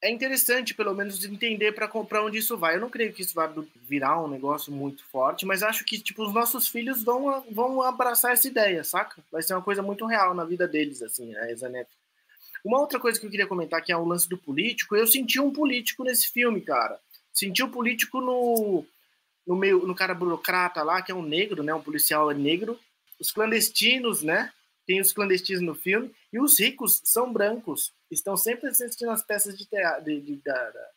é 0.03 0.11
interessante, 0.11 0.73
pelo 0.73 0.95
menos, 0.95 1.23
entender 1.27 1.73
para 1.73 1.87
comprar 1.87 2.25
onde 2.25 2.39
isso 2.39 2.57
vai. 2.57 2.77
Eu 2.77 2.81
não 2.81 2.89
creio 2.89 3.13
que 3.13 3.21
isso 3.21 3.35
vai 3.35 3.53
virar 3.83 4.23
um 4.23 4.29
negócio 4.29 4.73
muito 4.73 5.05
forte, 5.05 5.45
mas 5.45 5.63
acho 5.63 5.85
que 5.85 5.99
tipo 6.01 6.25
os 6.25 6.33
nossos 6.33 6.69
filhos 6.69 7.05
vão, 7.05 7.45
vão 7.51 7.83
abraçar 7.83 8.33
essa 8.33 8.49
ideia, 8.49 8.83
saca? 8.83 9.23
Vai 9.31 9.43
ser 9.43 9.53
uma 9.53 9.63
coisa 9.63 9.83
muito 9.83 10.07
real 10.07 10.33
na 10.33 10.43
vida 10.43 10.67
deles, 10.67 11.03
assim, 11.03 11.37
a 11.37 11.51
Exanef. 11.51 11.91
Uma 12.65 12.81
outra 12.81 12.99
coisa 12.99 13.21
que 13.21 13.27
eu 13.27 13.31
queria 13.31 13.47
comentar 13.47 13.85
que 13.85 13.93
é 13.93 13.97
o 13.97 14.07
lance 14.07 14.27
do 14.27 14.39
político. 14.39 14.97
Eu 14.97 15.07
senti 15.07 15.39
um 15.39 15.53
político 15.53 16.03
nesse 16.03 16.33
filme, 16.33 16.63
cara. 16.63 16.99
Senti 17.31 17.63
um 17.63 17.71
político 17.71 18.23
no 18.23 18.87
no 19.47 19.55
meio 19.55 19.87
no 19.87 19.95
cara 19.95 20.15
burocrata 20.15 20.83
lá, 20.83 21.03
que 21.03 21.13
é 21.13 21.15
um 21.15 21.23
negro, 21.23 21.63
né? 21.63 21.75
Um 21.75 21.83
policial 21.83 22.31
negro. 22.31 22.81
Os 23.21 23.31
clandestinos, 23.31 24.23
né? 24.23 24.51
Tem 24.87 25.01
os 25.01 25.13
clandestinos 25.13 25.63
no 25.63 25.75
filme 25.75 26.15
e 26.33 26.39
os 26.39 26.59
ricos 26.59 27.01
são 27.05 27.33
brancos 27.33 27.93
estão 28.11 28.37
sempre 28.37 28.69
assistindo 28.69 29.11
as 29.11 29.23
peças 29.23 29.57
de 29.57 29.67
teatro, 29.67 30.05
de, 30.05 30.21
de, 30.21 30.37
da, 30.37 30.71
da, 30.71 30.89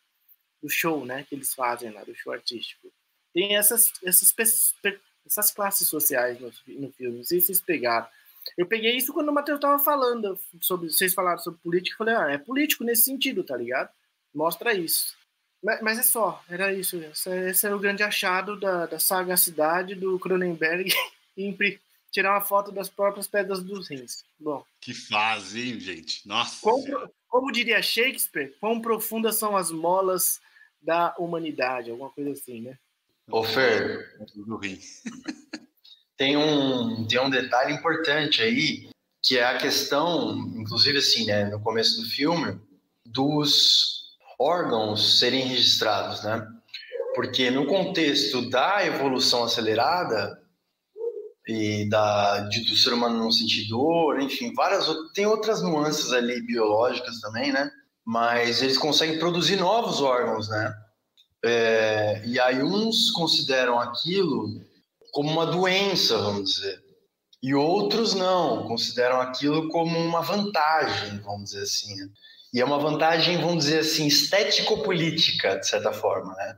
do 0.62 0.68
show, 0.68 1.04
né, 1.04 1.24
que 1.28 1.34
eles 1.34 1.54
fazem 1.54 1.90
lá, 1.90 2.04
do 2.04 2.14
show 2.14 2.32
artístico. 2.32 2.92
Tem 3.32 3.56
essas, 3.56 3.92
essas, 4.04 4.34
essas 5.26 5.50
classes 5.50 5.88
sociais 5.88 6.38
no, 6.40 6.52
no 6.68 6.92
filme, 6.92 7.18
não 7.18 7.24
sei 7.24 7.40
se 7.40 7.46
vocês 7.46 7.60
pegaram. 7.60 8.06
Eu 8.56 8.66
peguei 8.66 8.96
isso 8.96 9.12
quando 9.12 9.28
o 9.28 9.32
Matheus 9.32 9.58
estava 9.58 9.82
falando 9.82 10.38
sobre, 10.60 10.90
vocês 10.90 11.12
falaram 11.12 11.38
sobre 11.38 11.60
política, 11.60 11.94
eu 11.94 11.98
falei, 11.98 12.14
ah, 12.14 12.30
é 12.30 12.38
político 12.38 12.84
nesse 12.84 13.04
sentido, 13.04 13.44
tá 13.44 13.56
ligado? 13.56 13.90
Mostra 14.34 14.72
isso. 14.72 15.18
Mas, 15.62 15.98
é 15.98 16.02
só, 16.02 16.42
era 16.48 16.72
isso. 16.72 16.96
Esse, 16.96 17.30
esse 17.30 17.66
é 17.66 17.74
o 17.74 17.78
grande 17.78 18.02
achado 18.02 18.58
da, 18.58 18.86
da 18.86 18.98
sagacidade 18.98 19.94
do 19.94 20.18
Cronenberg 20.18 20.90
tirar 22.10 22.32
uma 22.34 22.40
foto 22.40 22.72
das 22.72 22.88
próprias 22.88 23.26
pedras 23.26 23.62
dos 23.62 23.88
rins. 23.88 24.24
Bom. 24.38 24.64
Que 24.80 24.92
fase, 24.92 25.60
hein, 25.60 25.80
gente? 25.80 26.26
Nossa. 26.26 26.60
Como, 26.60 27.10
como, 27.28 27.52
diria 27.52 27.80
Shakespeare, 27.82 28.54
quão 28.60 28.80
profundas 28.80 29.36
são 29.36 29.56
as 29.56 29.70
molas 29.70 30.40
da 30.82 31.14
humanidade, 31.18 31.90
alguma 31.90 32.10
coisa 32.10 32.32
assim, 32.32 32.62
né? 32.62 32.78
Ô, 33.30 33.44
Fer, 33.44 34.18
tem 36.16 36.36
um, 36.36 37.06
tem 37.06 37.20
um 37.20 37.30
detalhe 37.30 37.72
importante 37.72 38.42
aí, 38.42 38.90
que 39.22 39.38
é 39.38 39.44
a 39.44 39.58
questão, 39.58 40.36
inclusive 40.56 40.98
assim, 40.98 41.26
né, 41.26 41.44
no 41.44 41.60
começo 41.60 42.00
do 42.02 42.08
filme, 42.08 42.60
dos 43.06 44.16
órgãos 44.38 45.18
serem 45.18 45.44
registrados, 45.44 46.24
né? 46.24 46.46
Porque 47.14 47.50
no 47.50 47.66
contexto 47.66 48.48
da 48.48 48.84
evolução 48.84 49.44
acelerada, 49.44 50.39
e 51.50 51.88
da, 51.88 52.40
de, 52.48 52.60
do 52.60 52.76
ser 52.76 52.92
humano 52.92 53.18
não 53.18 53.32
sentir 53.32 53.66
dor, 53.68 54.20
enfim, 54.20 54.54
várias 54.54 54.86
tem 55.12 55.26
outras 55.26 55.60
nuances 55.60 56.12
ali 56.12 56.40
biológicas 56.40 57.20
também, 57.20 57.52
né? 57.52 57.68
Mas 58.04 58.62
eles 58.62 58.78
conseguem 58.78 59.18
produzir 59.18 59.56
novos 59.56 60.00
órgãos, 60.00 60.48
né? 60.48 60.72
É, 61.44 62.22
e 62.24 62.38
aí 62.38 62.62
uns 62.62 63.10
consideram 63.10 63.80
aquilo 63.80 64.60
como 65.10 65.28
uma 65.28 65.46
doença, 65.46 66.18
vamos 66.18 66.54
dizer, 66.54 66.80
e 67.42 67.52
outros 67.52 68.14
não, 68.14 68.68
consideram 68.68 69.20
aquilo 69.20 69.68
como 69.70 69.98
uma 69.98 70.20
vantagem, 70.20 71.18
vamos 71.18 71.50
dizer 71.50 71.62
assim. 71.62 71.96
Né? 71.96 72.08
E 72.54 72.60
é 72.60 72.64
uma 72.64 72.78
vantagem, 72.78 73.38
vamos 73.38 73.64
dizer 73.64 73.80
assim, 73.80 74.06
estético-política, 74.06 75.58
de 75.58 75.66
certa 75.66 75.92
forma, 75.92 76.32
né? 76.34 76.56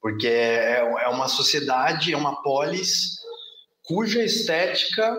Porque 0.00 0.28
é, 0.28 0.78
é 0.78 1.08
uma 1.08 1.26
sociedade, 1.26 2.12
é 2.12 2.16
uma 2.16 2.42
polis 2.42 3.19
cuja 3.90 4.22
estética 4.22 5.18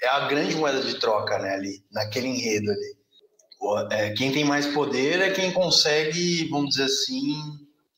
é 0.00 0.06
a 0.06 0.28
grande 0.28 0.54
moeda 0.54 0.80
de 0.80 1.00
troca, 1.00 1.36
né, 1.40 1.52
ali, 1.52 1.84
naquele 1.90 2.28
enredo 2.28 2.70
ali. 2.70 2.96
É, 3.90 4.12
quem 4.12 4.30
tem 4.30 4.44
mais 4.44 4.68
poder 4.68 5.20
é 5.20 5.30
quem 5.32 5.50
consegue, 5.50 6.48
vamos 6.48 6.70
dizer 6.70 6.84
assim, 6.84 7.34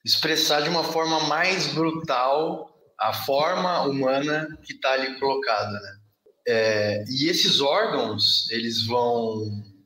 expressar 0.03 0.63
de 0.63 0.71
uma 0.71 0.83
forma 0.83 1.21
mais 1.25 1.67
brutal 1.75 2.75
a 2.99 3.13
forma 3.13 3.83
humana 3.83 4.49
que 4.65 4.73
está 4.73 4.93
ali 4.93 5.21
colocada, 5.21 5.73
né? 5.73 5.97
É, 6.49 7.05
e 7.11 7.29
esses 7.29 7.61
órgãos, 7.61 8.49
eles 8.51 8.87
vão 8.87 9.43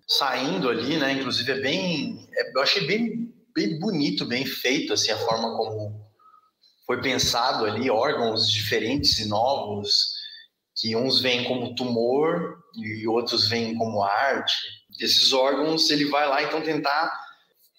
saindo 0.06 0.68
ali, 0.68 0.96
né? 0.96 1.12
Inclusive 1.14 1.50
é 1.50 1.60
bem, 1.60 2.28
é, 2.36 2.56
eu 2.56 2.62
achei 2.62 2.86
bem, 2.86 3.34
bem 3.52 3.80
bonito, 3.80 4.24
bem 4.26 4.46
feito 4.46 4.92
assim 4.92 5.10
a 5.10 5.18
forma 5.18 5.56
como 5.56 6.08
foi 6.86 7.00
pensado 7.00 7.64
ali, 7.64 7.90
órgãos 7.90 8.48
diferentes 8.48 9.18
e 9.18 9.26
novos 9.26 10.09
que 10.80 10.96
uns 10.96 11.20
vêm 11.20 11.44
como 11.44 11.74
tumor 11.74 12.58
e 12.74 13.06
outros 13.06 13.48
vêm 13.48 13.76
como 13.76 14.02
arte. 14.02 14.56
Esses 14.98 15.32
órgãos, 15.32 15.90
ele 15.90 16.06
vai 16.06 16.26
lá 16.26 16.42
então 16.42 16.62
tentar 16.62 17.12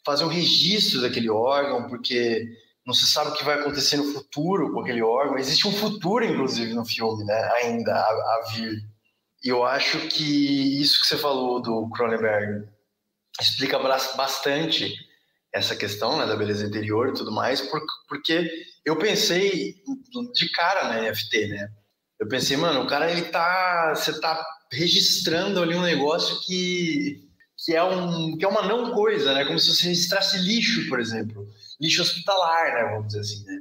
fazer 0.05 0.23
um 0.23 0.29
registro 0.29 1.01
daquele 1.01 1.29
órgão, 1.29 1.87
porque 1.87 2.47
não 2.85 2.93
se 2.93 3.07
sabe 3.07 3.31
o 3.31 3.33
que 3.33 3.43
vai 3.43 3.59
acontecer 3.59 3.97
no 3.97 4.13
futuro 4.13 4.71
com 4.71 4.81
aquele 4.81 5.01
órgão. 5.01 5.37
Existe 5.37 5.67
um 5.67 5.71
futuro, 5.71 6.23
inclusive, 6.23 6.73
no 6.73 6.85
filme, 6.85 7.23
né? 7.23 7.51
Ainda 7.63 7.93
a, 7.93 8.07
a 8.07 8.51
vir. 8.53 8.83
E 9.43 9.49
eu 9.49 9.65
acho 9.65 9.97
que 10.07 10.79
isso 10.79 11.01
que 11.01 11.07
você 11.07 11.17
falou 11.17 11.59
do 11.59 11.89
Cronenberg 11.89 12.67
explica 13.39 13.79
bastante 13.79 14.93
essa 15.53 15.75
questão 15.75 16.17
né, 16.17 16.25
da 16.25 16.35
beleza 16.35 16.65
interior 16.65 17.09
e 17.09 17.13
tudo 17.13 17.31
mais, 17.31 17.61
porque 18.07 18.49
eu 18.85 18.97
pensei 18.97 19.75
de 20.33 20.51
cara 20.51 20.87
na 20.87 21.01
NFT, 21.01 21.47
né? 21.47 21.67
Eu 22.21 22.27
pensei, 22.27 22.55
mano, 22.55 22.83
o 22.83 22.87
cara 22.87 23.11
ele 23.11 23.23
tá, 23.23 23.95
você 23.95 24.21
tá 24.21 24.45
registrando 24.71 25.59
ali 25.59 25.73
um 25.73 25.81
negócio 25.81 26.39
que 26.41 27.27
que 27.65 27.75
é 27.75 27.83
um 27.83 28.37
que 28.37 28.45
é 28.45 28.47
uma 28.47 28.61
não 28.61 28.91
coisa, 28.91 29.33
né? 29.33 29.43
Como 29.43 29.57
se 29.57 29.73
você 29.73 29.87
registrasse 29.87 30.37
lixo, 30.37 30.87
por 30.87 30.99
exemplo, 30.99 31.47
lixo 31.79 32.03
hospitalar, 32.03 32.75
né? 32.75 32.91
Vamos 32.91 33.07
dizer 33.07 33.19
assim, 33.21 33.43
né? 33.43 33.59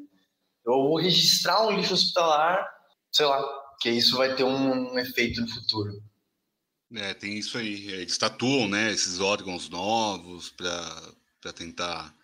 Eu 0.66 0.72
vou 0.72 0.98
registrar 0.98 1.66
um 1.66 1.70
lixo 1.74 1.94
hospitalar, 1.94 2.68
sei 3.10 3.24
lá, 3.24 3.42
que 3.80 3.90
isso 3.90 4.18
vai 4.18 4.36
ter 4.36 4.44
um, 4.44 4.92
um 4.92 4.98
efeito 4.98 5.40
no 5.40 5.48
futuro. 5.48 6.02
É, 6.94 7.14
tem 7.14 7.38
isso 7.38 7.56
aí. 7.56 7.88
Eles 7.88 8.18
tatuam, 8.18 8.68
né? 8.68 8.92
Esses 8.92 9.20
órgãos 9.20 9.70
novos 9.70 10.50
para 10.50 11.52
tentar 11.54 12.14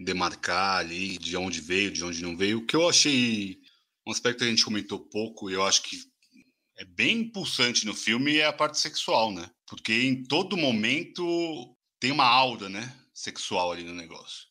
demarcar 0.00 0.78
ali 0.78 1.18
de 1.18 1.36
onde 1.36 1.60
veio, 1.60 1.90
de 1.90 2.02
onde 2.02 2.22
não 2.22 2.34
veio. 2.34 2.58
O 2.58 2.66
que 2.66 2.74
eu 2.74 2.88
achei 2.88 3.63
um 4.06 4.12
aspecto 4.12 4.38
que 4.38 4.44
a 4.44 4.48
gente 4.48 4.64
comentou 4.64 4.98
pouco, 4.98 5.50
e 5.50 5.54
eu 5.54 5.64
acho 5.64 5.82
que 5.82 5.96
é 6.76 6.84
bem 6.84 7.18
impulsante 7.18 7.86
no 7.86 7.94
filme, 7.94 8.36
é 8.36 8.46
a 8.46 8.52
parte 8.52 8.78
sexual, 8.78 9.32
né? 9.32 9.48
Porque 9.66 9.92
em 9.92 10.24
todo 10.24 10.56
momento 10.56 11.76
tem 12.00 12.10
uma 12.10 12.26
aura, 12.26 12.68
né? 12.68 12.94
Sexual 13.12 13.72
ali 13.72 13.84
no 13.84 13.94
negócio. 13.94 14.46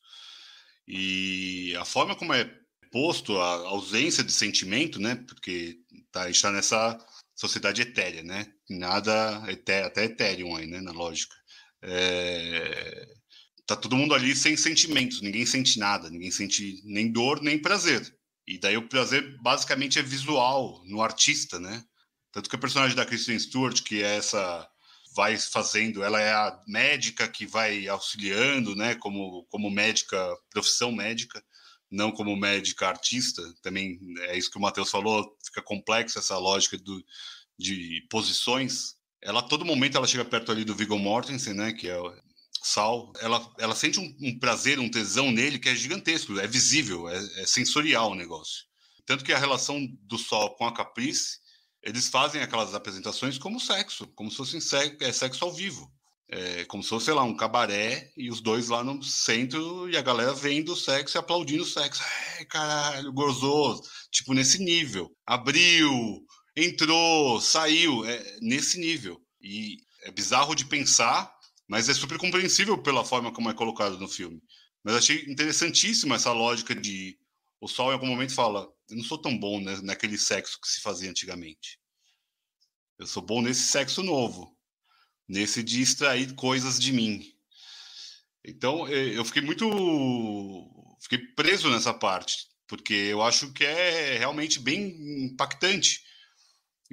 E 0.87 1.75
a 1.77 1.85
forma 1.85 2.15
como 2.15 2.33
é 2.33 2.49
posto 2.91 3.37
a 3.39 3.67
ausência 3.67 4.23
de 4.23 4.31
sentimento, 4.31 4.99
né? 4.99 5.15
Porque 5.27 5.79
tá, 6.11 6.23
a 6.23 6.27
gente 6.27 6.35
está 6.35 6.51
nessa 6.51 6.97
sociedade 7.35 7.81
etérea, 7.81 8.23
né? 8.23 8.53
Nada 8.69 9.43
etéreo, 9.49 9.87
até 9.87 10.05
Ethereum 10.05 10.55
aí, 10.55 10.67
né? 10.67 10.79
Na 10.79 10.91
lógica. 10.91 11.35
É... 11.81 13.07
Tá 13.65 13.75
todo 13.75 13.95
mundo 13.97 14.13
ali 14.13 14.35
sem 14.35 14.57
sentimentos, 14.57 15.21
ninguém 15.21 15.45
sente 15.45 15.79
nada, 15.79 16.09
ninguém 16.09 16.31
sente 16.31 16.81
nem 16.85 17.11
dor 17.11 17.41
nem 17.41 17.57
prazer. 17.57 18.13
E 18.47 18.57
daí 18.57 18.77
o 18.77 18.87
prazer 18.87 19.37
basicamente 19.41 19.99
é 19.99 20.01
visual 20.01 20.81
no 20.85 21.01
artista, 21.01 21.59
né? 21.59 21.83
Tanto 22.31 22.49
que 22.49 22.55
a 22.55 22.59
personagem 22.59 22.95
da 22.95 23.05
Kristen 23.05 23.39
Stewart, 23.39 23.81
que 23.81 24.03
é 24.03 24.17
essa 24.17 24.67
vai 25.15 25.37
fazendo, 25.37 26.03
ela 26.03 26.19
é 26.19 26.31
a 26.33 26.59
médica 26.67 27.27
que 27.27 27.45
vai 27.45 27.87
auxiliando, 27.87 28.75
né, 28.75 28.95
como 28.95 29.45
como 29.45 29.69
médica, 29.69 30.35
profissão 30.49 30.91
médica, 30.91 31.43
não 31.89 32.11
como 32.11 32.35
médica 32.35 32.87
artista. 32.87 33.41
Também 33.61 33.99
é 34.21 34.37
isso 34.37 34.49
que 34.49 34.57
o 34.57 34.61
Matheus 34.61 34.89
falou, 34.89 35.37
fica 35.45 35.61
complexa 35.61 36.19
essa 36.19 36.37
lógica 36.37 36.77
do, 36.77 37.03
de 37.57 38.05
posições. 38.09 38.95
Ela 39.21 39.43
todo 39.43 39.65
momento 39.65 39.97
ela 39.97 40.07
chega 40.07 40.25
perto 40.25 40.51
ali 40.51 40.65
do 40.65 40.75
Viggo 40.75 40.97
Mortensen, 40.97 41.53
né, 41.53 41.71
que 41.73 41.87
é 41.87 41.97
Sal, 42.63 43.11
ela, 43.19 43.53
ela 43.59 43.75
sente 43.75 43.99
um, 43.99 44.15
um, 44.21 44.39
prazer, 44.39 44.79
um 44.79 44.89
tesão 44.89 45.31
nele 45.31 45.59
que 45.59 45.67
é 45.67 45.75
gigantesco, 45.75 46.39
é 46.39 46.47
visível, 46.47 47.09
é, 47.09 47.17
é, 47.41 47.45
sensorial 47.45 48.11
o 48.11 48.15
negócio. 48.15 48.63
Tanto 49.05 49.25
que 49.25 49.33
a 49.33 49.37
relação 49.37 49.85
do 50.03 50.17
Sol 50.17 50.55
com 50.55 50.65
a 50.65 50.73
Caprice, 50.73 51.39
eles 51.81 52.07
fazem 52.07 52.41
aquelas 52.41 52.73
apresentações 52.73 53.37
como 53.37 53.59
sexo, 53.59 54.07
como 54.15 54.31
se 54.31 54.37
fosse 54.37 54.61
sexo, 54.61 54.97
é, 55.01 55.11
sexo 55.11 55.43
ao 55.43 55.51
vivo. 55.51 55.91
É, 56.29 56.63
como 56.65 56.81
se 56.81 56.87
fosse, 56.87 57.05
sei 57.05 57.13
lá, 57.13 57.23
um 57.23 57.35
cabaré 57.35 58.09
e 58.15 58.29
os 58.29 58.39
dois 58.39 58.69
lá 58.69 58.81
no 58.81 59.03
centro 59.03 59.89
e 59.89 59.97
a 59.97 60.01
galera 60.01 60.33
vendo 60.33 60.71
o 60.71 60.77
sexo 60.77 61.17
e 61.17 61.19
aplaudindo 61.19 61.63
o 61.63 61.67
sexo. 61.67 62.01
Ai, 62.37 62.45
caralho, 62.45 63.11
gostoso. 63.11 63.83
Tipo, 64.09 64.33
nesse 64.33 64.63
nível. 64.63 65.11
Abriu, 65.27 66.25
entrou, 66.55 67.41
saiu, 67.41 68.05
é, 68.05 68.37
nesse 68.41 68.79
nível. 68.79 69.21
E 69.41 69.79
é 70.03 70.11
bizarro 70.11 70.55
de 70.55 70.65
pensar 70.65 71.32
mas 71.67 71.89
é 71.89 71.93
super 71.93 72.17
compreensível 72.17 72.77
pela 72.77 73.05
forma 73.05 73.31
como 73.31 73.49
é 73.49 73.53
colocado 73.53 73.97
no 73.99 74.07
filme. 74.07 74.41
Mas 74.83 74.95
achei 74.95 75.25
interessantíssima 75.27 76.15
essa 76.15 76.31
lógica 76.31 76.75
de 76.75 77.17
o 77.61 77.67
Sol 77.67 77.91
em 77.91 77.93
algum 77.93 78.07
momento 78.07 78.33
fala: 78.33 78.67
eu 78.89 78.97
não 78.97 79.03
sou 79.03 79.17
tão 79.17 79.37
bom 79.37 79.61
né, 79.61 79.79
naquele 79.83 80.17
sexo 80.17 80.59
que 80.59 80.67
se 80.67 80.81
fazia 80.81 81.09
antigamente. 81.09 81.79
Eu 82.99 83.07
sou 83.07 83.23
bom 83.23 83.41
nesse 83.41 83.61
sexo 83.61 84.03
novo, 84.03 84.55
nesse 85.27 85.63
de 85.63 85.81
extrair 85.81 86.35
coisas 86.35 86.79
de 86.79 86.91
mim. 86.91 87.33
Então, 88.45 88.85
é, 88.87 89.17
eu 89.17 89.23
fiquei 89.23 89.41
muito. 89.41 89.65
Fiquei 91.01 91.19
preso 91.19 91.69
nessa 91.69 91.93
parte, 91.93 92.47
porque 92.67 92.93
eu 92.93 93.21
acho 93.21 93.53
que 93.53 93.63
é 93.63 94.17
realmente 94.17 94.59
bem 94.59 95.25
impactante. 95.25 96.03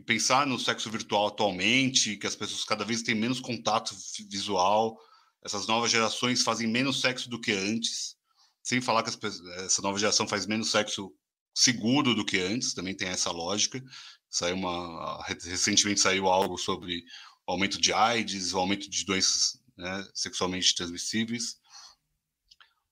E 0.01 0.03
pensar 0.03 0.46
no 0.46 0.59
sexo 0.59 0.90
virtual 0.90 1.26
atualmente, 1.26 2.16
que 2.16 2.26
as 2.26 2.34
pessoas 2.34 2.64
cada 2.64 2.86
vez 2.86 3.03
têm 3.03 3.14
menos 3.14 3.38
contato 3.38 3.94
visual, 4.30 4.98
essas 5.44 5.66
novas 5.66 5.90
gerações 5.90 6.42
fazem 6.42 6.66
menos 6.66 7.03
sexo 7.03 7.28
do 7.28 7.38
que 7.38 7.53
antes, 7.53 8.16
sem 8.62 8.80
falar 8.80 9.03
que 9.03 9.11
essa 9.59 9.82
nova 9.82 9.98
geração 9.98 10.26
faz 10.26 10.46
menos 10.46 10.70
sexo 10.70 11.12
seguro 11.55 12.14
do 12.14 12.24
que 12.24 12.38
antes, 12.38 12.72
também 12.72 12.96
tem 12.96 13.09
essa 13.09 13.30
lógica. 13.30 13.82
Saiu 14.30 14.57
uma 14.57 15.22
recentemente 15.26 16.01
saiu 16.01 16.28
algo 16.28 16.57
sobre 16.57 17.05
o 17.46 17.53
aumento 17.53 17.78
de 17.78 17.92
AIDS, 17.92 18.55
o 18.55 18.59
aumento 18.59 18.88
de 18.88 19.05
doenças 19.05 19.61
né, 19.76 20.09
sexualmente 20.14 20.74
transmissíveis. 20.74 21.59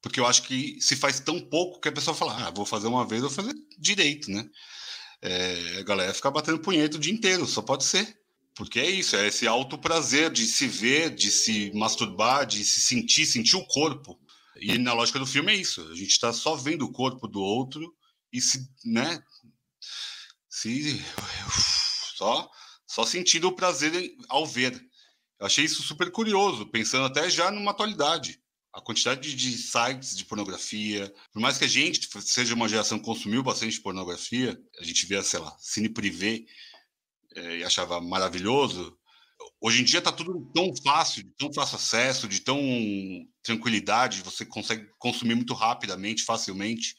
Porque 0.02 0.20
eu 0.20 0.26
acho 0.26 0.42
que 0.42 0.78
se 0.78 0.94
faz 0.94 1.20
tão 1.20 1.40
pouco 1.40 1.80
que 1.80 1.88
a 1.88 1.92
pessoa 1.92 2.14
fala, 2.14 2.48
ah, 2.48 2.50
vou 2.50 2.66
fazer 2.66 2.86
uma 2.86 3.06
vez, 3.06 3.22
vou 3.22 3.30
fazer 3.30 3.54
direito, 3.78 4.30
né? 4.30 4.46
É, 5.20 5.78
a 5.78 5.82
galera 5.82 6.14
fica 6.14 6.30
batendo 6.30 6.60
punheta 6.60 6.96
o 6.96 7.00
dia 7.00 7.12
inteiro, 7.12 7.46
só 7.46 7.62
pode 7.62 7.84
ser. 7.84 8.18
Porque 8.54 8.80
é 8.80 8.90
isso, 8.90 9.14
é 9.14 9.28
esse 9.28 9.46
alto 9.46 9.78
prazer 9.78 10.30
de 10.30 10.44
se 10.44 10.66
ver, 10.66 11.14
de 11.14 11.30
se 11.30 11.70
masturbar, 11.74 12.44
de 12.44 12.64
se 12.64 12.80
sentir, 12.80 13.24
sentir 13.24 13.56
o 13.56 13.66
corpo. 13.66 14.18
E 14.56 14.76
na 14.78 14.92
lógica 14.92 15.18
do 15.20 15.26
filme 15.26 15.52
é 15.52 15.56
isso, 15.56 15.80
a 15.82 15.94
gente 15.94 16.10
está 16.10 16.32
só 16.32 16.56
vendo 16.56 16.84
o 16.84 16.90
corpo 16.90 17.28
do 17.28 17.40
outro 17.40 17.94
e 18.32 18.40
se, 18.40 18.68
né, 18.84 19.22
se 20.48 21.00
só 22.16 22.50
só 22.84 23.04
sentindo 23.04 23.46
o 23.46 23.54
prazer 23.54 24.16
ao 24.28 24.44
ver. 24.44 24.74
Eu 25.38 25.46
achei 25.46 25.64
isso 25.64 25.82
super 25.82 26.10
curioso, 26.10 26.66
pensando 26.66 27.04
até 27.04 27.30
já 27.30 27.50
numa 27.50 27.70
atualidade. 27.70 28.40
A 28.78 28.80
quantidade 28.80 29.34
de 29.34 29.58
sites 29.58 30.16
de 30.16 30.24
pornografia, 30.24 31.12
por 31.32 31.40
mais 31.42 31.58
que 31.58 31.64
a 31.64 31.68
gente 31.68 32.08
seja 32.22 32.54
uma 32.54 32.68
geração 32.68 32.96
que 32.96 33.04
consumiu 33.04 33.42
bastante 33.42 33.80
pornografia, 33.80 34.56
a 34.78 34.84
gente 34.84 35.04
via, 35.04 35.20
sei 35.20 35.40
lá, 35.40 35.56
cine 35.58 35.88
privê 35.88 36.46
é, 37.34 37.58
e 37.58 37.64
achava 37.64 38.00
maravilhoso. 38.00 38.96
Hoje 39.60 39.82
em 39.82 39.84
dia 39.84 39.98
está 39.98 40.12
tudo 40.12 40.48
tão 40.54 40.72
fácil, 40.76 41.24
de 41.24 41.30
tão 41.30 41.52
fácil 41.52 41.74
acesso, 41.74 42.28
de 42.28 42.40
tão 42.40 42.60
tranquilidade, 43.42 44.22
você 44.22 44.46
consegue 44.46 44.88
consumir 44.96 45.34
muito 45.34 45.54
rapidamente, 45.54 46.22
facilmente. 46.22 46.94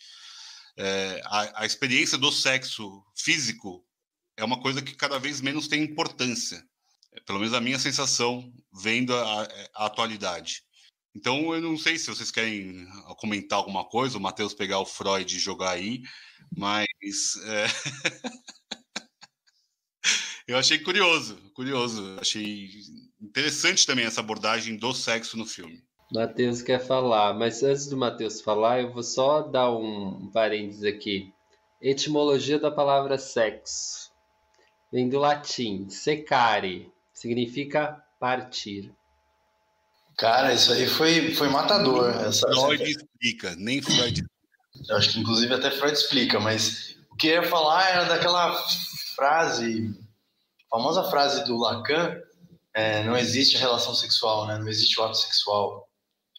É, 0.77 1.21
a, 1.27 1.61
a 1.63 1.65
experiência 1.65 2.17
do 2.17 2.29
sexo 2.29 3.01
físico 3.15 3.85
é 4.35 4.43
uma 4.43 4.61
coisa 4.61 4.81
que 4.81 4.95
cada 4.95 5.17
vez 5.17 5.39
menos 5.39 5.69
tem 5.69 5.81
importância. 5.81 6.61
Pelo 7.25 7.39
menos 7.39 7.53
a 7.53 7.61
minha 7.61 7.79
sensação 7.79 8.51
vendo 8.73 9.15
a, 9.15 9.43
a, 9.75 9.85
atualidade. 9.85 10.61
Então, 11.15 11.53
eu 11.53 11.61
não 11.61 11.77
sei 11.77 11.97
se 11.97 12.07
vocês 12.07 12.31
querem 12.31 12.87
comentar 13.17 13.57
alguma 13.57 13.83
coisa, 13.83 14.17
o 14.17 14.21
Matheus 14.21 14.53
pegar 14.53 14.79
o 14.79 14.85
Freud 14.85 15.35
e 15.35 15.39
jogar 15.39 15.71
aí, 15.71 16.01
mas 16.55 17.35
é... 17.45 17.65
eu 20.47 20.57
achei 20.57 20.79
curioso, 20.79 21.37
curioso, 21.53 22.17
achei 22.19 22.69
interessante 23.21 23.85
também 23.85 24.05
essa 24.05 24.21
abordagem 24.21 24.77
do 24.77 24.93
sexo 24.93 25.37
no 25.37 25.45
filme. 25.45 25.83
Matheus 26.11 26.61
quer 26.61 26.79
falar, 26.79 27.33
mas 27.33 27.61
antes 27.61 27.87
do 27.87 27.95
Matheus 27.95 28.41
falar, 28.41 28.81
eu 28.81 28.91
vou 28.91 29.03
só 29.03 29.43
dar 29.43 29.71
um 29.71 30.29
parênteses 30.31 30.83
aqui. 30.83 31.31
Etimologia 31.79 32.57
da 32.57 32.71
palavra 32.71 33.17
sexo. 33.17 34.11
Vem 34.91 35.07
do 35.07 35.19
latim, 35.19 35.87
secare, 35.87 36.91
significa 37.13 38.03
partir. 38.19 38.91
Cara, 40.19 40.53
isso 40.53 40.73
aí 40.73 40.85
foi, 40.85 41.33
foi 41.33 41.47
matador. 41.47 42.09
Essa, 42.09 42.45
Freud 42.49 42.83
essa... 42.83 42.91
explica, 42.91 43.55
nem 43.55 43.81
Freud. 43.81 44.21
Eu 44.89 44.97
acho 44.97 45.11
que 45.11 45.19
inclusive 45.19 45.53
até 45.53 45.71
Freud 45.71 45.93
explica, 45.93 46.41
mas 46.41 46.97
o 47.09 47.15
que 47.15 47.27
eu 47.27 47.41
ia 47.41 47.49
falar 47.49 47.89
era 47.89 48.03
daquela 48.03 48.53
frase, 49.15 49.93
famosa 50.69 51.09
frase 51.09 51.45
do 51.45 51.57
Lacan, 51.57 52.17
é, 52.73 53.01
não 53.03 53.15
existe 53.15 53.57
relação 53.57 53.95
sexual, 53.95 54.45
né? 54.45 54.57
não 54.57 54.67
existe 54.67 54.99
o 54.99 55.03
ato 55.03 55.15
sexual 55.15 55.87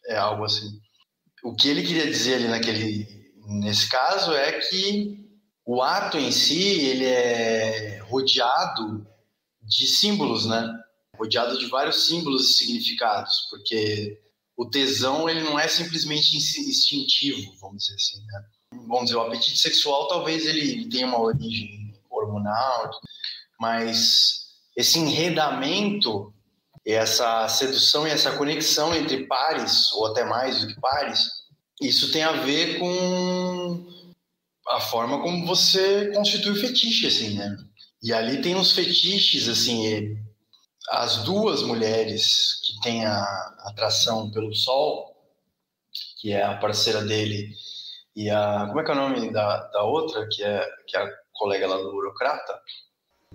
é 0.07 0.17
algo 0.17 0.45
assim. 0.45 0.79
O 1.43 1.55
que 1.55 1.69
ele 1.69 1.83
queria 1.83 2.07
dizer 2.07 2.35
ali 2.35 2.49
naquele, 2.49 3.33
nesse 3.47 3.89
caso 3.89 4.35
é 4.35 4.61
que 4.61 5.27
o 5.65 5.81
ato 5.81 6.19
em 6.19 6.31
si 6.31 6.81
ele 6.85 7.07
é 7.07 7.99
rodeado 8.03 9.07
de 9.63 9.87
símbolos, 9.87 10.45
né? 10.45 10.69
Rodeado 11.21 11.59
de 11.59 11.67
vários 11.67 12.07
símbolos 12.07 12.49
e 12.49 12.55
significados, 12.55 13.47
porque 13.51 14.19
o 14.57 14.65
tesão 14.65 15.29
ele 15.29 15.43
não 15.43 15.59
é 15.59 15.69
simplesmente 15.69 16.35
instintivo, 16.35 17.55
vamos 17.61 17.85
dizer 17.85 17.95
assim, 17.95 18.25
né? 18.27 18.45
Vamos 18.89 19.05
dizer, 19.05 19.17
o 19.17 19.21
apetite 19.21 19.59
sexual 19.59 20.09
talvez 20.09 20.47
ele 20.47 20.89
tenha 20.89 21.07
uma 21.07 21.21
origem 21.21 21.95
hormonal, 22.11 22.91
mas 23.59 24.47
esse 24.75 24.99
enredamento 24.99 26.33
essa 26.87 27.47
sedução 27.49 28.07
e 28.07 28.11
essa 28.11 28.37
conexão 28.37 28.95
entre 28.95 29.27
pares, 29.27 29.93
ou 29.93 30.07
até 30.07 30.25
mais 30.25 30.61
do 30.61 30.69
que 30.69 30.81
pares, 30.81 31.29
isso 31.81 32.11
tem 32.13 32.23
a 32.23 32.33
ver 32.33 32.79
com 32.79 33.87
a 34.69 34.81
forma 34.81 35.21
como 35.21 35.47
você 35.47 36.11
constitui 36.13 36.53
o 36.53 36.61
fetiche, 36.61 37.07
assim, 37.07 37.35
né? 37.35 37.57
E 38.03 38.13
ali 38.13 38.41
tem 38.41 38.55
uns 38.55 38.73
fetiches, 38.73 39.49
assim, 39.49 40.17
as 40.91 41.19
duas 41.25 41.63
mulheres 41.63 42.61
que 42.63 42.81
têm 42.83 43.07
a 43.07 43.23
atração 43.61 44.31
pelo 44.31 44.55
sol, 44.55 45.17
que 46.21 46.33
é 46.33 46.43
a 46.43 46.57
parceira 46.57 47.03
dele, 47.05 47.55
e 48.15 48.29
a. 48.29 48.67
Como 48.67 48.81
é 48.81 48.85
que 48.85 48.91
é 48.91 48.95
o 48.95 48.97
nome 48.97 49.33
da, 49.33 49.69
da 49.69 49.85
outra, 49.85 50.27
que 50.29 50.43
é, 50.43 50.69
que 50.87 50.97
é 50.97 51.01
a 51.01 51.11
colega 51.33 51.67
lá 51.67 51.77
do 51.77 51.93
burocrata? 51.93 52.61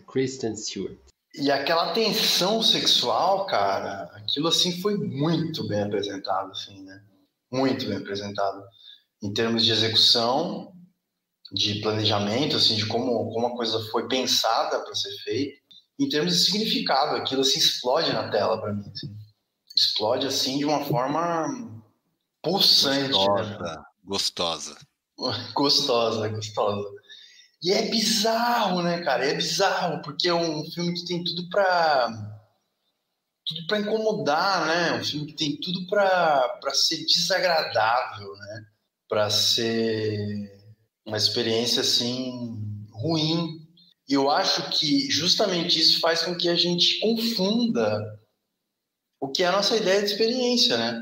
Kristen 0.08 0.56
Stewart. 0.56 0.98
E 1.34 1.52
aquela 1.52 1.92
tensão 1.94 2.62
sexual, 2.62 3.46
cara, 3.46 4.04
aquilo 4.16 4.48
assim 4.48 4.82
foi 4.82 4.98
muito 4.98 5.68
bem 5.68 5.84
apresentado, 5.84 6.52
assim, 6.52 6.82
né? 6.84 7.04
Muito 7.52 7.88
bem 7.88 7.98
apresentado. 7.98 8.64
Em 9.22 9.34
termos 9.34 9.66
de 9.66 9.72
execução, 9.72 10.74
de 11.52 11.82
planejamento, 11.82 12.58
assim, 12.58 12.76
de 12.76 12.86
como, 12.86 13.32
como 13.34 13.48
a 13.48 13.56
coisa 13.56 13.80
foi 13.92 14.08
pensada 14.08 14.80
para 14.80 14.96
ser 14.96 15.12
feita. 15.24 15.65
Em 16.00 16.10
termos 16.10 16.34
de 16.36 16.44
significado, 16.44 17.16
aquilo 17.16 17.42
assim 17.42 17.60
explode 17.60 18.12
na 18.12 18.30
tela 18.30 18.60
para 18.60 18.74
mim. 18.74 18.84
Assim. 18.92 19.16
Explode 19.76 20.28
assim 20.28 20.58
de 20.58 20.66
uma 20.66 20.84
forma 20.86 21.84
pulsante. 22.42 23.12
Gostosa, 23.12 23.60
né? 23.60 23.84
gostosa. 24.04 24.78
Gostosa, 25.54 26.28
gostosa. 26.30 26.90
E 27.64 27.72
é 27.72 27.90
bizarro, 27.90 28.84
né, 28.84 29.02
cara? 29.02 29.26
É 29.26 29.34
bizarro, 29.34 30.02
porque 30.02 30.28
é 30.28 30.34
um 30.34 30.64
filme 30.72 30.94
que 30.94 31.06
tem 31.06 31.24
tudo 31.24 31.50
pra. 31.50 32.10
tudo 33.46 33.66
pra 33.66 33.80
incomodar, 33.80 34.68
né? 34.68 35.00
Um 35.00 35.04
filme 35.04 35.26
que 35.28 35.36
tem 35.36 35.60
tudo 35.60 35.88
pra, 35.88 36.48
pra 36.62 36.74
ser 36.74 37.04
desagradável, 37.06 38.32
né? 38.36 38.66
Pra 39.10 39.30
ser 39.30 40.20
uma 41.06 41.18
experiência, 41.18 41.82
assim, 41.82 42.86
ruim. 42.92 43.65
E 44.08 44.14
eu 44.14 44.30
acho 44.30 44.70
que 44.72 45.10
justamente 45.10 45.80
isso 45.80 46.00
faz 46.00 46.22
com 46.22 46.36
que 46.36 46.48
a 46.48 46.56
gente 46.56 47.00
confunda 47.00 48.00
o 49.20 49.30
que 49.30 49.44
é 49.44 49.48
a 49.48 49.52
nossa 49.52 49.76
ideia 49.76 50.00
de 50.00 50.12
experiência, 50.12 50.78
né? 50.78 51.02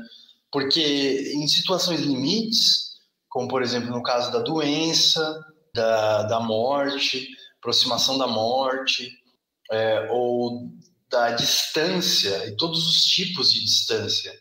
Porque 0.50 1.32
em 1.34 1.46
situações 1.46 2.00
limites, 2.00 2.94
como 3.28 3.48
por 3.48 3.62
exemplo 3.62 3.90
no 3.90 4.02
caso 4.02 4.32
da 4.32 4.38
doença, 4.38 5.44
da, 5.74 6.22
da 6.22 6.40
morte, 6.40 7.28
aproximação 7.58 8.16
da 8.16 8.26
morte, 8.26 9.10
é, 9.70 10.08
ou 10.10 10.70
da 11.10 11.32
distância, 11.32 12.46
e 12.46 12.56
todos 12.56 12.88
os 12.88 13.04
tipos 13.04 13.52
de 13.52 13.64
distância. 13.64 14.32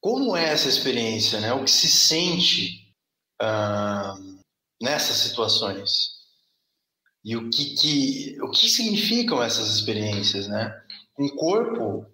Como 0.00 0.36
é 0.36 0.50
essa 0.50 0.68
experiência, 0.68 1.40
né? 1.40 1.52
O 1.52 1.64
que 1.64 1.70
se 1.70 1.88
sente 1.88 2.94
ah, 3.40 4.16
nessas 4.80 5.16
situações? 5.16 6.17
E 7.24 7.36
o 7.36 7.50
que, 7.50 7.74
que, 7.76 8.36
o 8.40 8.50
que 8.50 8.68
significam 8.68 9.42
essas 9.42 9.74
experiências, 9.74 10.48
né? 10.48 10.72
Um 11.18 11.28
corpo, 11.28 12.06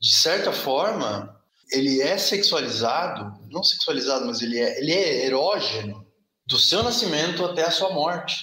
de 0.00 0.12
certa 0.14 0.52
forma, 0.52 1.38
ele 1.70 2.00
é 2.00 2.16
sexualizado, 2.16 3.46
não 3.50 3.62
sexualizado, 3.62 4.26
mas 4.26 4.40
ele 4.40 4.58
é, 4.58 4.80
ele 4.80 4.92
é 4.92 5.26
erógeno 5.26 6.06
do 6.46 6.58
seu 6.58 6.82
nascimento 6.82 7.44
até 7.44 7.64
a 7.64 7.70
sua 7.70 7.92
morte. 7.92 8.36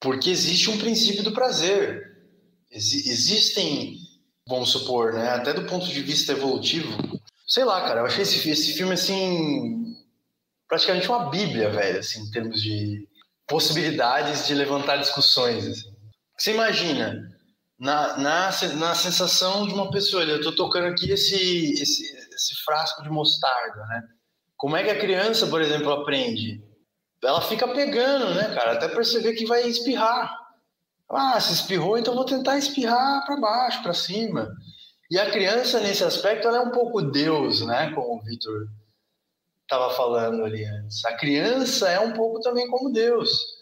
Porque 0.00 0.30
existe 0.30 0.70
um 0.70 0.78
princípio 0.78 1.22
do 1.22 1.32
prazer. 1.32 2.04
Ex 2.70 2.92
existem, 3.06 3.96
vamos 4.46 4.70
supor, 4.70 5.14
né, 5.14 5.30
até 5.30 5.52
do 5.52 5.66
ponto 5.66 5.86
de 5.86 6.02
vista 6.02 6.32
evolutivo. 6.32 6.90
Sei 7.46 7.64
lá, 7.64 7.80
cara, 7.82 8.00
eu 8.00 8.06
achei 8.06 8.22
esse, 8.22 8.50
esse 8.50 8.74
filme 8.74 8.92
assim 8.92 9.96
praticamente 10.68 11.08
uma 11.08 11.30
bíblia, 11.30 11.70
velho, 11.70 11.98
assim, 11.98 12.20
em 12.20 12.30
termos 12.30 12.62
de 12.62 13.08
possibilidades 13.48 14.46
de 14.46 14.54
levantar 14.54 14.98
discussões. 14.98 15.66
Assim. 15.66 15.88
Você 16.36 16.52
imagina, 16.52 17.28
na, 17.78 18.16
na, 18.18 18.50
na 18.76 18.94
sensação 18.94 19.66
de 19.66 19.74
uma 19.74 19.90
pessoa, 19.90 20.22
eu 20.24 20.40
tô 20.40 20.52
tocando 20.52 20.86
aqui 20.86 21.10
esse, 21.10 21.72
esse 21.80 22.18
esse 22.38 22.54
frasco 22.64 23.02
de 23.02 23.10
mostarda, 23.10 23.84
né? 23.86 24.02
Como 24.56 24.76
é 24.76 24.84
que 24.84 24.90
a 24.90 24.98
criança, 24.98 25.46
por 25.46 25.60
exemplo, 25.60 25.92
aprende? 25.92 26.62
Ela 27.22 27.40
fica 27.40 27.66
pegando, 27.68 28.34
né, 28.34 28.54
cara, 28.54 28.72
até 28.72 28.88
perceber 28.88 29.34
que 29.34 29.44
vai 29.44 29.66
espirrar. 29.66 30.32
Ah, 31.10 31.40
se 31.40 31.52
espirrou, 31.52 31.98
então 31.98 32.14
vou 32.14 32.24
tentar 32.24 32.58
espirrar 32.58 33.24
para 33.26 33.40
baixo, 33.40 33.82
para 33.82 33.94
cima. 33.94 34.48
E 35.10 35.18
a 35.18 35.30
criança, 35.30 35.80
nesse 35.80 36.04
aspecto, 36.04 36.46
ela 36.46 36.58
é 36.58 36.60
um 36.60 36.70
pouco 36.70 37.02
Deus, 37.02 37.64
né? 37.66 37.90
Como 37.94 38.16
o 38.16 38.22
Vitor 38.22 38.66
estava 39.68 39.90
falando 39.90 40.44
ali 40.44 40.64
antes. 40.64 41.04
A 41.04 41.14
criança 41.14 41.90
é 41.90 42.00
um 42.00 42.14
pouco 42.14 42.40
também 42.40 42.66
como 42.68 42.90
Deus. 42.90 43.58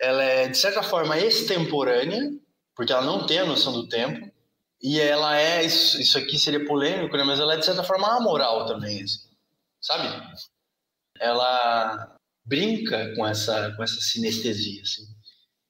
Ela 0.00 0.22
é, 0.24 0.48
de 0.48 0.58
certa 0.58 0.82
forma, 0.82 1.16
extemporânea, 1.16 2.32
porque 2.74 2.92
ela 2.92 3.04
não 3.04 3.24
tem 3.24 3.38
a 3.38 3.46
noção 3.46 3.72
do 3.72 3.88
tempo. 3.88 4.28
E 4.82 5.00
ela 5.00 5.38
é, 5.38 5.64
isso, 5.64 6.00
isso 6.00 6.18
aqui 6.18 6.38
seria 6.38 6.66
polêmico, 6.66 7.16
né? 7.16 7.22
Mas 7.22 7.38
ela 7.38 7.54
é, 7.54 7.56
de 7.56 7.64
certa 7.64 7.84
forma, 7.84 8.16
amoral 8.16 8.66
também, 8.66 9.02
assim, 9.02 9.20
sabe? 9.80 10.08
Ela 11.20 12.16
brinca 12.44 13.14
com 13.14 13.24
essa, 13.24 13.72
com 13.76 13.82
essa 13.82 14.00
sinestesia, 14.00 14.82
assim. 14.82 15.04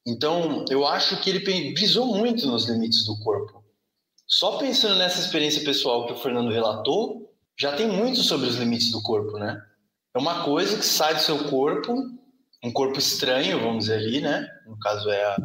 Então, 0.07 0.65
eu 0.71 0.87
acho 0.87 1.21
que 1.21 1.31
ele 1.31 1.73
brisou 1.73 2.07
muito 2.07 2.47
nos 2.47 2.67
limites 2.67 3.05
do 3.05 3.19
corpo. 3.21 3.63
Só 4.27 4.57
pensando 4.57 4.97
nessa 4.97 5.21
experiência 5.21 5.63
pessoal 5.63 6.07
que 6.07 6.15
o 6.15 6.17
Fernando 6.17 6.51
relatou, 6.51 7.33
já 7.57 7.77
tem 7.77 7.87
muito 7.87 8.23
sobre 8.23 8.49
os 8.49 8.57
limites 8.57 8.91
do 8.91 9.03
corpo, 9.03 9.39
né? 9.39 9.63
É 10.15 10.19
uma 10.19 10.45
coisa 10.45 10.79
que 10.79 10.87
sai 10.87 11.15
do 11.15 11.21
seu 11.21 11.51
corpo, 11.51 11.93
um 12.63 12.73
corpo 12.73 12.99
estranho, 12.99 13.61
vamos 13.61 13.85
dizer 13.85 13.97
ali, 13.97 14.21
né? 14.21 14.49
No 14.67 14.79
caso 14.79 15.11
é 15.11 15.25
a, 15.25 15.37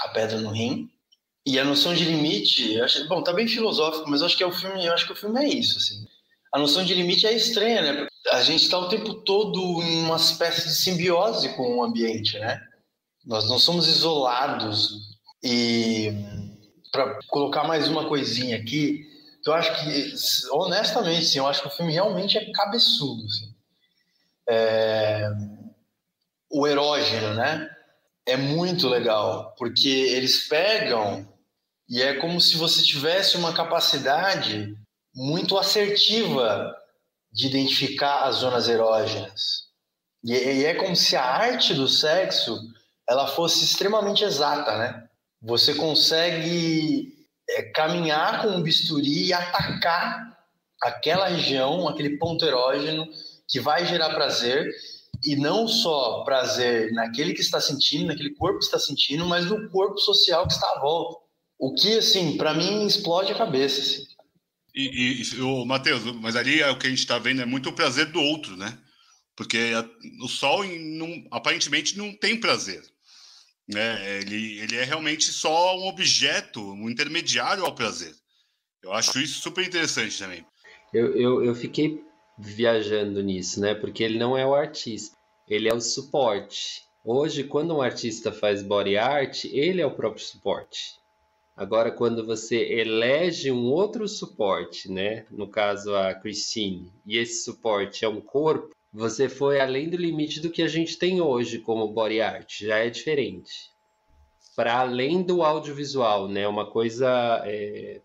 a 0.00 0.08
pedra 0.08 0.38
no 0.38 0.50
rim. 0.50 0.88
E 1.46 1.58
a 1.58 1.64
noção 1.64 1.94
de 1.94 2.04
limite, 2.04 2.78
acho, 2.80 3.08
bom, 3.08 3.22
tá 3.22 3.32
bem 3.32 3.48
filosófico, 3.48 4.08
mas 4.10 4.20
eu 4.20 4.26
acho 4.26 4.36
que 4.36 4.42
é 4.42 4.46
o 4.46 4.52
filme, 4.52 4.84
eu 4.84 4.92
acho 4.92 5.06
que 5.06 5.12
o 5.12 5.16
filme 5.16 5.42
é 5.42 5.48
isso, 5.48 5.78
assim. 5.78 6.06
A 6.52 6.58
noção 6.58 6.84
de 6.84 6.94
limite 6.94 7.26
é 7.26 7.32
estranha, 7.32 7.80
né? 7.80 8.06
A 8.32 8.42
gente 8.42 8.64
está 8.64 8.78
o 8.78 8.88
tempo 8.88 9.14
todo 9.14 9.82
em 9.82 10.04
uma 10.04 10.16
espécie 10.16 10.68
de 10.68 10.74
simbiose 10.74 11.48
com 11.56 11.78
o 11.78 11.82
ambiente, 11.82 12.38
né? 12.38 12.60
Nós 13.24 13.48
não 13.48 13.58
somos 13.58 13.88
isolados. 13.88 15.18
E 15.42 16.12
para 16.92 17.18
colocar 17.28 17.64
mais 17.64 17.88
uma 17.88 18.06
coisinha 18.06 18.56
aqui, 18.56 19.06
eu 19.46 19.52
acho 19.54 19.84
que, 19.84 20.14
honestamente, 20.52 21.24
sim, 21.24 21.38
eu 21.38 21.46
acho 21.46 21.62
que 21.62 21.68
o 21.68 21.70
filme 21.70 21.92
realmente 21.92 22.36
é 22.36 22.52
cabeçudo. 22.52 23.24
Assim. 23.24 23.49
É... 24.50 25.28
O 26.50 26.66
erógeno, 26.66 27.34
né? 27.34 27.70
É 28.26 28.36
muito 28.36 28.88
legal, 28.88 29.54
porque 29.56 29.88
eles 29.88 30.48
pegam 30.48 31.28
e 31.88 32.02
é 32.02 32.14
como 32.14 32.40
se 32.40 32.56
você 32.56 32.82
tivesse 32.82 33.36
uma 33.36 33.52
capacidade 33.52 34.74
muito 35.14 35.56
assertiva 35.56 36.74
de 37.32 37.46
identificar 37.46 38.24
as 38.24 38.36
zonas 38.36 38.68
erógenas. 38.68 39.70
E, 40.24 40.32
e 40.32 40.64
é 40.64 40.74
como 40.74 40.94
se 40.94 41.16
a 41.16 41.24
arte 41.24 41.74
do 41.74 41.88
sexo 41.88 42.58
ela 43.08 43.26
fosse 43.26 43.64
extremamente 43.64 44.24
exata, 44.24 44.76
né? 44.78 45.08
Você 45.42 45.74
consegue 45.74 47.12
é, 47.48 47.62
caminhar 47.70 48.42
com 48.42 48.48
um 48.48 48.62
bisturi 48.62 49.26
e 49.26 49.32
atacar 49.32 50.38
aquela 50.82 51.26
região, 51.28 51.88
aquele 51.88 52.18
ponto 52.18 52.44
erógeno 52.44 53.08
que 53.50 53.60
vai 53.60 53.84
gerar 53.84 54.14
prazer 54.14 54.70
e 55.24 55.36
não 55.36 55.66
só 55.68 56.22
prazer 56.24 56.92
naquele 56.92 57.34
que 57.34 57.40
está 57.40 57.60
sentindo, 57.60 58.06
naquele 58.06 58.34
corpo 58.34 58.58
que 58.58 58.64
está 58.64 58.78
sentindo, 58.78 59.26
mas 59.26 59.46
no 59.46 59.68
corpo 59.68 59.98
social 59.98 60.46
que 60.46 60.54
está 60.54 60.66
à 60.68 60.80
volta. 60.80 61.20
O 61.58 61.74
que, 61.74 61.98
assim, 61.98 62.38
para 62.38 62.54
mim 62.54 62.86
explode 62.86 63.32
a 63.32 63.36
cabeça. 63.36 63.80
Assim. 63.80 64.06
E, 64.74 65.22
e 65.22 65.40
o 65.42 65.64
Matheus, 65.66 66.02
mas 66.16 66.36
ali 66.36 66.62
é 66.62 66.70
o 66.70 66.78
que 66.78 66.86
a 66.86 66.90
gente 66.90 67.00
está 67.00 67.18
vendo 67.18 67.42
é 67.42 67.44
muito 67.44 67.68
o 67.68 67.72
prazer 67.72 68.06
do 68.06 68.20
outro, 68.20 68.56
né? 68.56 68.78
Porque 69.36 69.72
a, 69.74 69.86
o 70.22 70.28
sol 70.28 70.64
não, 70.64 71.26
aparentemente 71.30 71.98
não 71.98 72.14
tem 72.14 72.38
prazer. 72.38 72.82
Né? 73.68 74.20
Ele, 74.20 74.60
ele 74.60 74.76
é 74.76 74.84
realmente 74.84 75.24
só 75.32 75.76
um 75.76 75.86
objeto, 75.86 76.60
um 76.72 76.88
intermediário 76.88 77.64
ao 77.64 77.74
prazer. 77.74 78.14
Eu 78.82 78.92
acho 78.92 79.20
isso 79.20 79.40
super 79.40 79.66
interessante 79.66 80.18
também. 80.18 80.44
Eu, 80.92 81.14
eu, 81.14 81.44
eu 81.44 81.54
fiquei 81.54 82.02
viajando 82.40 83.22
nisso, 83.22 83.60
né? 83.60 83.74
Porque 83.74 84.02
ele 84.02 84.18
não 84.18 84.36
é 84.36 84.46
o 84.46 84.54
artista, 84.54 85.16
ele 85.48 85.68
é 85.68 85.74
o 85.74 85.80
suporte. 85.80 86.84
Hoje, 87.04 87.44
quando 87.44 87.76
um 87.76 87.82
artista 87.82 88.32
faz 88.32 88.62
body 88.62 88.96
art, 88.96 89.44
ele 89.44 89.80
é 89.80 89.86
o 89.86 89.94
próprio 89.94 90.24
suporte. 90.24 90.98
Agora, 91.56 91.90
quando 91.90 92.24
você 92.24 92.56
elege 92.56 93.50
um 93.50 93.70
outro 93.70 94.08
suporte, 94.08 94.90
né? 94.90 95.26
No 95.30 95.46
caso, 95.46 95.94
a 95.94 96.14
Christine, 96.14 96.90
e 97.06 97.18
esse 97.18 97.44
suporte 97.44 98.04
é 98.04 98.08
um 98.08 98.20
corpo, 98.20 98.74
você 98.92 99.28
foi 99.28 99.60
além 99.60 99.88
do 99.88 99.96
limite 99.96 100.40
do 100.40 100.50
que 100.50 100.62
a 100.62 100.68
gente 100.68 100.98
tem 100.98 101.20
hoje 101.20 101.58
como 101.58 101.88
body 101.88 102.20
art, 102.20 102.62
já 102.62 102.78
é 102.78 102.88
diferente. 102.88 103.70
Para 104.56 104.80
além 104.80 105.22
do 105.22 105.42
audiovisual, 105.42 106.28
né? 106.28 106.48
Uma 106.48 106.66
coisa 106.70 107.42
é, 107.44 108.00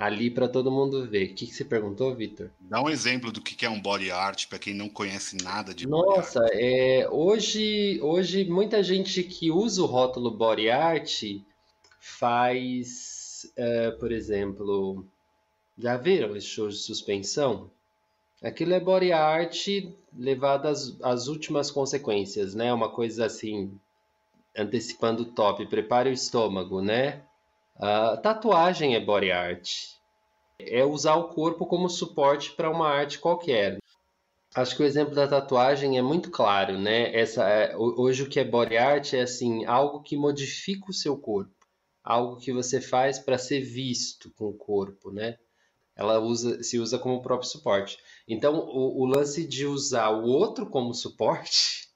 ali 0.00 0.30
para 0.30 0.48
todo 0.48 0.70
mundo 0.70 1.06
ver. 1.06 1.26
O 1.26 1.34
que, 1.34 1.46
que 1.46 1.54
você 1.54 1.64
perguntou, 1.64 2.14
Vitor? 2.14 2.50
Dá 2.58 2.82
um 2.82 2.88
exemplo 2.88 3.30
do 3.30 3.42
que 3.42 3.66
é 3.66 3.68
um 3.68 3.80
body 3.80 4.10
art 4.10 4.48
para 4.48 4.58
quem 4.58 4.72
não 4.72 4.88
conhece 4.88 5.36
nada 5.42 5.74
de 5.74 5.86
Nossa, 5.86 6.40
é, 6.52 7.06
hoje, 7.10 8.00
hoje 8.02 8.46
muita 8.46 8.82
gente 8.82 9.22
que 9.22 9.50
usa 9.50 9.82
o 9.82 9.86
rótulo 9.86 10.30
body 10.30 10.70
art 10.70 11.22
faz, 12.00 13.52
uh, 13.58 13.98
por 13.98 14.10
exemplo, 14.10 15.04
já 15.76 15.98
viram 15.98 16.34
esse 16.34 16.46
show 16.46 16.68
de 16.68 16.76
suspensão? 16.76 17.70
Aquilo 18.42 18.72
é 18.72 18.80
body 18.80 19.12
art 19.12 19.66
levado 20.16 20.66
às, 20.66 20.96
às 21.02 21.28
últimas 21.28 21.70
consequências, 21.70 22.54
né? 22.54 22.72
Uma 22.72 22.88
coisa 22.88 23.26
assim, 23.26 23.78
antecipando 24.56 25.24
o 25.24 25.26
top, 25.26 25.66
prepare 25.66 26.08
o 26.08 26.12
estômago, 26.14 26.80
né? 26.80 27.22
A 27.80 28.16
tatuagem 28.16 28.94
é 28.94 29.00
body 29.00 29.32
art. 29.32 29.70
É 30.58 30.84
usar 30.84 31.14
o 31.14 31.28
corpo 31.28 31.64
como 31.64 31.88
suporte 31.88 32.52
para 32.52 32.70
uma 32.70 32.86
arte 32.86 33.18
qualquer. 33.18 33.78
Acho 34.54 34.76
que 34.76 34.82
o 34.82 34.86
exemplo 34.86 35.14
da 35.14 35.26
tatuagem 35.26 35.96
é 35.96 36.02
muito 36.02 36.30
claro, 36.30 36.78
né? 36.78 37.14
Essa, 37.16 37.48
é, 37.48 37.76
hoje 37.76 38.22
o 38.22 38.28
que 38.28 38.38
é 38.38 38.44
body 38.44 38.76
art 38.76 39.14
é 39.14 39.22
assim, 39.22 39.64
algo 39.64 40.02
que 40.02 40.16
modifica 40.16 40.90
o 40.90 40.94
seu 40.94 41.16
corpo, 41.16 41.66
algo 42.04 42.36
que 42.36 42.52
você 42.52 42.80
faz 42.80 43.18
para 43.18 43.38
ser 43.38 43.60
visto 43.60 44.30
com 44.36 44.46
o 44.46 44.54
corpo, 44.54 45.10
né? 45.10 45.38
ela 46.00 46.18
usa, 46.18 46.62
se 46.62 46.78
usa 46.78 46.98
como 46.98 47.20
próprio 47.20 47.48
suporte. 47.48 47.98
Então, 48.26 48.58
o, 48.58 49.02
o 49.02 49.04
lance 49.04 49.46
de 49.46 49.66
usar 49.66 50.08
o 50.08 50.24
outro 50.24 50.66
como 50.66 50.94
suporte, 50.94 51.89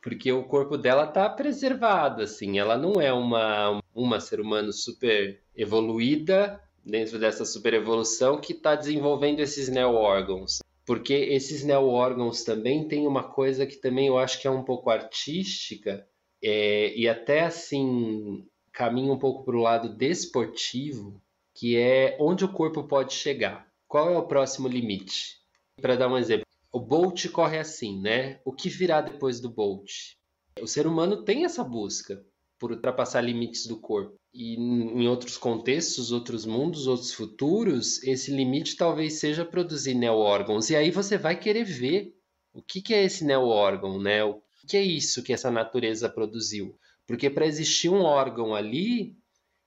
porque 0.00 0.30
o 0.32 0.44
corpo 0.44 0.76
dela 0.76 1.04
está 1.04 1.28
preservado, 1.28 2.22
assim, 2.22 2.58
ela 2.58 2.76
não 2.76 3.00
é 3.00 3.12
uma, 3.12 3.80
uma 3.94 4.20
ser 4.20 4.40
humano 4.40 4.72
super 4.72 5.40
evoluída 5.54 6.60
dentro 6.84 7.18
dessa 7.18 7.44
super 7.44 7.74
evolução 7.74 8.40
que 8.40 8.52
está 8.52 8.74
desenvolvendo 8.74 9.40
esses 9.40 9.68
neo-órgãos. 9.68 10.58
Porque 10.86 11.12
esses 11.12 11.64
neo-órgãos 11.64 12.44
também 12.44 12.88
tem 12.88 13.06
uma 13.06 13.22
coisa 13.22 13.66
que 13.66 13.76
também 13.76 14.06
eu 14.06 14.18
acho 14.18 14.40
que 14.40 14.48
é 14.48 14.50
um 14.50 14.64
pouco 14.64 14.88
artística 14.88 16.06
é, 16.42 16.94
e 16.96 17.06
até 17.08 17.40
assim 17.40 18.46
caminha 18.72 19.12
um 19.12 19.18
pouco 19.18 19.44
para 19.44 19.56
o 19.56 19.60
lado 19.60 19.94
desportivo, 19.94 21.20
que 21.54 21.76
é 21.76 22.16
onde 22.20 22.44
o 22.44 22.52
corpo 22.52 22.84
pode 22.84 23.12
chegar. 23.12 23.66
Qual 23.86 24.10
é 24.10 24.16
o 24.16 24.26
próximo 24.26 24.68
limite? 24.68 25.38
Para 25.80 25.96
dar 25.96 26.08
um 26.08 26.16
exemplo, 26.16 26.46
o 26.72 26.80
Bolt 26.80 27.28
corre 27.28 27.58
assim, 27.58 28.00
né? 28.00 28.40
O 28.44 28.52
que 28.52 28.68
virá 28.68 29.00
depois 29.00 29.40
do 29.40 29.50
Bolt? 29.50 30.16
O 30.60 30.66
ser 30.66 30.86
humano 30.86 31.24
tem 31.24 31.44
essa 31.44 31.64
busca 31.64 32.22
por 32.58 32.72
ultrapassar 32.72 33.20
limites 33.20 33.66
do 33.66 33.80
corpo. 33.80 34.18
E 34.34 34.54
em 34.54 35.08
outros 35.08 35.38
contextos, 35.38 36.12
outros 36.12 36.44
mundos, 36.44 36.86
outros 36.86 37.12
futuros, 37.12 38.02
esse 38.02 38.30
limite 38.30 38.76
talvez 38.76 39.14
seja 39.14 39.44
produzir 39.44 39.94
neo-órgãos. 39.94 40.68
E 40.68 40.76
aí 40.76 40.90
você 40.90 41.16
vai 41.16 41.38
querer 41.38 41.64
ver 41.64 42.14
o 42.52 42.62
que, 42.62 42.82
que 42.82 42.92
é 42.92 43.04
esse 43.04 43.24
neo-órgão, 43.24 44.00
né? 44.00 44.24
O 44.24 44.42
que 44.66 44.76
é 44.76 44.82
isso 44.82 45.22
que 45.22 45.32
essa 45.32 45.50
natureza 45.50 46.08
produziu? 46.08 46.76
Porque 47.06 47.30
para 47.30 47.46
existir 47.46 47.88
um 47.88 48.02
órgão 48.02 48.54
ali, 48.54 49.16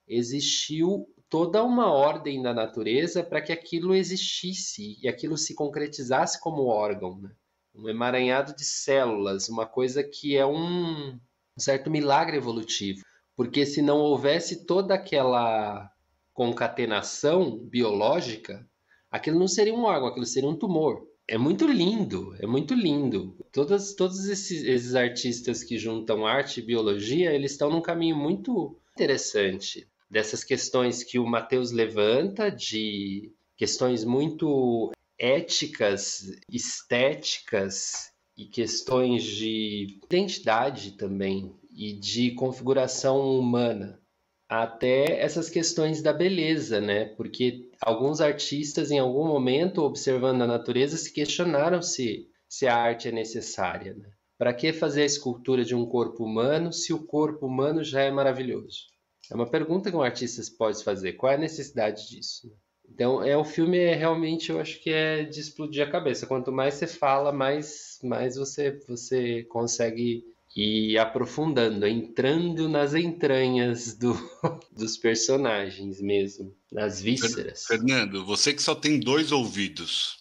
existiu 0.06 1.08
toda 1.32 1.64
uma 1.64 1.90
ordem 1.90 2.42
da 2.42 2.52
natureza 2.52 3.24
para 3.24 3.40
que 3.40 3.52
aquilo 3.52 3.94
existisse 3.94 4.98
e 5.02 5.08
aquilo 5.08 5.38
se 5.38 5.54
concretizasse 5.54 6.38
como 6.38 6.66
órgão. 6.66 7.18
Né? 7.22 7.30
Um 7.74 7.88
emaranhado 7.88 8.54
de 8.54 8.66
células, 8.66 9.48
uma 9.48 9.64
coisa 9.64 10.04
que 10.04 10.36
é 10.36 10.44
um, 10.44 11.18
certo 11.56 11.90
milagre 11.90 12.36
evolutivo. 12.36 13.00
Porque 13.34 13.64
se 13.64 13.80
não 13.80 13.96
houvesse 13.96 14.66
toda 14.66 14.92
aquela 14.92 15.90
concatenação 16.34 17.56
biológica, 17.56 18.68
aquilo 19.10 19.38
não 19.38 19.48
seria 19.48 19.72
um 19.72 19.84
órgão, 19.84 20.08
aquilo 20.08 20.26
seria 20.26 20.50
um 20.50 20.56
tumor. 20.56 21.02
É 21.26 21.38
muito 21.38 21.66
lindo, 21.66 22.36
é 22.40 22.46
muito 22.46 22.74
lindo. 22.74 23.34
Todos, 23.50 23.94
todos 23.94 24.26
esses, 24.26 24.64
esses 24.64 24.94
artistas 24.94 25.64
que 25.64 25.78
juntam 25.78 26.26
arte 26.26 26.60
e 26.60 26.66
biologia, 26.66 27.32
eles 27.32 27.52
estão 27.52 27.70
num 27.70 27.80
caminho 27.80 28.16
muito 28.16 28.78
interessante 28.94 29.90
dessas 30.12 30.44
questões 30.44 31.02
que 31.02 31.18
o 31.18 31.26
Mateus 31.26 31.72
levanta 31.72 32.50
de 32.50 33.32
questões 33.56 34.04
muito 34.04 34.92
éticas, 35.18 36.36
estéticas 36.50 38.12
e 38.36 38.44
questões 38.44 39.24
de 39.24 39.98
identidade 40.04 40.98
também 40.98 41.56
e 41.74 41.94
de 41.94 42.32
configuração 42.32 43.38
humana, 43.38 43.98
até 44.46 45.18
essas 45.18 45.48
questões 45.48 46.02
da 46.02 46.12
beleza, 46.12 46.78
né? 46.78 47.06
Porque 47.16 47.70
alguns 47.80 48.20
artistas, 48.20 48.90
em 48.90 48.98
algum 48.98 49.26
momento, 49.26 49.80
observando 49.82 50.42
a 50.42 50.46
natureza, 50.46 50.98
se 50.98 51.10
questionaram 51.10 51.80
se, 51.80 52.28
se 52.46 52.66
a 52.66 52.76
arte 52.76 53.08
é 53.08 53.12
necessária. 53.12 53.94
Né? 53.94 54.10
Para 54.36 54.52
que 54.52 54.74
fazer 54.74 55.04
a 55.04 55.06
escultura 55.06 55.64
de 55.64 55.74
um 55.74 55.86
corpo 55.86 56.22
humano 56.22 56.70
se 56.70 56.92
o 56.92 57.02
corpo 57.02 57.46
humano 57.46 57.82
já 57.82 58.02
é 58.02 58.10
maravilhoso? 58.10 58.91
É 59.30 59.34
uma 59.34 59.48
pergunta 59.48 59.90
que 59.90 59.96
um 59.96 60.02
artista 60.02 60.42
pode 60.58 60.82
fazer. 60.82 61.12
Qual 61.14 61.32
é 61.32 61.36
a 61.36 61.38
necessidade 61.38 62.08
disso? 62.08 62.52
Então, 62.88 63.22
é 63.22 63.36
o 63.36 63.44
filme 63.44 63.78
é 63.78 63.94
realmente, 63.94 64.50
eu 64.50 64.60
acho 64.60 64.80
que 64.82 64.90
é 64.90 65.24
de 65.24 65.40
explodir 65.40 65.86
a 65.86 65.90
cabeça. 65.90 66.26
Quanto 66.26 66.52
mais 66.52 66.74
você 66.74 66.86
fala, 66.86 67.32
mais, 67.32 67.98
mais 68.02 68.36
você, 68.36 68.78
você 68.86 69.44
consegue 69.44 70.24
ir 70.54 70.98
aprofundando, 70.98 71.86
entrando 71.86 72.68
nas 72.68 72.94
entranhas 72.94 73.96
do, 73.96 74.12
dos 74.70 74.98
personagens 74.98 76.00
mesmo, 76.00 76.54
nas 76.70 77.00
vísceras. 77.00 77.64
Fernando, 77.64 78.24
você 78.26 78.52
que 78.52 78.62
só 78.62 78.74
tem 78.74 79.00
dois 79.00 79.32
ouvidos. 79.32 80.18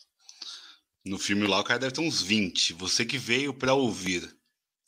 No 1.03 1.17
filme 1.17 1.47
lá, 1.47 1.59
o 1.59 1.63
cara 1.63 1.79
deve 1.79 1.93
ter 1.93 2.01
uns 2.01 2.21
20. 2.21 2.73
Você 2.73 3.03
que 3.03 3.17
veio 3.17 3.53
para 3.53 3.73
ouvir. 3.73 4.23
O 4.23 4.29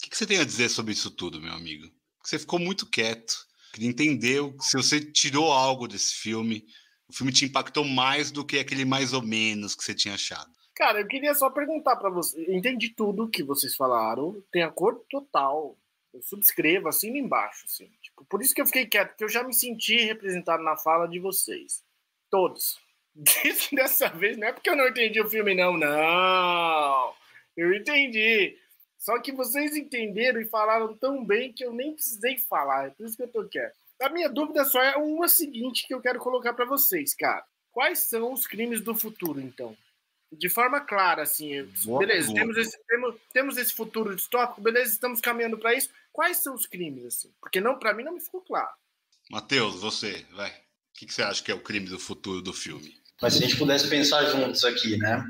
que, 0.01 0.09
que 0.09 0.18
você 0.18 0.26
tem 0.26 0.38
a 0.38 0.45
dizer 0.45 0.70
sobre 0.70 0.93
isso 0.93 1.09
tudo, 1.09 1.41
meu 1.41 1.53
amigo? 1.53 1.89
Você 2.24 2.38
ficou 2.38 2.59
muito 2.59 2.86
quieto. 2.86 3.45
Queria 3.74 3.89
entender 3.89 4.39
se 4.59 4.78
você 4.78 5.01
tirou 5.01 5.51
algo 5.51 5.88
desse 5.88 6.13
filme. 6.13 6.63
O 7.07 7.13
filme 7.13 7.34
te 7.34 7.45
impactou 7.45 7.84
mais 7.84 8.30
do 8.30 8.45
que 8.45 8.59
aquele 8.59 8.86
mais 8.86 9.13
ou 9.13 9.21
menos 9.24 9.76
que 9.76 9.84
você 9.84 9.95
tinha 9.95 10.13
achado. 10.13 10.51
Cara, 10.76 11.01
eu 11.01 11.07
queria 11.07 11.34
só 11.34 11.49
perguntar 11.49 11.95
para 11.95 12.11
você. 12.11 12.39
Entendi 12.53 12.89
tudo 12.89 13.30
que 13.30 13.43
vocês 13.43 13.76
falaram, 13.76 14.43
tem 14.51 14.61
acordo 14.61 15.03
total. 15.09 15.76
Eu 16.13 16.21
subscrevo 16.21 16.88
assim 16.88 17.17
embaixo, 17.17 17.65
assim. 17.65 17.89
Tipo, 17.99 18.24
por 18.26 18.43
isso 18.43 18.53
que 18.53 18.61
eu 18.61 18.65
fiquei 18.67 18.86
quieto, 18.86 19.09
porque 19.09 19.24
eu 19.24 19.30
já 19.30 19.43
me 19.43 19.53
senti 19.53 19.95
representado 19.97 20.63
na 20.63 20.78
fala 20.78 21.07
de 21.07 21.19
vocês. 21.19 21.84
Todos. 22.30 22.80
Dessa 23.74 24.09
vez 24.09 24.38
não 24.38 24.47
é 24.47 24.53
porque 24.53 24.69
eu 24.69 24.76
não 24.76 24.88
entendi 24.88 25.19
o 25.19 25.30
filme, 25.30 25.55
não. 25.55 25.76
Não! 25.76 27.13
Eu 27.57 27.74
entendi. 27.74 28.55
Só 29.04 29.20
que 29.20 29.34
vocês 29.34 29.76
entenderam 29.76 30.39
e 30.39 30.45
falaram 30.45 30.95
tão 30.95 31.26
bem 31.26 31.51
que 31.51 31.66
eu 31.66 31.74
nem 31.74 31.93
precisei 31.93 32.38
falar. 32.38 32.88
É 32.88 32.89
por 32.89 33.06
isso 33.06 33.18
que 33.18 33.24
eu 33.24 33.28
tô 33.28 33.43
quieto. 33.43 33.76
A 34.01 34.08
minha 34.08 34.30
dúvida 34.30 34.64
só 34.64 34.82
é 34.82 34.95
uma 34.95 35.28
seguinte 35.28 35.86
que 35.86 35.93
eu 35.93 35.99
quero 35.99 36.20
colocar 36.20 36.54
para 36.54 36.64
vocês, 36.64 37.14
cara. 37.14 37.43
Quais 37.70 38.08
são 38.08 38.32
os 38.32 38.47
crimes 38.47 38.80
do 38.80 38.95
futuro, 38.95 39.41
então? 39.41 39.76
de 40.32 40.49
forma 40.49 40.80
clara, 40.82 41.22
assim. 41.22 41.64
Boa 41.84 41.99
beleza, 41.99 42.34
temos 42.34 42.58
esse, 42.58 42.80
temos, 42.88 43.16
temos 43.32 43.58
esse 43.58 43.74
futuro 43.74 44.16
distópico, 44.16 44.62
beleza, 44.62 44.93
estamos 44.93 45.22
caminhando 45.22 45.58
para 45.58 45.76
isso. 45.76 45.89
Quais 46.12 46.38
são 46.38 46.56
os 46.56 46.66
crimes, 46.66 47.06
assim? 47.06 47.32
Porque 47.39 47.62
não, 47.62 47.78
para 47.78 47.93
mim 47.93 48.04
não 48.04 48.14
me 48.14 48.22
ficou 48.22 48.41
claro. 48.41 48.72
Matheus, 49.30 49.82
você, 49.82 50.26
vai. 50.32 50.49
O 50.49 50.54
que, 50.95 51.06
que, 51.06 51.14
você 51.14 51.22
acha 51.22 51.43
que 51.43 51.51
é 51.51 51.54
o 51.54 51.62
crime 51.62 51.88
do 51.88 51.99
futuro 51.99 52.41
do 52.41 52.51
filme? 52.51 52.95
Mas 53.22 53.34
se 53.34 53.43
a 53.43 53.47
gente 53.47 53.60
pudesse 53.60 53.88
pensar 53.89 54.26
juntos 54.26 54.64
aqui, 54.64 54.97
né? 54.97 55.24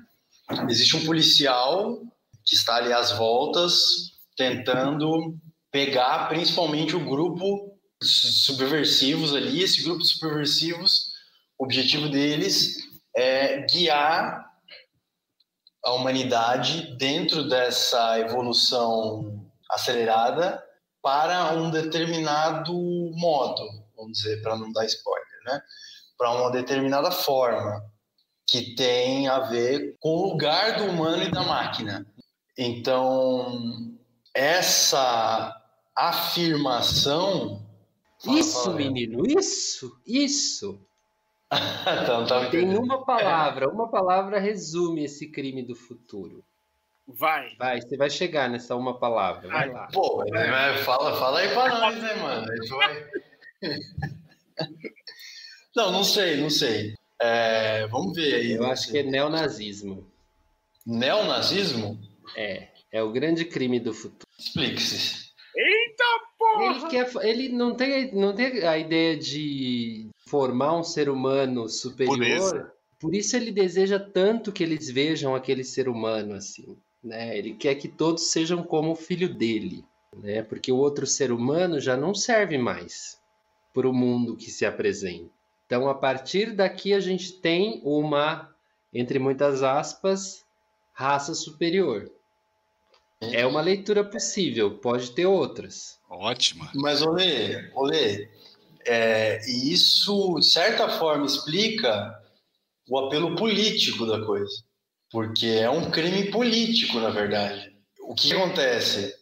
Existe 0.70 0.96
um 0.96 1.06
policial 1.06 2.02
que 2.46 2.56
está 2.56 2.76
ali 2.76 2.92
às 2.92 3.12
voltas, 3.12 4.14
tentando 4.36 5.36
pegar 5.72 6.28
principalmente 6.30 6.96
o 6.96 7.06
grupo 7.06 7.74
subversivos 8.02 9.34
ali. 9.34 9.62
Esse 9.64 9.84
grupo 9.84 10.00
de 10.00 10.10
subversivos, 10.10 11.12
o 11.58 11.66
objetivo 11.66 12.10
deles 12.10 12.76
é 13.16 13.66
guiar 13.68 14.44
a 15.84 15.92
humanidade 15.94 16.96
dentro 16.98 17.48
dessa 17.48 18.20
evolução 18.20 19.50
acelerada 19.70 20.64
para 21.02 21.54
um 21.54 21.70
determinado 21.70 22.74
modo, 23.16 23.62
vamos 23.96 24.20
dizer, 24.20 24.42
para 24.42 24.58
não 24.58 24.72
dar 24.72 24.86
spoiler, 24.86 25.44
né? 25.46 25.62
Para 26.18 26.32
uma 26.32 26.52
determinada 26.52 27.12
forma 27.12 27.84
que 28.48 28.76
tem 28.76 29.28
a 29.28 29.40
ver 29.40 29.98
com 30.00 30.10
o 30.10 30.30
lugar 30.30 30.78
do 30.78 30.86
humano 30.86 31.24
e 31.24 31.32
da 31.32 31.44
máquina. 31.44 32.06
Então, 32.58 33.96
essa 34.34 35.60
afirmação. 35.96 37.62
Isso, 38.26 38.74
menino, 38.74 39.24
isso, 39.28 40.00
isso. 40.06 40.80
então, 42.04 42.26
tá 42.26 42.50
Tem 42.50 42.76
uma 42.78 43.06
palavra, 43.06 43.70
uma 43.70 43.90
palavra 43.90 44.40
resume 44.40 45.04
esse 45.04 45.30
crime 45.30 45.62
do 45.62 45.76
futuro. 45.76 46.44
Vai. 47.06 47.56
Vai, 47.58 47.82
você 47.82 47.98
vai 47.98 48.10
chegar 48.10 48.50
nessa 48.50 48.76
uma 48.76 48.98
palavra. 48.98 49.50
Vai 49.50 49.70
lá. 49.70 49.88
Pô, 49.92 50.24
fala, 50.86 51.16
fala 51.18 51.40
aí 51.40 51.50
pra 51.50 51.70
nós, 51.70 52.02
né, 52.02 52.14
mano? 52.16 52.48
Vai... 52.70 53.08
não, 55.76 55.92
não 55.92 56.04
sei, 56.04 56.38
não 56.38 56.50
sei. 56.50 56.96
É, 57.22 57.86
vamos 57.88 58.16
ver 58.16 58.36
aí. 58.36 58.52
Eu 58.54 58.66
acho 58.66 58.84
sei. 58.84 58.92
que 58.92 59.08
é 59.08 59.12
neonazismo. 59.12 60.08
Neonazismo? 60.86 62.00
É, 62.36 62.68
é 62.92 63.04
o 63.04 63.12
grande 63.12 63.46
crime 63.46 63.80
do 63.80 63.94
futuro. 63.94 64.28
Explique-se. 64.38 65.24
Eita 65.56 66.04
porra! 66.38 66.66
Ele, 66.66 66.88
quer, 66.88 67.12
ele 67.22 67.50
não, 67.50 67.76
tem, 67.76 68.14
não 68.14 68.34
tem 68.34 68.64
a 68.66 68.78
ideia 68.78 69.16
de 69.16 70.10
formar 70.28 70.78
um 70.78 70.84
ser 70.84 71.10
humano 71.10 71.70
superior. 71.70 72.74
Por 73.00 73.14
isso 73.14 73.36
ele 73.36 73.52
deseja 73.52 74.00
tanto 74.00 74.52
que 74.52 74.64
eles 74.64 74.90
vejam 74.90 75.36
aquele 75.36 75.64
ser 75.64 75.88
humano 75.90 76.34
assim. 76.34 76.78
Né? 77.04 77.38
Ele 77.38 77.54
quer 77.54 77.76
que 77.76 77.88
todos 77.88 78.32
sejam 78.32 78.64
como 78.64 78.92
o 78.92 78.96
filho 78.96 79.34
dele. 79.34 79.86
Né? 80.16 80.42
Porque 80.42 80.72
o 80.72 80.78
outro 80.78 81.06
ser 81.06 81.32
humano 81.32 81.80
já 81.80 81.98
não 81.98 82.14
serve 82.16 82.58
mais 82.58 83.20
para 83.74 83.90
o 83.90 83.94
mundo 83.94 84.38
que 84.38 84.50
se 84.50 84.66
apresenta. 84.66 85.30
Então, 85.66 85.90
a 85.90 85.96
partir 85.96 86.52
daqui, 86.52 86.94
a 86.94 87.00
gente 87.00 87.34
tem 87.42 87.82
uma, 87.84 88.54
entre 88.94 89.18
muitas 89.18 89.64
aspas, 89.64 90.43
raça 90.94 91.34
superior. 91.34 92.10
É 93.22 93.46
uma 93.46 93.62
leitura 93.62 94.04
possível, 94.04 94.80
pode 94.80 95.12
ter 95.12 95.26
outras. 95.26 95.98
Ótima. 96.10 96.70
Mas, 96.76 97.02
Olê, 97.02 97.72
Olê 97.74 98.30
é, 98.86 99.40
e 99.48 99.74
isso, 99.74 100.36
de 100.40 100.46
certa 100.46 100.90
forma, 100.90 101.26
explica 101.26 102.20
o 102.90 103.00
apelo 103.00 103.36
político 103.36 104.06
da 104.06 104.24
coisa. 104.26 104.64
Porque 105.10 105.48
é 105.48 105.70
um 105.70 105.90
crime 105.92 106.32
político, 106.32 107.00
na 107.00 107.10
verdade. 107.10 107.72
O 108.02 108.16
que 108.16 108.34
acontece? 108.34 109.14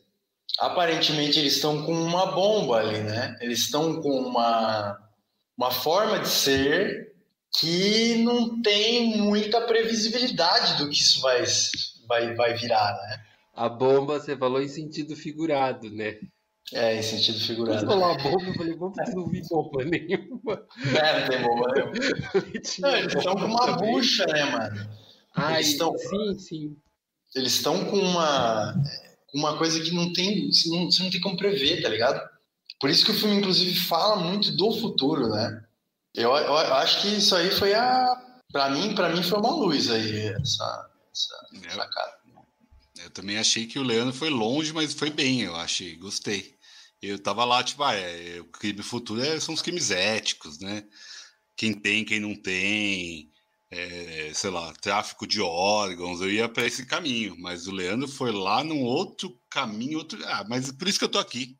Aparentemente, 0.60 1.40
eles 1.40 1.56
estão 1.56 1.84
com 1.84 1.94
uma 1.94 2.28
bomba 2.28 2.78
ali, 2.78 3.00
né? 3.00 3.38
Eles 3.42 3.60
estão 3.60 4.02
com 4.02 4.10
uma, 4.10 4.98
uma 5.58 5.72
forma 5.72 6.20
de 6.20 6.30
ser 6.30 7.11
que 7.54 8.16
não 8.24 8.62
tem 8.62 9.18
muita 9.18 9.62
previsibilidade 9.62 10.78
do 10.78 10.90
que 10.90 10.96
isso 10.96 11.22
vai, 11.22 11.44
vai, 12.08 12.34
vai 12.34 12.54
virar, 12.54 12.94
né? 12.94 13.24
A 13.54 13.68
bomba, 13.68 14.20
você 14.20 14.36
falou 14.36 14.62
em 14.62 14.68
sentido 14.68 15.16
figurado, 15.16 15.90
né? 15.90 16.18
É, 16.74 16.98
em 16.98 17.02
sentido 17.02 17.40
figurado. 17.40 17.86
Quando 17.86 18.00
falou 18.00 18.06
a 18.06 18.18
bomba, 18.18 18.48
eu 18.48 18.54
falei, 18.54 18.76
vamos 18.76 18.98
não 19.14 19.28
vi 19.28 19.42
bomba 19.50 19.84
nenhuma. 19.84 20.66
É, 20.98 21.20
não 21.20 21.28
tem 21.28 21.42
bomba 21.42 21.74
nenhuma. 21.74 21.94
não, 22.80 22.96
eles 22.96 23.14
estão 23.14 23.36
com 23.36 23.46
uma 23.46 23.72
bucha, 23.74 24.26
né, 24.28 24.46
mano? 24.46 24.90
Ah, 25.36 25.54
eles 25.56 25.68
estão, 25.68 25.98
sim, 25.98 26.40
sim. 26.40 26.78
Eles 27.36 27.54
estão 27.54 27.86
com 27.86 27.98
uma, 27.98 28.74
uma 29.34 29.58
coisa 29.58 29.82
que 29.82 29.92
não 29.94 30.14
tem, 30.14 30.50
não, 30.68 30.86
você 30.90 31.04
não 31.04 31.10
tem 31.10 31.20
como 31.20 31.38
prever, 31.38 31.82
tá 31.82 31.90
ligado? 31.90 32.22
Por 32.80 32.90
isso 32.90 33.06
que 33.06 33.12
o 33.12 33.16
filme, 33.16 33.36
inclusive, 33.36 33.76
fala 33.76 34.16
muito 34.16 34.56
do 34.56 34.72
futuro, 34.72 35.28
né? 35.28 35.64
Eu, 36.14 36.36
eu, 36.36 36.56
acho 36.56 37.02
que 37.02 37.08
isso 37.08 37.36
aí 37.36 37.50
foi 37.52 37.74
a. 37.74 38.06
Pra 38.52 38.70
mim, 38.70 38.94
pra 38.94 39.10
mim 39.10 39.24
foi 39.24 39.40
uma 39.40 39.52
luz 39.52 39.90
aí, 39.90 40.28
essa, 40.28 40.90
essa 41.12 41.48
eu, 41.54 41.72
sacada. 41.72 42.22
Eu 43.04 43.10
também 43.10 43.38
achei 43.38 43.66
que 43.66 43.80
o 43.80 43.84
Leandro 43.84 44.14
foi 44.14 44.30
longe, 44.30 44.74
mas 44.74 44.94
foi 44.94 45.10
bem, 45.10 45.42
eu 45.42 45.56
achei, 45.56 45.96
gostei. 45.96 46.56
Eu 47.02 47.18
tava 47.18 47.46
lá, 47.46 47.64
tipo, 47.64 47.82
ah, 47.84 47.96
é, 47.96 48.40
o 48.42 48.46
crime 48.46 48.84
futuro 48.84 49.22
é, 49.22 49.40
são 49.40 49.56
os 49.56 49.62
crimes 49.62 49.90
éticos, 49.90 50.60
né? 50.60 50.84
Quem 51.56 51.74
tem, 51.74 52.06
quem 52.06 52.20
não 52.20 52.36
tem, 52.36 53.32
é, 53.72 54.32
sei 54.36 54.50
lá, 54.50 54.74
tráfico 54.74 55.26
de 55.26 55.42
órgãos, 55.42 56.22
eu 56.22 56.30
ia 56.30 56.50
para 56.50 56.68
esse 56.68 56.86
caminho, 56.86 57.36
mas 57.40 57.68
o 57.68 57.72
Leandro 57.72 58.08
foi 58.08 58.32
lá 58.32 58.64
num 58.64 58.84
outro 58.84 59.40
caminho, 59.50 60.00
outro. 60.00 60.20
Ah, 60.28 60.46
mas 60.48 60.72
por 60.72 60.88
isso 60.88 61.00
que 61.00 61.06
eu 61.06 61.10
tô 61.10 61.20
aqui, 61.20 61.58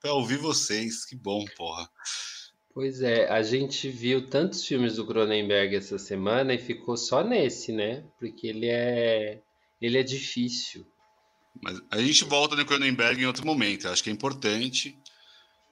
para 0.00 0.14
ouvir 0.14 0.38
vocês, 0.38 1.04
que 1.04 1.16
bom, 1.16 1.44
porra. 1.56 1.90
Pois 2.72 3.00
é, 3.00 3.28
a 3.28 3.42
gente 3.42 3.88
viu 3.88 4.28
tantos 4.28 4.64
filmes 4.64 4.96
do 4.96 5.06
Cronenberg 5.06 5.74
essa 5.74 5.98
semana 5.98 6.54
e 6.54 6.58
ficou 6.58 6.96
só 6.96 7.24
nesse, 7.24 7.72
né? 7.72 8.04
Porque 8.18 8.46
ele 8.46 8.66
é 8.66 9.42
ele 9.80 9.98
é 9.98 10.02
difícil. 10.02 10.86
Mas 11.62 11.80
a 11.90 12.00
gente 12.00 12.24
volta 12.24 12.54
no 12.54 12.64
Cronenberg 12.64 13.20
em 13.20 13.26
outro 13.26 13.44
momento. 13.44 13.86
Eu 13.86 13.92
acho 13.92 14.04
que 14.04 14.10
é 14.10 14.12
importante. 14.12 14.96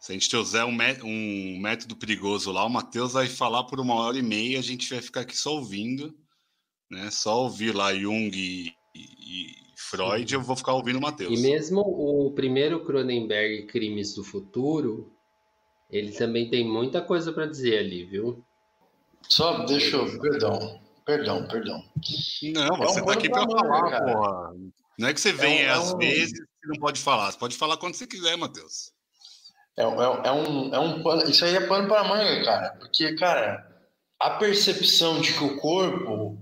Se 0.01 0.13
a 0.13 0.15
gente 0.15 0.37
usar 0.37 0.67
um, 0.67 0.77
um 1.05 1.61
método 1.61 1.97
perigoso 1.97 2.51
lá, 2.51 2.65
o 2.65 2.71
Matheus 2.71 3.13
vai 3.13 3.27
falar 3.27 3.65
por 3.65 3.81
uma 3.81 3.95
hora 3.95 4.19
e 4.19 4.23
meia, 4.23 4.59
a 4.59 4.63
gente 4.63 4.89
vai 4.89 5.03
ficar 5.03 5.21
aqui 5.21 5.37
só 5.37 5.55
ouvindo, 5.55 6.15
né? 6.91 7.11
Só 7.11 7.43
ouvir 7.43 7.75
lá 7.75 7.95
Jung 7.95 8.31
e, 8.37 8.73
e 8.95 9.47
Freud, 9.77 10.35
eu 10.35 10.43
vou 10.43 10.57
ficar 10.57 10.75
ouvindo 10.75 10.99
o 10.99 11.03
Matheus. 11.03 11.39
E 11.39 11.43
mesmo 11.43 11.81
o 11.81 12.33
primeiro 12.33 12.85
Cronenberg, 12.85 13.67
Crimes 13.67 14.15
do 14.15 14.23
Futuro, 14.23 15.13
ele 15.91 16.13
também 16.13 16.51
tem 16.51 16.67
muita 16.67 17.01
coisa 17.01 17.33
para 17.33 17.47
dizer 17.47 17.79
ali, 17.79 18.05
viu? 18.05 18.45
Só 19.29 19.65
deixa 19.65 19.97
eu. 19.97 20.21
Perdão, 20.21 20.81
perdão, 21.05 21.49
perdão. 21.49 21.85
Não, 22.55 22.77
você 22.77 23.01
é 23.01 23.03
um 23.03 23.07
tá 23.07 23.13
aqui 23.13 23.29
para 23.29 23.43
falar, 23.43 23.91
cara. 23.91 24.13
porra. 24.13 24.55
Não 24.99 25.09
é 25.09 25.15
que 25.15 25.21
você 25.21 25.33
vem 25.33 25.63
é 25.63 25.77
um, 25.77 25.81
às 25.81 25.91
é 25.91 25.95
um... 25.95 25.99
vezes 25.99 26.39
e 26.39 26.69
não 26.69 26.77
pode 26.77 27.01
falar. 27.01 27.31
Você 27.31 27.39
pode 27.39 27.57
falar 27.57 27.77
quando 27.77 27.95
você 27.95 28.07
quiser, 28.07 28.37
Matheus. 28.37 28.93
É, 29.77 29.83
é, 29.83 29.85
é, 29.85 30.33
um, 30.33 30.75
é 30.75 30.79
um 30.79 31.03
pano, 31.03 31.31
isso 31.31 31.45
aí 31.45 31.55
é 31.55 31.67
pano 31.67 31.87
para 31.89 32.05
manga, 32.05 32.45
cara. 32.45 32.71
Porque, 32.81 33.15
cara, 33.15 33.65
a 34.19 34.31
percepção 34.31 35.21
de 35.21 35.33
que 35.33 35.45
o 35.45 35.57
corpo 35.59 36.39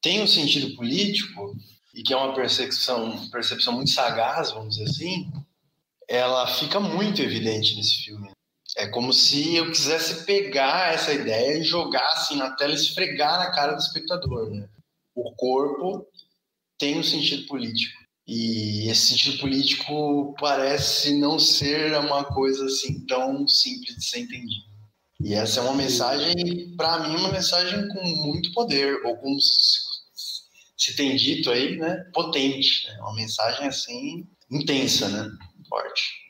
tem 0.00 0.22
um 0.22 0.26
sentido 0.26 0.74
político 0.74 1.54
e 1.94 2.02
que 2.02 2.14
é 2.14 2.16
uma 2.16 2.34
percepção, 2.34 3.28
percepção 3.28 3.74
muito 3.74 3.90
sagaz, 3.90 4.52
vamos 4.52 4.76
dizer 4.76 4.90
assim, 4.90 5.30
ela 6.08 6.46
fica 6.46 6.80
muito 6.80 7.20
evidente 7.20 7.76
nesse 7.76 8.04
filme. 8.04 8.30
É 8.78 8.86
como 8.86 9.12
se 9.12 9.56
eu 9.56 9.68
quisesse 9.72 10.24
pegar 10.24 10.94
essa 10.94 11.12
ideia 11.12 11.58
e 11.58 11.64
jogar 11.64 12.08
assim 12.12 12.36
na 12.36 12.52
tela, 12.52 12.72
esfregar 12.72 13.36
na 13.36 13.50
cara 13.50 13.72
do 13.72 13.80
espectador. 13.80 14.48
Né? 14.50 14.68
O 15.16 15.34
corpo 15.34 16.06
tem 16.78 16.96
um 16.96 17.02
sentido 17.02 17.44
político. 17.48 17.98
E 18.24 18.88
esse 18.88 19.08
sentido 19.08 19.38
político 19.38 20.32
parece 20.38 21.18
não 21.18 21.40
ser 21.40 21.92
uma 21.98 22.22
coisa 22.22 22.66
assim 22.66 23.04
tão 23.06 23.48
simples 23.48 23.96
de 23.96 24.04
ser 24.04 24.20
entendida. 24.20 24.68
E 25.20 25.34
essa 25.34 25.58
é 25.58 25.62
uma 25.64 25.74
mensagem, 25.74 26.76
para 26.76 27.00
mim, 27.00 27.16
uma 27.16 27.32
mensagem 27.32 27.88
com 27.88 28.00
muito 28.00 28.52
poder, 28.52 29.04
ou 29.04 29.16
como 29.16 29.40
se, 29.40 29.80
se 30.76 30.94
tem 30.94 31.16
dito 31.16 31.50
aí, 31.50 31.76
né, 31.76 31.96
potente. 32.14 32.86
Né? 32.86 32.96
Uma 33.00 33.16
mensagem 33.16 33.66
assim 33.66 34.24
intensa, 34.48 35.08
né, 35.08 35.28
forte. 35.68 36.27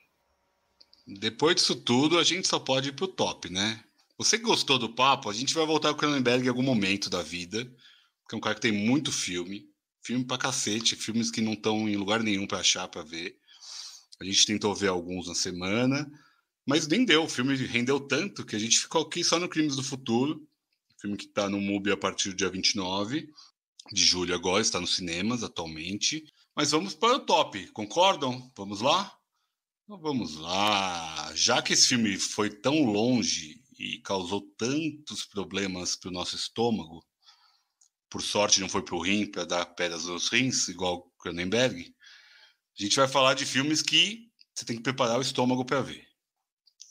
Depois 1.08 1.56
disso 1.56 1.74
tudo, 1.74 2.18
a 2.18 2.22
gente 2.22 2.46
só 2.46 2.58
pode 2.58 2.90
ir 2.90 2.92
pro 2.92 3.08
top, 3.08 3.48
né? 3.48 3.82
Você 4.18 4.36
que 4.36 4.44
gostou 4.44 4.78
do 4.78 4.90
papo, 4.90 5.30
a 5.30 5.32
gente 5.32 5.54
vai 5.54 5.64
voltar 5.64 5.88
ao 5.88 5.94
Cronenberg 5.94 6.44
em 6.44 6.48
algum 6.50 6.62
momento 6.62 7.08
da 7.08 7.22
vida, 7.22 7.64
que 8.28 8.34
é 8.34 8.36
um 8.36 8.40
cara 8.40 8.54
que 8.54 8.60
tem 8.60 8.72
muito 8.72 9.10
filme, 9.10 9.70
filme 10.02 10.22
pra 10.22 10.36
cacete, 10.36 10.96
filmes 10.96 11.30
que 11.30 11.40
não 11.40 11.54
estão 11.54 11.88
em 11.88 11.96
lugar 11.96 12.22
nenhum 12.22 12.46
para 12.46 12.58
achar, 12.58 12.86
para 12.88 13.02
ver. 13.02 13.38
A 14.20 14.24
gente 14.24 14.44
tentou 14.44 14.74
ver 14.74 14.88
alguns 14.88 15.28
na 15.28 15.34
semana, 15.34 16.10
mas 16.66 16.86
nem 16.86 17.06
deu. 17.06 17.24
O 17.24 17.28
filme 17.28 17.54
rendeu 17.54 17.98
tanto 18.00 18.44
que 18.44 18.54
a 18.54 18.58
gente 18.58 18.78
ficou 18.78 19.02
aqui 19.02 19.24
só 19.24 19.38
no 19.38 19.48
Crimes 19.48 19.76
do 19.76 19.82
Futuro, 19.82 20.46
filme 21.00 21.16
que 21.16 21.24
está 21.24 21.48
no 21.48 21.58
MUBI 21.58 21.92
a 21.92 21.96
partir 21.96 22.30
do 22.30 22.36
dia 22.36 22.50
29 22.50 23.32
de 23.90 24.04
julho 24.04 24.34
agora, 24.34 24.60
está 24.60 24.78
nos 24.78 24.96
cinemas 24.96 25.42
atualmente. 25.42 26.22
Mas 26.54 26.72
vamos 26.72 26.94
para 26.94 27.16
o 27.16 27.20
top, 27.20 27.66
concordam? 27.68 28.52
Vamos 28.54 28.82
lá? 28.82 29.17
Então 29.88 29.98
vamos 29.98 30.36
lá. 30.36 31.32
Já 31.34 31.62
que 31.62 31.72
esse 31.72 31.88
filme 31.88 32.18
foi 32.18 32.50
tão 32.50 32.84
longe 32.84 33.58
e 33.78 33.98
causou 34.02 34.42
tantos 34.58 35.24
problemas 35.24 35.96
para 35.96 36.10
o 36.10 36.12
nosso 36.12 36.36
estômago, 36.36 37.02
por 38.10 38.20
sorte 38.20 38.60
não 38.60 38.68
foi 38.68 38.82
para 38.82 38.94
o 38.94 39.00
rim 39.00 39.24
para 39.24 39.46
dar 39.46 39.64
pedras 39.64 40.04
nos 40.04 40.28
rins, 40.28 40.68
igual 40.68 41.10
Cronenberg, 41.18 41.90
a 42.78 42.82
gente 42.82 42.96
vai 42.96 43.08
falar 43.08 43.32
de 43.32 43.46
filmes 43.46 43.80
que 43.80 44.30
você 44.54 44.66
tem 44.66 44.76
que 44.76 44.82
preparar 44.82 45.16
o 45.16 45.22
estômago 45.22 45.64
para 45.64 45.80
ver. 45.80 46.06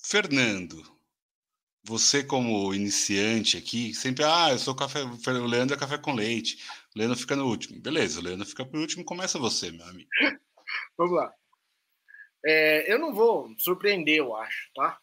Fernando, 0.03 0.81
você 1.83 2.23
como 2.23 2.73
iniciante 2.73 3.57
aqui, 3.57 3.93
sempre, 3.93 4.23
ah, 4.23 4.53
eu 4.53 4.57
sou 4.57 4.73
café, 4.73 5.03
o 5.03 5.45
Leandro 5.45 5.75
é 5.75 5.79
café 5.79 5.99
com 5.99 6.15
leite, 6.15 6.65
o 6.95 6.97
Leandro 6.97 7.15
fica 7.15 7.35
no 7.35 7.45
último. 7.45 7.79
Beleza, 7.79 8.19
o 8.19 8.23
Leandro 8.23 8.47
fica 8.47 8.65
por 8.65 8.79
último, 8.79 9.05
começa 9.05 9.37
você, 9.37 9.69
meu 9.69 9.85
amigo. 9.85 10.09
Vamos 10.97 11.15
lá. 11.15 11.31
É, 12.45 12.91
eu 12.91 12.99
não 12.99 13.13
vou 13.13 13.53
surpreender, 13.57 14.17
eu 14.17 14.35
acho, 14.35 14.69
tá? 14.75 14.99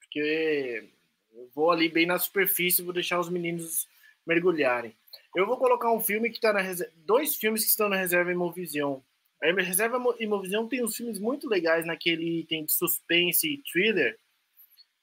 Porque 0.00 0.90
eu 1.32 1.48
vou 1.54 1.70
ali 1.70 1.88
bem 1.88 2.06
na 2.06 2.18
superfície 2.18 2.82
vou 2.82 2.92
deixar 2.92 3.18
os 3.18 3.28
meninos 3.28 3.88
mergulharem. 4.26 4.94
Eu 5.34 5.46
vou 5.46 5.56
colocar 5.56 5.92
um 5.92 6.00
filme 6.00 6.30
que 6.30 6.36
está 6.36 6.52
na 6.52 6.60
reserva, 6.60 6.92
dois 6.96 7.34
filmes 7.34 7.64
que 7.64 7.70
estão 7.70 7.88
na 7.88 7.96
reserva 7.96 8.32
Imovision. 8.32 9.00
A 9.42 9.62
reserva 9.62 10.00
Imovision 10.18 10.66
tem 10.66 10.82
uns 10.82 10.96
filmes 10.96 11.18
muito 11.18 11.48
legais 11.48 11.84
naquele 11.84 12.40
item 12.40 12.64
de 12.64 12.72
suspense 12.72 13.46
e 13.46 13.62
thriller. 13.70 14.18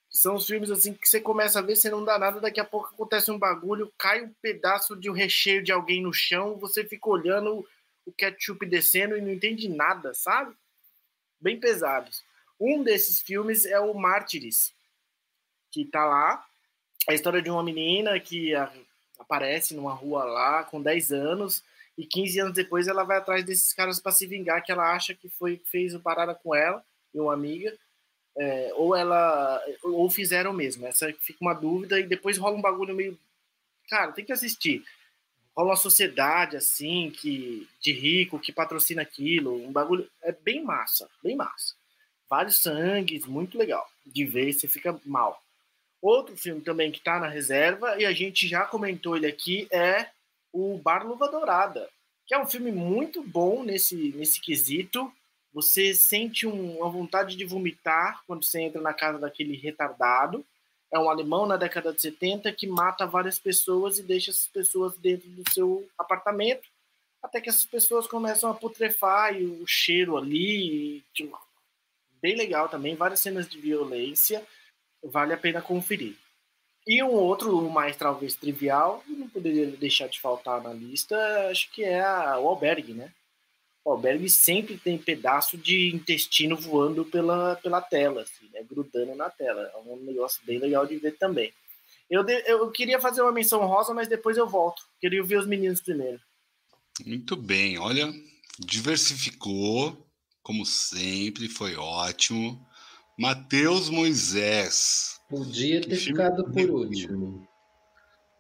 Que 0.10 0.18
são 0.18 0.36
os 0.36 0.48
filmes 0.48 0.72
assim 0.72 0.94
que 0.94 1.08
você 1.08 1.22
começa 1.22 1.60
a 1.60 1.62
ver, 1.62 1.76
você 1.76 1.90
não 1.90 2.04
dá 2.04 2.18
nada, 2.18 2.40
daqui 2.40 2.60
a 2.60 2.66
pouco 2.66 2.90
acontece 2.94 3.30
um 3.32 3.38
bagulho, 3.38 3.94
cai 3.98 4.24
um 4.24 4.34
pedaço 4.42 4.96
de 4.96 5.10
um 5.10 5.14
recheio 5.14 5.64
de 5.64 5.72
alguém 5.72 6.02
no 6.02 6.14
chão, 6.14 6.58
você 6.58 6.84
fica 6.84 7.10
olhando 7.10 7.66
o 8.06 8.12
ketchup 8.12 8.66
descendo 8.66 9.18
e 9.18 9.22
não 9.22 9.32
entende 9.32 9.70
nada, 9.70 10.14
sabe? 10.14 10.56
Bem 11.42 11.60
pesados. 11.60 12.24
Um 12.60 12.84
desses 12.84 13.20
filmes 13.20 13.66
é 13.66 13.80
o 13.80 13.94
Mártires, 13.94 14.72
que 15.72 15.86
tá 15.86 16.06
lá. 16.06 16.46
A 17.10 17.14
história 17.14 17.42
de 17.42 17.50
uma 17.50 17.64
menina 17.64 18.20
que 18.20 18.54
aparece 19.18 19.74
numa 19.74 19.94
rua 19.94 20.24
lá 20.24 20.64
com 20.64 20.82
10 20.82 21.12
anos 21.12 21.64
e 21.98 22.06
15 22.06 22.40
anos 22.40 22.54
depois 22.54 22.88
ela 22.88 23.04
vai 23.04 23.18
atrás 23.18 23.44
desses 23.44 23.74
caras 23.74 24.00
para 24.00 24.12
se 24.12 24.26
vingar 24.26 24.64
que 24.64 24.72
ela 24.72 24.94
acha 24.94 25.14
que 25.14 25.30
foi 25.30 25.62
fez 25.66 25.94
uma 25.94 26.00
parada 26.00 26.34
com 26.34 26.56
ela 26.56 26.84
e 27.14 27.20
uma 27.20 27.34
amiga 27.34 27.76
é, 28.38 28.72
ou 28.76 28.96
ela 28.96 29.62
ou 29.84 30.10
fizeram 30.10 30.54
mesmo 30.54 30.88
essa 30.88 31.12
fica 31.20 31.40
uma 31.42 31.54
dúvida 31.54 32.00
e 32.00 32.04
depois 32.04 32.38
rola 32.38 32.56
um 32.56 32.62
bagulho 32.62 32.96
meio 32.96 33.20
cara 33.90 34.12
tem 34.12 34.24
que 34.24 34.32
assistir 34.32 34.84
rola 35.56 35.72
uma 35.72 35.76
sociedade 35.76 36.58
assim 36.58 37.12
que 37.12 37.68
de 37.80 37.92
rico 37.92 38.40
que 38.40 38.52
patrocina 38.52 39.02
aquilo, 39.02 39.56
um 39.56 39.72
bagulho 39.72 40.10
é 40.24 40.32
bem 40.32 40.64
massa, 40.64 41.10
bem 41.24 41.36
massa. 41.36 41.76
Vários 42.30 42.62
sangues, 42.62 43.26
muito 43.26 43.58
legal. 43.58 43.86
De 44.06 44.26
ver 44.26 44.54
você 44.54 44.68
fica 44.68 44.98
mal. 45.06 45.42
Outro 46.02 46.36
filme 46.36 46.62
também 46.62 46.92
que 46.92 46.98
está 46.98 47.20
na 47.20 47.28
reserva 47.28 48.00
e 48.00 48.06
a 48.06 48.12
gente 48.12 48.48
já 48.48 48.66
comentou 48.66 49.16
ele 49.16 49.28
aqui 49.28 49.68
é 49.72 50.08
o 50.52 50.78
Bar 50.78 51.06
Luva 51.06 51.30
Dourada, 51.30 51.90
que 52.26 52.34
é 52.34 52.40
um 52.40 52.46
filme 52.46 52.72
muito 52.72 53.22
bom 53.22 53.64
nesse 53.64 53.96
nesse 54.16 54.40
quesito. 54.42 55.12
Você 55.54 55.94
sente 55.94 56.48
um, 56.48 56.78
uma 56.78 56.90
vontade 56.90 57.36
de 57.36 57.46
vomitar 57.46 58.24
quando 58.26 58.44
você 58.46 58.62
entra 58.62 58.82
na 58.82 58.94
casa 58.94 59.20
daquele 59.20 59.56
retardado 59.56 60.46
é 60.92 61.00
um 61.00 61.10
alemão 61.10 61.46
na 61.46 61.58
década 61.58 61.94
de 61.94 62.02
70 62.02 62.52
que 62.52 62.68
mata 62.68 63.06
várias 63.06 63.40
pessoas 63.40 63.98
e 63.98 64.04
deixa 64.04 64.32
essas 64.32 64.48
pessoas 64.48 64.98
dentro 64.98 65.30
do 65.30 65.50
seu 65.52 65.88
apartamento, 65.98 66.68
até 67.24 67.40
que 67.40 67.50
essas 67.50 67.66
pessoas 67.66 68.08
começam 68.08 68.50
a 68.50 68.54
putrefar 68.54 69.40
e 69.40 69.46
o 69.46 69.66
cheiro 69.66 70.18
ali, 70.18 71.04
bem 72.22 72.36
legal 72.36 72.68
também, 72.68 72.96
várias 72.96 73.22
cenas 73.22 73.48
de 73.48 73.58
violência, 73.60 74.46
vale 75.04 75.34
a 75.34 75.38
pena 75.38 75.62
conferir. 75.62 76.16
E 76.86 77.02
um 77.04 77.12
outro, 77.12 77.70
mais 77.70 77.96
talvez 77.96 78.36
trivial, 78.36 79.04
não 79.08 79.30
poderia 79.30 79.68
deixar 79.68 80.08
de 80.08 80.20
faltar 80.20 80.62
na 80.62 80.74
lista, 80.74 81.16
acho 81.50 81.72
que 81.72 81.84
é 81.84 82.02
a, 82.02 82.40
o 82.40 82.48
Albergue, 82.48 82.94
né? 82.94 83.14
O 83.84 83.92
albergue 83.92 84.30
sempre 84.30 84.78
tem 84.78 84.98
pedaço 84.98 85.58
de 85.58 85.94
intestino 85.94 86.56
voando 86.56 87.04
pela, 87.04 87.56
pela 87.56 87.82
tela, 87.82 88.22
assim, 88.22 88.48
né? 88.54 88.64
grudando 88.64 89.16
na 89.16 89.30
tela. 89.30 89.62
É 89.74 89.78
um 89.78 89.98
negócio 89.98 90.42
bem 90.46 90.60
legal 90.60 90.86
de 90.86 90.98
ver 90.98 91.18
também. 91.18 91.52
Eu, 92.10 92.24
de, 92.24 92.34
eu 92.46 92.70
queria 92.70 93.00
fazer 93.00 93.22
uma 93.22 93.32
menção 93.32 93.66
rosa, 93.66 93.94
mas 93.94 94.08
depois 94.08 94.38
eu 94.38 94.48
volto. 94.48 94.84
Queria 95.00 95.22
ouvir 95.22 95.38
os 95.38 95.48
meninos 95.48 95.82
primeiro. 95.82 96.20
Muito 97.06 97.36
bem, 97.36 97.80
olha, 97.80 98.12
diversificou, 98.60 100.06
como 100.44 100.66
sempre, 100.66 101.48
foi 101.48 101.76
ótimo. 101.76 102.64
Matheus 103.18 103.90
Moisés. 103.90 105.20
Podia 105.30 105.82
ter 105.82 105.96
ficado 105.96 106.44
por 106.52 106.70
último. 106.70 107.48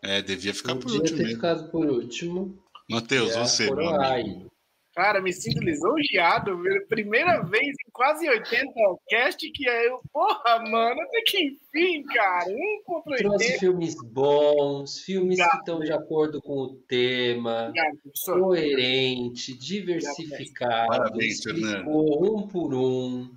É, 0.03 0.21
devia 0.21 0.53
ficar 0.53 0.75
Podia 0.75 0.87
por 0.87 1.01
último. 1.01 1.17
Podia 1.17 1.27
ter 1.27 1.35
ficado 1.35 1.71
por 1.71 1.85
último. 1.87 2.63
Matheus, 2.89 3.31
é, 3.31 3.43
você, 3.43 3.73
meu 3.73 3.89
amigo. 3.89 4.51
Cara, 4.93 5.21
me 5.21 5.31
sinto 5.31 5.63
lisonjeado. 5.63 6.61
Primeira 6.89 7.41
vez 7.43 7.63
em 7.63 7.91
quase 7.93 8.27
80 8.27 8.71
cast 9.07 9.51
que 9.51 9.67
é 9.67 9.87
eu. 9.87 10.01
Porra, 10.11 10.59
mano, 10.69 11.01
até 11.01 11.21
que 11.25 11.43
enfim, 11.43 12.03
cara. 12.03 12.49
Um 12.49 12.83
contra 12.83 13.13
80. 13.13 13.29
Trouxe 13.29 13.59
filmes 13.59 13.95
bons, 14.03 14.99
filmes 14.99 15.39
Obrigado. 15.39 15.51
que 15.51 15.57
estão 15.57 15.79
de 15.79 15.93
acordo 15.93 16.41
com 16.41 16.57
o 16.57 16.75
tema, 16.87 17.69
Obrigado, 17.69 17.99
coerente, 18.25 19.57
diversificado. 19.57 20.87
Parabéns, 20.87 21.41
Fernando. 21.41 21.87
Um 21.89 22.47
por 22.47 22.73
um. 22.73 23.33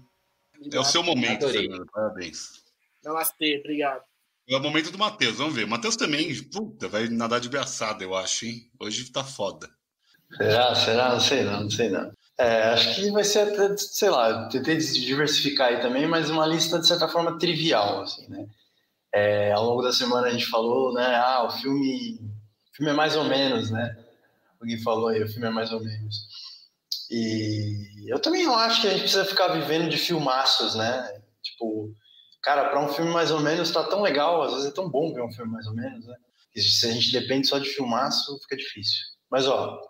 É 0.73 0.79
o 0.79 0.85
seu 0.85 1.05
momento, 1.05 1.45
Adorei. 1.45 1.69
Fernando. 1.69 1.87
Parabéns. 1.93 2.65
Namastê, 3.05 3.59
obrigado. 3.61 4.03
É 4.49 4.57
o 4.57 4.61
momento 4.61 4.91
do 4.91 4.99
Matheus, 4.99 5.37
vamos 5.37 5.55
ver. 5.55 5.65
O 5.65 5.69
Matheus 5.69 5.97
também, 5.97 6.35
puta, 6.51 6.89
vai 6.89 7.09
nadar 7.09 7.41
de 7.41 7.49
braçada, 7.49 8.03
eu 8.03 8.15
acho, 8.15 8.45
hein? 8.45 8.71
Hoje 8.79 9.11
tá 9.11 9.23
foda. 9.23 9.71
Será? 10.37 10.74
Será? 10.74 11.09
Não 11.11 11.20
sei 11.20 11.45
não, 11.45 11.61
não 11.62 11.70
sei 11.70 11.89
não. 11.89 12.12
É, 12.37 12.64
acho 12.70 12.97
que 12.97 13.11
vai 13.12 13.22
ser 13.22 13.41
até, 13.41 13.76
sei 13.76 14.11
lá, 14.11 14.49
tentei 14.49 14.76
diversificar 14.76 15.68
aí 15.68 15.80
também, 15.80 16.07
mas 16.07 16.30
uma 16.30 16.47
lista 16.47 16.80
de 16.80 16.87
certa 16.87 17.07
forma 17.07 17.39
trivial, 17.39 18.03
assim, 18.03 18.28
né? 18.28 18.47
É, 19.12 19.53
ao 19.53 19.64
longo 19.64 19.82
da 19.82 19.93
semana 19.93 20.26
a 20.26 20.30
gente 20.30 20.47
falou, 20.47 20.93
né? 20.93 21.14
Ah, 21.14 21.45
o 21.45 21.51
filme, 21.51 22.18
o 22.72 22.76
filme 22.76 22.91
é 22.91 22.95
mais 22.95 23.14
ou 23.14 23.24
menos, 23.24 23.70
né? 23.70 23.97
Alguém 24.61 24.82
falou 24.82 25.09
aí, 25.09 25.22
o 25.22 25.28
filme 25.28 25.47
é 25.47 25.51
mais 25.51 25.70
ou 25.70 25.80
menos. 25.80 26.26
E 27.09 28.11
eu 28.11 28.18
também 28.18 28.45
não 28.45 28.59
acho 28.59 28.80
que 28.80 28.89
a 28.89 28.91
gente 28.91 29.03
precisa 29.03 29.24
ficar 29.24 29.49
vivendo 29.49 29.89
de 29.89 29.97
filmaços, 29.97 30.74
né? 30.74 31.22
Tipo, 31.41 31.95
cara, 32.43 32.68
para 32.70 32.85
um 32.85 32.89
filme 32.89 33.12
mais 33.12 33.30
ou 33.30 33.39
menos 33.39 33.70
tá 33.70 33.85
tão 33.85 34.03
legal, 34.03 34.43
às 34.43 34.53
vezes 34.55 34.66
é 34.66 34.74
tão 34.74 34.91
bom 34.91 35.14
ver 35.14 35.22
um 35.22 35.32
filme 35.32 35.53
mais 35.53 35.66
ou 35.66 35.74
menos, 35.74 36.05
né? 36.05 36.16
Se 36.57 36.89
a 36.89 36.93
gente 36.93 37.12
depende 37.12 37.47
só 37.47 37.59
de 37.59 37.68
filmaço, 37.68 38.37
fica 38.41 38.57
difícil. 38.57 39.01
Mas 39.30 39.47
ó, 39.47 39.80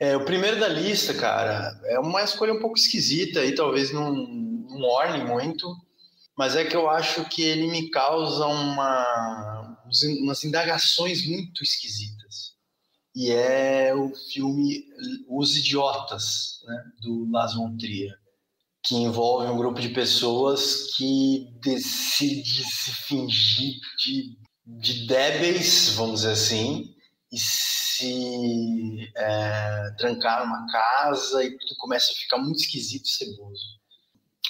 é, 0.00 0.16
o 0.16 0.24
primeiro 0.24 0.60
da 0.60 0.68
lista, 0.68 1.12
cara, 1.12 1.78
é 1.86 1.98
uma 1.98 2.22
escolha 2.22 2.52
um 2.52 2.60
pouco 2.60 2.78
esquisita 2.78 3.44
e 3.44 3.54
talvez 3.54 3.92
não, 3.92 4.14
não 4.14 4.82
orne 4.82 5.24
muito, 5.24 5.66
mas 6.36 6.54
é 6.54 6.64
que 6.64 6.76
eu 6.76 6.88
acho 6.88 7.24
que 7.28 7.42
ele 7.42 7.66
me 7.66 7.90
causa 7.90 8.46
uma, 8.46 9.76
umas 10.22 10.44
indagações 10.44 11.26
muito 11.26 11.64
esquisitas. 11.64 12.52
E 13.14 13.32
é 13.32 13.92
o 13.92 14.14
filme 14.32 14.84
Os 15.28 15.56
Idiotas, 15.56 16.60
né, 16.64 16.84
do 17.02 17.28
Las 17.32 17.54
von 17.54 17.76
Trier, 17.76 18.14
que 18.84 18.94
envolve 18.94 19.50
um 19.50 19.56
grupo 19.56 19.80
de 19.80 19.88
pessoas 19.88 20.94
que 20.96 21.48
decide 21.60 22.62
se 22.64 22.92
fingir 22.92 23.74
de, 24.04 24.38
de 24.64 25.06
débeis, 25.08 25.88
vamos 25.96 26.20
dizer 26.20 26.32
assim, 26.32 26.94
e 27.32 27.36
se 27.98 29.10
é, 29.16 29.90
trancar 29.98 30.44
numa 30.44 30.66
casa 30.70 31.42
e 31.44 31.58
tudo 31.58 31.74
começa 31.78 32.12
a 32.12 32.14
ficar 32.14 32.38
muito 32.38 32.60
esquisito 32.60 33.06
e 33.06 33.08
ceboso. 33.08 33.78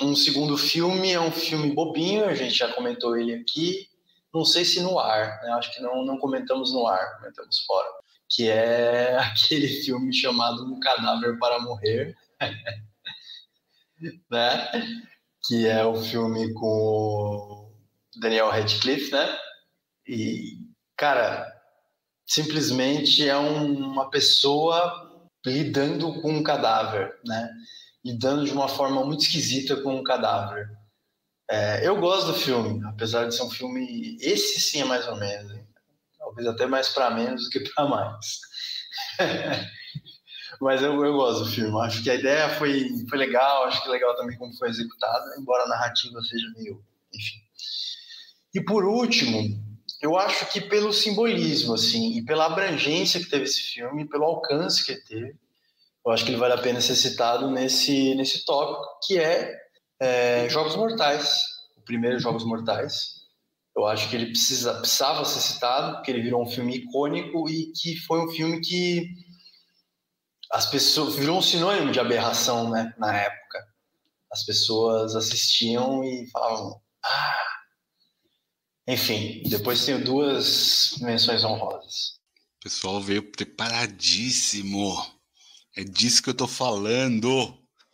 Um 0.00 0.14
segundo 0.14 0.56
filme 0.56 1.10
é 1.12 1.20
um 1.20 1.32
filme 1.32 1.74
bobinho, 1.74 2.26
a 2.26 2.34
gente 2.34 2.54
já 2.54 2.72
comentou 2.72 3.16
ele 3.16 3.34
aqui, 3.34 3.88
não 4.32 4.44
sei 4.44 4.64
se 4.64 4.80
no 4.82 4.98
ar, 4.98 5.40
né? 5.42 5.50
acho 5.52 5.74
que 5.74 5.80
não, 5.80 6.04
não 6.04 6.18
comentamos 6.18 6.72
no 6.72 6.86
ar, 6.86 7.16
comentamos 7.16 7.60
fora, 7.64 7.88
que 8.28 8.48
é 8.48 9.16
aquele 9.18 9.66
filme 9.66 10.12
chamado 10.12 10.64
Um 10.64 10.78
Cadáver 10.78 11.38
para 11.38 11.58
Morrer, 11.60 12.16
né? 14.30 14.70
que 15.46 15.66
é 15.66 15.84
o 15.84 15.96
filme 15.96 16.52
com 16.52 17.72
Daniel 18.20 18.50
Radcliffe, 18.50 19.10
né? 19.10 19.38
E, 20.06 20.58
cara, 20.96 21.57
simplesmente 22.28 23.26
é 23.26 23.36
um, 23.36 23.74
uma 23.74 24.10
pessoa 24.10 25.08
lidando 25.46 26.20
com 26.20 26.32
um 26.32 26.42
cadáver, 26.42 27.18
né? 27.24 27.50
Lidando 28.04 28.44
de 28.44 28.52
uma 28.52 28.68
forma 28.68 29.04
muito 29.04 29.22
esquisita 29.22 29.76
com 29.82 29.96
um 29.96 30.04
cadáver. 30.04 30.68
É, 31.50 31.86
eu 31.86 31.98
gosto 31.98 32.28
do 32.28 32.34
filme, 32.34 32.84
apesar 32.86 33.26
de 33.26 33.34
ser 33.34 33.42
um 33.42 33.50
filme. 33.50 34.18
Esse 34.20 34.60
sim 34.60 34.82
é 34.82 34.84
mais 34.84 35.08
ou 35.08 35.16
menos, 35.16 35.50
hein? 35.52 35.66
talvez 36.18 36.46
até 36.46 36.66
mais 36.66 36.90
para 36.90 37.10
menos 37.10 37.44
do 37.44 37.50
que 37.50 37.60
para 37.60 37.86
mais. 37.86 38.40
Mas 40.60 40.82
eu, 40.82 41.04
eu 41.04 41.12
gosto 41.12 41.44
do 41.44 41.50
filme, 41.50 41.80
acho 41.82 42.02
que 42.02 42.10
a 42.10 42.14
ideia 42.14 42.48
foi, 42.58 42.88
foi 43.08 43.18
legal, 43.18 43.64
acho 43.64 43.82
que 43.82 43.88
legal 43.88 44.16
também 44.16 44.36
como 44.36 44.56
foi 44.56 44.68
executado, 44.68 45.24
embora 45.38 45.64
a 45.64 45.68
narrativa 45.68 46.20
seja 46.22 46.50
meio. 46.56 46.84
Enfim. 47.14 47.38
E 48.54 48.60
por 48.64 48.84
último, 48.84 49.67
eu 50.00 50.16
acho 50.16 50.46
que 50.52 50.60
pelo 50.60 50.92
simbolismo, 50.92 51.74
assim, 51.74 52.16
e 52.16 52.24
pela 52.24 52.46
abrangência 52.46 53.20
que 53.20 53.28
teve 53.28 53.44
esse 53.44 53.60
filme, 53.60 54.08
pelo 54.08 54.24
alcance 54.24 54.84
que 54.84 54.92
ele 54.92 55.02
teve, 55.02 55.36
eu 56.06 56.12
acho 56.12 56.24
que 56.24 56.30
ele 56.30 56.38
vale 56.38 56.54
a 56.54 56.58
pena 56.58 56.80
ser 56.80 56.94
citado 56.94 57.50
nesse, 57.50 58.14
nesse 58.14 58.44
tópico, 58.44 58.98
que 59.04 59.18
é, 59.18 59.54
é 60.00 60.48
Jogos 60.48 60.76
Mortais, 60.76 61.42
o 61.76 61.82
primeiro 61.82 62.18
Jogos 62.18 62.44
Mortais. 62.44 63.18
Eu 63.76 63.86
acho 63.86 64.08
que 64.08 64.16
ele 64.16 64.26
precisa, 64.26 64.74
precisava 64.74 65.24
ser 65.24 65.40
citado, 65.40 65.96
porque 65.96 66.10
ele 66.10 66.22
virou 66.22 66.42
um 66.42 66.48
filme 66.48 66.76
icônico 66.76 67.48
e 67.48 67.72
que 67.72 67.96
foi 68.06 68.20
um 68.20 68.30
filme 68.30 68.60
que 68.60 69.06
as 70.52 70.66
pessoas 70.66 71.16
virou 71.16 71.38
um 71.38 71.42
sinônimo 71.42 71.92
de 71.92 72.00
aberração, 72.00 72.70
né, 72.70 72.94
na 72.98 73.16
época. 73.16 73.66
As 74.32 74.44
pessoas 74.44 75.14
assistiam 75.14 76.02
e 76.04 76.28
falavam: 76.30 76.80
"Ah, 77.04 77.57
enfim, 78.88 79.42
depois 79.44 79.84
tenho 79.84 80.02
duas 80.02 80.96
menções 81.02 81.44
honrosas. 81.44 82.14
O 82.58 82.64
pessoal 82.64 83.02
veio 83.02 83.22
preparadíssimo. 83.22 84.96
É 85.76 85.84
disso 85.84 86.22
que 86.22 86.30
eu 86.30 86.34
tô 86.34 86.48
falando. 86.48 87.28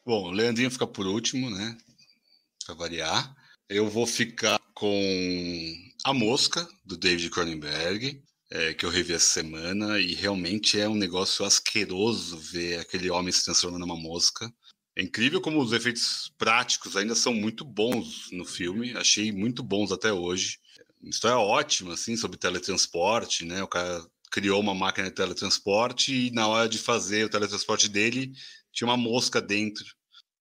Bom, 0.07 0.29
o 0.29 0.31
Leandrinho 0.31 0.71
fica 0.71 0.87
por 0.87 1.05
último, 1.05 1.51
né? 1.51 1.77
Pra 2.65 2.77
variar. 2.77 3.35
Eu 3.69 3.91
vou 3.91 4.07
ficar 4.07 4.61
com 4.73 5.75
A 6.05 6.15
Mosca, 6.15 6.65
do 6.85 6.97
David 6.97 7.29
Cronenberg, 7.29 8.23
é, 8.53 8.73
que 8.73 8.87
eu 8.87 8.91
revi 8.91 9.15
essa 9.15 9.27
semana, 9.27 9.99
e 9.99 10.15
realmente 10.15 10.79
é 10.79 10.89
um 10.89 10.95
negócio 10.95 11.45
asqueroso 11.45 12.39
ver 12.39 12.79
aquele 12.79 13.11
homem 13.11 13.33
se 13.33 13.45
transformando 13.45 13.81
numa 13.81 13.97
mosca. 13.97 14.49
É 14.97 15.03
incrível 15.03 15.41
como 15.41 15.61
os 15.61 15.73
efeitos 15.73 16.33
práticos 16.39 16.97
ainda 16.97 17.17
são 17.17 17.35
muito 17.35 17.65
bons 17.65 18.31
no 18.31 18.45
filme, 18.45 18.97
achei 18.97 19.33
muito 19.33 19.61
bons 19.61 19.91
até 19.91 20.13
hoje 20.13 20.63
história 21.09 21.39
ótima, 21.39 21.95
assim, 21.95 22.17
sobre 22.17 22.39
teletransporte, 22.39 23.45
né? 23.45 23.63
O 23.63 23.69
cara 23.69 24.05
criou 24.31 24.61
uma 24.61 24.75
máquina 24.75 25.09
de 25.09 25.15
teletransporte 25.15 26.13
e 26.13 26.31
na 26.33 26.49
hora 26.49 26.69
de 26.69 26.79
fazer 26.79 27.25
o 27.25 27.29
teletransporte 27.29 27.89
dele, 27.89 28.33
tinha 28.73 28.89
uma 28.89 28.97
mosca 28.97 29.41
dentro 29.41 29.85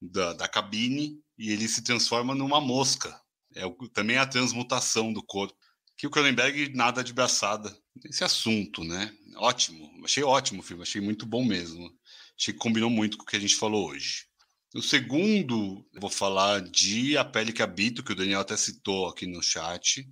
da, 0.01 0.33
da 0.33 0.47
cabine 0.47 1.19
e 1.37 1.51
ele 1.51 1.67
se 1.67 1.83
transforma 1.83 2.33
numa 2.33 2.59
mosca. 2.59 3.19
É 3.55 3.65
o, 3.65 3.73
também 3.89 4.17
a 4.17 4.25
transmutação 4.25 5.13
do 5.13 5.21
corpo. 5.21 5.55
Que 5.95 6.07
o 6.07 6.09
Cronenberg 6.09 6.73
nada 6.73 7.03
de 7.03 7.13
braçada 7.13 7.75
esse 8.03 8.23
assunto, 8.23 8.83
né? 8.83 9.15
Ótimo, 9.35 9.87
achei 10.03 10.23
ótimo 10.23 10.61
o 10.61 10.63
filme, 10.63 10.83
achei 10.83 10.99
muito 10.99 11.25
bom 11.25 11.45
mesmo. 11.45 11.91
Achei 12.39 12.53
que 12.53 12.59
combinou 12.59 12.89
muito 12.89 13.17
com 13.17 13.23
o 13.23 13.25
que 13.27 13.35
a 13.35 13.39
gente 13.39 13.55
falou 13.55 13.89
hoje. 13.89 14.25
O 14.73 14.81
segundo, 14.81 15.85
vou 15.99 16.09
falar 16.09 16.61
de 16.61 17.15
A 17.15 17.23
Pele 17.23 17.53
que 17.53 17.61
Habito, 17.61 18.03
que 18.03 18.11
o 18.11 18.15
Daniel 18.15 18.39
até 18.39 18.57
citou 18.57 19.07
aqui 19.07 19.27
no 19.27 19.43
chat 19.43 20.09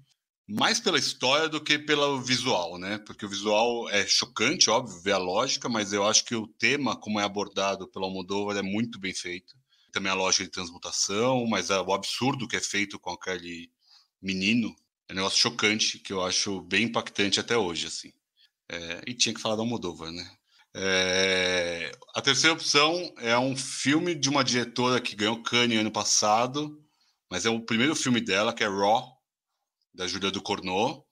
mais 0.54 0.80
pela 0.80 1.00
história 1.00 1.48
do 1.48 1.62
que 1.62 1.80
pelo 1.80 2.22
visual, 2.22 2.78
né? 2.78 2.98
Porque 2.98 3.26
o 3.26 3.30
visual 3.30 3.90
é 3.90 4.06
chocante, 4.06 4.70
óbvio, 4.70 5.02
ver 5.02 5.14
a 5.14 5.18
lógica, 5.18 5.70
mas 5.70 5.94
eu 5.94 6.06
acho 6.06 6.26
que 6.26 6.36
o 6.36 6.48
tema, 6.48 6.96
como 6.96 7.20
é 7.20 7.24
abordado 7.24 7.88
pelo 7.88 8.06
Almodóvar, 8.06 8.58
é 8.58 8.62
muito 8.62 9.00
bem 9.00 9.14
feito. 9.14 9.56
Também 9.94 10.12
a 10.12 10.16
lógica 10.16 10.44
de 10.44 10.52
transmutação, 10.52 11.46
mas 11.48 11.70
o 11.70 11.94
absurdo 11.94 12.48
que 12.48 12.58
é 12.58 12.60
feito 12.60 13.00
com 13.00 13.12
aquele 13.12 13.72
menino 14.22 14.76
é 15.08 15.14
um 15.14 15.16
negócio 15.16 15.40
chocante 15.40 16.00
que 16.00 16.12
eu 16.12 16.22
acho 16.22 16.62
bem 16.62 16.84
impactante 16.84 17.40
até 17.40 17.58
hoje, 17.58 17.88
assim. 17.88 18.12
É, 18.70 19.02
e 19.08 19.14
tinha 19.14 19.34
que 19.34 19.42
falar 19.42 19.56
do 19.56 19.62
Almodóvar, 19.62 20.12
né? 20.12 20.30
É, 20.74 21.92
a 22.14 22.22
terceira 22.22 22.54
opção 22.54 23.14
é 23.18 23.38
um 23.38 23.56
filme 23.56 24.16
de 24.16 24.30
uma 24.30 24.44
diretora 24.44 25.02
que 25.02 25.16
ganhou 25.16 25.42
Cannes 25.44 25.80
ano 25.80 25.92
passado, 25.92 26.82
mas 27.30 27.46
é 27.46 27.50
o 27.50 27.62
primeiro 27.62 27.96
filme 27.96 28.20
dela, 28.20 28.54
que 28.54 28.64
é 28.64 28.68
Raw, 28.68 29.11
da 29.94 30.08
Júlia 30.08 30.32
do 30.32 30.42
Cornô, 30.42 31.04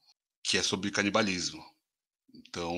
que 0.44 0.58
é 0.58 0.64
sobre 0.64 0.92
canibalismo. 0.92 1.64
Então, 2.34 2.74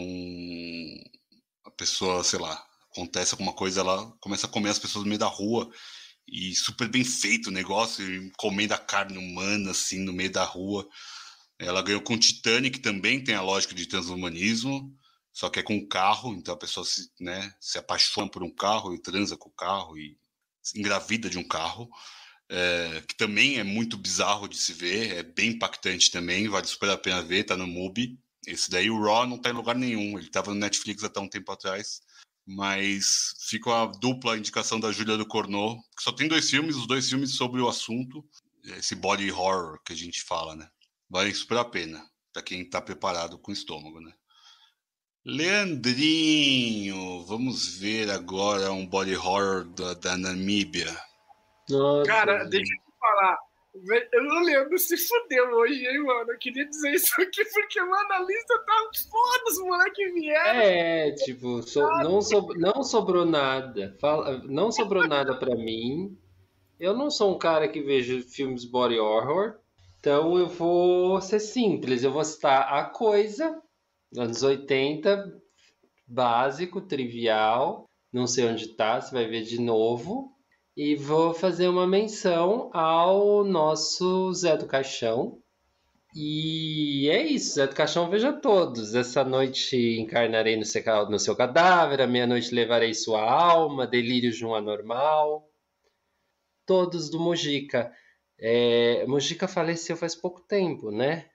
a 1.66 1.72
pessoa, 1.72 2.24
sei 2.24 2.40
lá, 2.40 2.64
acontece 2.92 3.34
alguma 3.34 3.54
coisa, 3.54 3.82
ela 3.82 4.12
começa 4.20 4.48
a 4.48 4.50
comer 4.50 4.70
as 4.70 4.80
pessoas 4.80 5.04
no 5.04 5.10
meio 5.10 5.20
da 5.20 5.28
rua 5.28 5.72
e 6.28 6.56
super 6.56 6.88
bem 6.88 7.04
feito 7.04 7.48
o 7.48 7.54
negócio, 7.54 8.06
comendo 8.38 8.74
a 8.74 8.78
carne 8.78 9.18
humana 9.18 9.72
assim 9.72 10.00
no 10.00 10.14
meio 10.14 10.32
da 10.32 10.44
rua. 10.44 10.88
Ela 11.60 11.82
ganhou 11.82 12.02
com 12.02 12.18
Titanic, 12.18 12.78
que 12.78 12.84
também 12.84 13.24
tem 13.24 13.36
a 13.36 13.42
lógica 13.42 13.76
de 13.76 13.86
transhumanismo, 13.86 14.96
só 15.32 15.50
que 15.50 15.60
é 15.60 15.64
com 15.64 15.88
carro, 15.88 16.34
então 16.34 16.54
a 16.54 16.58
pessoa 16.58 16.86
se, 16.86 17.10
né, 17.20 17.54
se 17.60 17.78
apaixona 17.78 18.30
por 18.30 18.44
um 18.44 18.54
carro 18.54 18.94
e 18.94 19.02
transa 19.02 19.38
com 19.38 19.50
o 19.50 19.54
carro 19.54 19.98
e 19.98 20.18
engravida 20.76 21.30
de 21.30 21.38
um 21.38 21.48
carro 21.48 21.90
é, 22.54 23.02
que 23.08 23.16
também 23.16 23.60
é 23.60 23.64
muito 23.64 23.98
bizarro 23.98 24.46
de 24.46 24.58
se 24.58 24.74
ver, 24.74 25.16
é 25.16 25.24
bem 25.24 25.52
impactante 25.52 26.12
também, 26.12 26.50
vale 26.50 26.68
super 26.68 26.90
a 26.90 26.98
pena 26.98 27.22
ver, 27.22 27.46
tá 27.46 27.56
no 27.56 27.66
MUBI. 27.66 28.20
Esse 28.46 28.70
daí, 28.70 28.90
o 28.90 29.02
Raw, 29.02 29.26
não 29.26 29.38
tá 29.38 29.50
em 29.50 29.54
lugar 29.54 29.76
nenhum, 29.76 30.20
ele 30.20 30.30
tava 30.30 30.54
no 30.54 30.60
Netflix 30.60 31.02
até 31.04 31.20
um 31.22 31.30
tempo 31.30 31.50
atrás, 31.52 32.02
mas 32.46 33.36
fica 33.48 33.84
a 33.84 33.86
dupla 33.86 34.38
indicação 34.38 34.82
da 34.82 34.92
Júlia 34.92 35.16
do 35.16 35.26
Cornô, 35.26 35.78
que 35.96 36.04
só 36.04 36.12
tem 36.12 36.28
dois 36.28 36.50
filmes, 36.50 36.76
os 36.76 36.88
dois 36.88 37.08
filmes 37.08 37.36
sobre 37.36 37.62
o 37.62 37.70
assunto, 37.70 38.22
esse 38.78 38.96
body 38.96 39.32
horror 39.32 39.80
que 39.86 39.94
a 39.94 39.96
gente 39.96 40.22
fala, 40.22 40.54
né? 40.54 40.68
Vale 41.10 41.34
super 41.34 41.58
a 41.58 41.66
pena, 41.66 42.06
para 42.34 42.42
quem 42.42 42.70
tá 42.70 42.82
preparado 42.82 43.40
com 43.40 43.52
o 43.52 43.54
estômago, 43.54 44.02
né? 44.02 44.12
Leandrinho, 45.24 47.24
vamos 47.28 47.78
ver 47.78 48.10
agora 48.10 48.74
um 48.74 48.86
body 48.86 49.16
horror 49.16 49.70
da, 49.70 49.94
da 49.94 50.18
Namíbia. 50.18 51.11
Nossa, 51.72 52.10
Cara, 52.10 52.44
deixa 52.46 52.74
eu 52.74 52.78
te 52.78 53.00
falar. 53.00 53.38
O 53.74 54.40
Leandro 54.44 54.78
se 54.78 54.98
fudeu 54.98 55.46
hoje, 55.52 55.86
hein, 55.86 56.04
mano? 56.04 56.32
Eu 56.32 56.38
queria 56.38 56.68
dizer 56.68 56.92
isso 56.92 57.22
aqui 57.22 57.44
porque, 57.46 57.80
mano, 57.80 58.12
a 58.12 58.20
lista 58.20 58.60
tá 58.66 58.90
foda, 59.10 59.44
os 59.50 59.60
moleques 59.60 60.14
vieram. 60.14 60.60
É, 60.60 61.12
tipo, 61.12 61.64
so, 61.64 61.80
não, 61.80 62.22
so, 62.22 62.48
não 62.58 62.84
sobrou 62.84 63.26
nada. 63.26 63.96
Fala, 64.00 64.40
não 64.44 64.72
sobrou 64.72 65.08
nada 65.08 65.40
para 65.40 65.56
mim. 65.56 66.18
Eu 66.78 66.94
não 66.94 67.10
sou 67.10 67.34
um 67.34 67.38
cara 67.38 67.68
que 67.68 67.82
vejo 67.82 68.24
filmes 68.24 68.66
body 68.66 69.00
horror. 69.00 69.56
Então 70.00 70.38
eu 70.38 70.50
vou 70.50 71.22
ser 71.22 71.40
simples. 71.40 72.04
Eu 72.04 72.12
vou 72.12 72.26
citar 72.26 72.74
A 72.74 72.86
Coisa, 72.86 73.62
anos 74.18 74.44
80, 74.44 75.32
básico, 76.06 76.82
trivial. 76.82 77.86
Não 78.12 78.28
sei 78.28 78.46
onde 78.48 78.76
tá, 78.76 79.00
você 79.00 79.14
vai 79.14 79.28
ver 79.28 79.44
de 79.44 79.62
novo. 79.62 80.36
E 80.76 80.96
vou 80.96 81.34
fazer 81.34 81.68
uma 81.68 81.86
menção 81.86 82.70
ao 82.74 83.44
nosso 83.44 84.34
Zé 84.34 84.56
do 84.56 84.66
Caixão. 84.66 85.42
E 86.16 87.10
é 87.10 87.26
isso, 87.26 87.56
Zé 87.56 87.68
do 87.68 87.76
Caixão 87.76 88.10
veja 88.10 88.32
todos. 88.32 88.96
Essa 88.96 89.24
noite 89.24 89.76
encarnarei 90.00 90.56
no 90.56 90.66
seu, 90.66 90.84
no 91.10 91.20
seu 91.20 91.36
cadáver, 91.36 92.02
à 92.02 92.08
meia-noite 92.08 92.56
levarei 92.56 92.94
sua 92.94 93.22
alma, 93.22 93.86
delírio 93.86 94.32
de 94.32 94.46
um 94.46 94.56
anormal. 94.56 95.50
Todos 96.66 97.10
do 97.10 97.20
Mojica. 97.20 97.92
É, 98.40 99.06
Mojica 99.08 99.48
faleceu 99.48 99.98
faz 99.98 100.16
pouco 100.16 100.42
tempo, 100.42 100.90
né? 100.90 101.26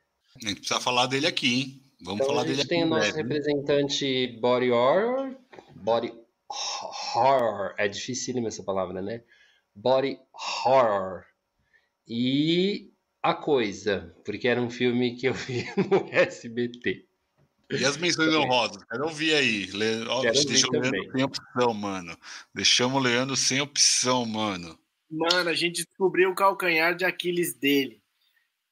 A 0.42 0.48
gente 0.48 0.60
precisa 0.60 0.80
falar 0.80 1.06
dele 1.06 1.26
aqui, 1.26 1.60
hein? 1.60 1.82
Vamos 2.00 2.20
então, 2.20 2.26
falar 2.26 2.42
a 2.42 2.46
gente 2.46 2.56
dele 2.56 2.68
tem 2.68 2.82
aqui. 2.82 2.92
o 2.92 2.94
nosso 2.94 3.14
representante 3.14 4.26
Body 4.40 4.70
Horror. 4.70 5.34
Body 5.74 6.12
Horror. 6.56 7.74
É 7.78 7.88
difícil 7.88 8.46
essa 8.46 8.62
palavra, 8.62 9.02
né? 9.02 9.22
Body 9.74 10.18
Horror. 10.64 11.24
E 12.08 12.92
A 13.22 13.34
Coisa, 13.34 14.14
porque 14.24 14.48
era 14.48 14.60
um 14.60 14.70
filme 14.70 15.16
que 15.16 15.26
eu 15.26 15.34
vi 15.34 15.64
no 15.76 16.08
SBT. 16.10 17.06
E 17.70 17.84
as 17.84 17.96
menções 17.96 18.32
honrosas? 18.32 18.82
Quero 18.84 19.04
ouvir 19.04 19.34
aí. 19.34 19.66
Le... 19.66 20.06
Ó, 20.06 20.22
Quero 20.22 20.36
ouvir 20.36 20.46
deixa 20.46 20.66
o 20.68 20.70
Leandro 20.70 21.12
sem 21.12 21.24
opção, 21.24 21.74
mano. 21.74 22.16
Deixamos 22.54 22.96
o 22.96 23.04
Leandro 23.04 23.36
sem 23.36 23.60
opção, 23.60 24.24
mano. 24.24 24.78
Mano, 25.10 25.50
a 25.50 25.54
gente 25.54 25.84
descobriu 25.84 26.30
o 26.30 26.34
calcanhar 26.34 26.94
de 26.94 27.04
Aquiles 27.04 27.54
dele. 27.54 28.00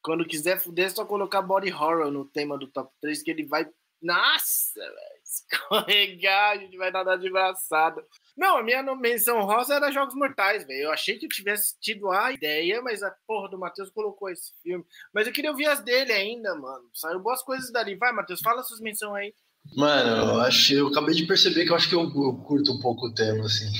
Quando 0.00 0.26
quiser 0.26 0.60
fuder, 0.60 0.86
é 0.86 0.90
só 0.90 1.04
colocar 1.04 1.42
body 1.42 1.72
horror 1.72 2.10
no 2.10 2.24
tema 2.24 2.56
do 2.56 2.68
top 2.68 2.92
3, 3.00 3.22
que 3.22 3.30
ele 3.30 3.44
vai. 3.44 3.66
Nossa, 4.00 4.80
velho. 4.80 5.13
Escorregar, 5.34 6.52
a 6.52 6.56
gente 6.58 6.76
vai 6.76 6.90
nadar 6.90 7.18
de 7.18 7.30
braçada. 7.30 8.04
Não, 8.36 8.58
a 8.58 8.62
minha 8.62 8.82
menção 8.96 9.40
rosa 9.42 9.74
era 9.74 9.90
Jogos 9.90 10.14
Mortais, 10.14 10.66
velho. 10.66 10.84
Eu 10.84 10.92
achei 10.92 11.18
que 11.18 11.26
eu 11.26 11.30
tivesse 11.30 11.78
tido 11.80 12.10
a 12.10 12.32
ideia, 12.32 12.80
mas 12.82 13.02
a 13.02 13.14
porra 13.26 13.48
do 13.48 13.58
Matheus 13.58 13.90
colocou 13.90 14.28
esse 14.28 14.52
filme. 14.62 14.84
Mas 15.12 15.26
eu 15.26 15.32
queria 15.32 15.50
ouvir 15.50 15.66
as 15.66 15.80
dele 15.80 16.12
ainda, 16.12 16.54
mano. 16.54 16.88
Saiu 16.92 17.20
boas 17.20 17.42
coisas 17.42 17.70
dali. 17.72 17.96
Vai, 17.96 18.12
Matheus, 18.12 18.40
fala 18.40 18.62
suas 18.62 18.80
menções 18.80 19.14
aí. 19.14 19.34
Mano, 19.76 20.32
eu, 20.32 20.40
acho, 20.40 20.74
eu 20.74 20.88
acabei 20.88 21.14
de 21.14 21.26
perceber 21.26 21.64
que 21.64 21.70
eu 21.70 21.76
acho 21.76 21.88
que 21.88 21.94
eu, 21.94 22.02
eu 22.02 22.36
curto 22.44 22.72
um 22.72 22.80
poupouco 22.80 23.06
o 23.06 23.14
tema, 23.14 23.44
assim. 23.46 23.70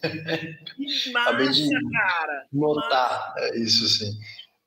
Que 0.00 1.10
Acabei 1.16 1.46
massa, 1.46 1.60
de- 1.60 1.90
cara. 1.90 2.46
Notar 2.52 3.34
é, 3.36 3.58
isso, 3.58 3.86
sim. 3.88 4.10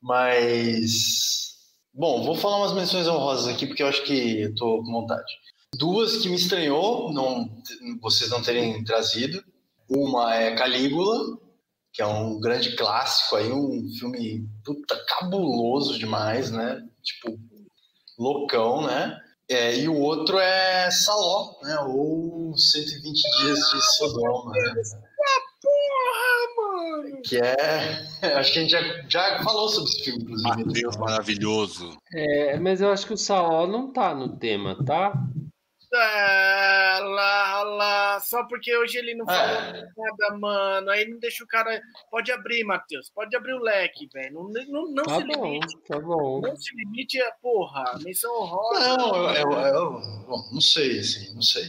Mas. 0.00 1.48
Bom, 1.92 2.22
vou 2.24 2.36
falar 2.36 2.58
umas 2.58 2.74
menções 2.74 3.08
honrosas 3.08 3.52
aqui, 3.52 3.66
porque 3.66 3.82
eu 3.82 3.88
acho 3.88 4.02
que 4.04 4.42
eu 4.42 4.54
tô 4.54 4.82
com 4.84 4.92
vontade. 4.92 5.26
Duas 5.76 6.16
que 6.18 6.28
me 6.28 6.36
estranhou 6.36 7.12
não, 7.12 7.48
vocês 8.00 8.30
não 8.30 8.42
terem 8.42 8.82
trazido. 8.84 9.42
Uma 9.88 10.34
é 10.34 10.54
Calígula, 10.54 11.38
que 11.92 12.02
é 12.02 12.06
um 12.06 12.38
grande 12.40 12.76
clássico 12.76 13.36
aí, 13.36 13.50
um 13.50 13.88
filme 13.98 14.48
puta, 14.64 14.96
cabuloso 15.06 15.98
demais, 15.98 16.50
né? 16.50 16.82
Tipo, 17.02 17.38
loucão, 18.18 18.86
né? 18.86 19.18
É, 19.50 19.76
e 19.76 19.88
o 19.88 19.98
outro 19.98 20.38
é 20.38 20.90
Saló, 20.90 21.58
né? 21.62 21.78
Ou 21.80 22.56
120 22.56 23.22
Dias 23.40 23.58
de 23.58 23.96
Sodoma, 23.96 24.52
né? 24.52 24.74
Porra, 25.62 26.56
mano. 26.56 27.22
Que 27.22 27.38
é. 27.38 28.06
Acho 28.36 28.52
que 28.52 28.58
a 28.58 28.62
gente 28.62 28.70
já, 28.70 28.80
já 29.08 29.42
falou 29.42 29.68
sobre 29.68 29.90
esse 29.90 30.04
filme, 30.04 30.22
inclusive. 30.22 30.64
Matheus 30.66 30.96
maravilhoso. 30.96 31.98
É, 32.12 32.58
mas 32.58 32.80
eu 32.80 32.90
acho 32.92 33.06
que 33.06 33.14
o 33.14 33.18
Saó 33.18 33.66
não 33.66 33.92
tá 33.92 34.14
no 34.14 34.36
tema, 34.36 34.76
tá? 34.84 35.12
É, 35.96 36.98
lá, 37.00 37.62
lá, 37.62 38.20
só 38.20 38.44
porque 38.44 38.76
hoje 38.76 38.98
ele 38.98 39.14
não 39.14 39.24
falou 39.24 39.40
É. 39.40 39.72
nada, 39.96 40.36
mano. 40.38 40.90
Aí 40.90 41.08
não 41.08 41.18
deixa 41.18 41.42
o 41.42 41.46
cara. 41.46 41.80
Pode 42.10 42.30
abrir, 42.30 42.64
Matheus. 42.64 43.10
Pode 43.10 43.34
abrir 43.36 43.54
o 43.54 43.60
leque, 43.62 44.08
velho. 44.12 44.34
Não, 44.34 44.64
não, 44.68 44.90
não 44.92 45.02
Tá 45.04 45.16
se 45.16 45.24
bom, 45.26 45.44
limite. 45.44 45.78
tá 45.86 45.98
bom. 46.00 46.40
Não 46.40 46.56
se 46.56 46.74
limite 46.76 47.20
a 47.22 47.32
porra. 47.42 47.84
Menção 48.04 48.30
honrosa. 48.42 48.96
Não, 48.96 49.34
eu, 49.34 49.50
eu, 49.52 49.60
eu- 49.60 49.92
bom, 50.26 50.48
não 50.52 50.60
sei, 50.60 50.98
assim, 51.00 51.34
não 51.34 51.42
sei. 51.42 51.64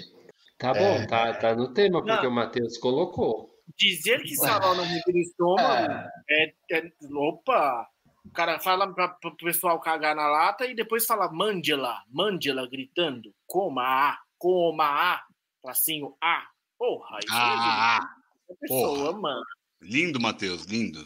Tá 0.58 0.74
bom, 0.74 0.80
É. 0.80 1.06
tá, 1.08 1.34
tá 1.36 1.56
no 1.56 1.74
tema, 1.74 2.04
porque 2.04 2.24
Não. 2.24 2.32
o 2.32 2.36
Matheus 2.36 2.78
colocou. 2.78 3.50
Dizer 3.78 4.22
que 4.24 4.36
salão 4.36 4.76
não 4.76 4.84
revira 4.84 5.20
estômago 5.20 5.94
é, 6.30 6.52
é- 6.72 6.92
Opa! 7.16 7.88
O 8.30 8.32
cara 8.34 8.60
fala 8.60 8.94
pra, 8.94 9.08
pro 9.10 9.36
pessoal 9.36 9.80
cagar 9.80 10.16
na 10.16 10.28
lata 10.28 10.66
e 10.66 10.76
depois 10.76 11.06
fala 11.06 11.32
Mandela, 11.32 12.04
Mandela 12.10 12.68
gritando. 12.70 13.34
Coma 13.48 13.82
A, 13.84 14.20
coma 14.38 14.86
A, 14.86 15.24
tracinho 15.62 16.16
A. 16.22 16.48
Porra, 16.78 17.20
isso 17.24 17.34
Ah, 17.36 18.00
é 18.50 18.54
de 18.54 18.60
pessoa, 18.62 19.12
mano. 19.14 19.44
lindo, 19.82 20.20
Matheus, 20.20 20.64
lindo. 20.66 21.06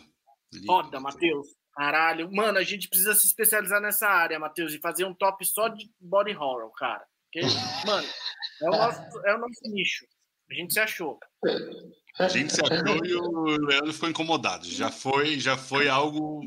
Lindo, 0.53 0.67
Foda, 0.67 0.99
Matheus. 0.99 1.47
Caralho. 1.73 2.31
Mano, 2.31 2.59
a 2.59 2.63
gente 2.63 2.87
precisa 2.87 3.15
se 3.15 3.25
especializar 3.25 3.81
nessa 3.81 4.07
área, 4.07 4.37
Matheus, 4.37 4.73
e 4.73 4.79
fazer 4.79 5.05
um 5.05 5.13
top 5.13 5.43
só 5.45 5.67
de 5.69 5.89
body 5.99 6.35
horror, 6.35 6.71
cara. 6.73 7.03
Porque, 7.31 7.41
mano, 7.87 8.07
é 8.61 8.69
o 8.69 8.71
nosso, 8.71 9.25
é 9.25 9.35
o 9.35 9.39
nosso 9.39 9.61
nicho. 9.71 10.05
A 10.51 10.53
gente 10.53 10.73
se 10.73 10.79
achou. 10.79 11.19
A 12.19 12.27
gente 12.27 12.53
se 12.53 12.61
achou 12.61 13.03
e 13.03 13.15
o 13.15 13.65
Leandro 13.65 13.91
ficou 13.93 14.09
incomodado. 14.09 14.65
Já 14.65 14.91
foi, 14.91 15.39
já 15.39 15.57
foi 15.57 15.89
algo 15.89 16.41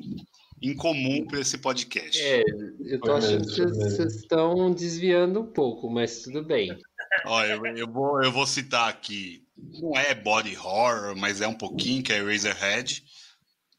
incomum 0.63 1.27
para 1.27 1.41
esse 1.41 1.59
podcast. 1.59 2.21
É, 2.21 2.43
eu 2.81 3.01
tô 3.01 3.13
achando 3.13 3.47
que 3.47 3.65
vocês 3.67 4.17
estão 4.17 4.73
desviando 4.73 5.41
um 5.41 5.53
pouco, 5.53 5.91
mas 5.91 6.23
tudo 6.23 6.45
bem. 6.45 6.77
Ó, 7.27 7.45
eu, 7.45 7.65
eu 7.67 7.91
vou, 7.91 8.23
eu 8.23 8.33
vou 8.33 8.47
citar 8.47 8.89
aqui. 8.89 9.45
Não 9.57 9.97
é 9.97 10.15
body 10.15 10.57
horror, 10.57 11.17
mas 11.17 11.41
é 11.41 11.49
um 11.49 11.55
pouquinho, 11.55 12.03
que 12.03 12.13
é 12.13 12.23
Razorhead, 12.23 13.03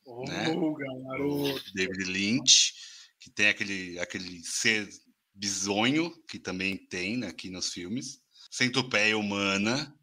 Ô, 0.06 0.24
Né? 0.26 0.46
garoto. 0.46 1.62
David 1.76 2.06
Lynch, 2.06 2.74
que 3.20 3.30
tem 3.30 3.50
aquele, 3.50 4.00
aquele 4.00 4.42
ser 4.44 4.88
bizonho, 5.34 6.12
que 6.28 6.40
também 6.40 6.78
tem 6.78 7.18
né, 7.18 7.28
aqui 7.28 7.50
nos 7.50 7.72
filmes. 7.72 8.20
Centopeia 8.50 9.18
Humana, 9.18 9.94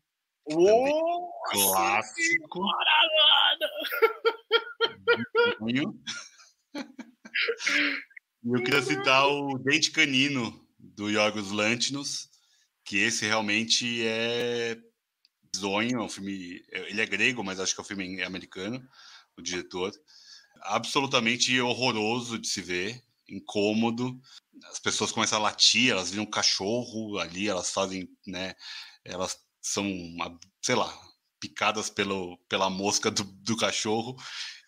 Ô, 0.45 1.31
clássico. 1.51 2.61
bizonho. 5.59 5.99
Eu 8.45 8.63
queria 8.63 8.83
citar 8.83 9.27
o 9.27 9.59
Dente 9.59 9.91
Canino, 9.91 10.67
do 10.79 11.09
Yorgos 11.09 11.51
Lanthimos, 11.51 12.29
que 12.85 12.99
esse 12.99 13.25
realmente 13.25 14.07
é 14.07 14.77
bizonho, 15.53 16.01
é 16.01 16.03
um 16.03 16.09
filme... 16.09 16.63
Ele 16.71 17.01
é 17.01 17.07
grego, 17.07 17.43
mas 17.43 17.59
acho 17.59 17.75
que 17.75 17.81
é 17.81 17.83
um 17.83 17.87
filme 17.87 18.23
americano, 18.23 18.87
o 19.37 19.43
diretor. 19.43 19.93
Absolutamente 20.63 21.59
horroroso 21.61 22.39
de 22.39 22.49
se 22.49 22.61
ver, 22.61 23.03
incômodo. 23.29 24.21
As 24.65 24.79
pessoas 24.79 25.11
começam 25.11 25.39
a 25.39 25.43
latir, 25.43 25.91
elas 25.91 26.11
viram 26.11 26.25
um 26.25 26.31
cachorro 26.31 27.19
ali, 27.19 27.49
elas 27.49 27.71
fazem, 27.71 28.09
né? 28.27 28.55
Elas 29.05 29.39
são, 29.61 29.87
sei 30.63 30.75
lá, 30.75 30.93
picadas 31.41 31.91
pelo, 31.91 32.39
pela 32.49 32.71
mosca 32.71 33.11
do, 33.11 33.25
do 33.25 33.57
cachorro, 33.57 34.17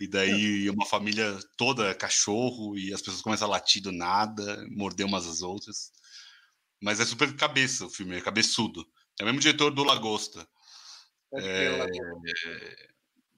e 0.01 0.06
daí 0.06 0.68
uma 0.70 0.86
família 0.86 1.39
toda 1.56 1.89
é 1.89 1.94
cachorro, 1.94 2.77
e 2.77 2.93
as 2.93 3.01
pessoas 3.01 3.23
começam 3.23 3.48
a 3.48 3.51
latir 3.51 3.82
do 3.82 3.93
nada, 3.93 4.66
morder 4.70 5.06
umas 5.06 5.27
às 5.27 5.43
outras. 5.43 5.90
Mas 6.82 7.01
é 7.01 7.05
super 7.05 7.35
cabeça 7.36 7.86
o 7.86 7.90
filme, 7.90 8.16
é 8.16 8.20
cabeçudo. 8.20 8.86
É 9.18 9.23
o 9.23 9.27
mesmo 9.27 9.40
diretor 9.40 9.70
do 9.70 9.82
Lagosta. 9.82 10.47
É, 11.35 11.86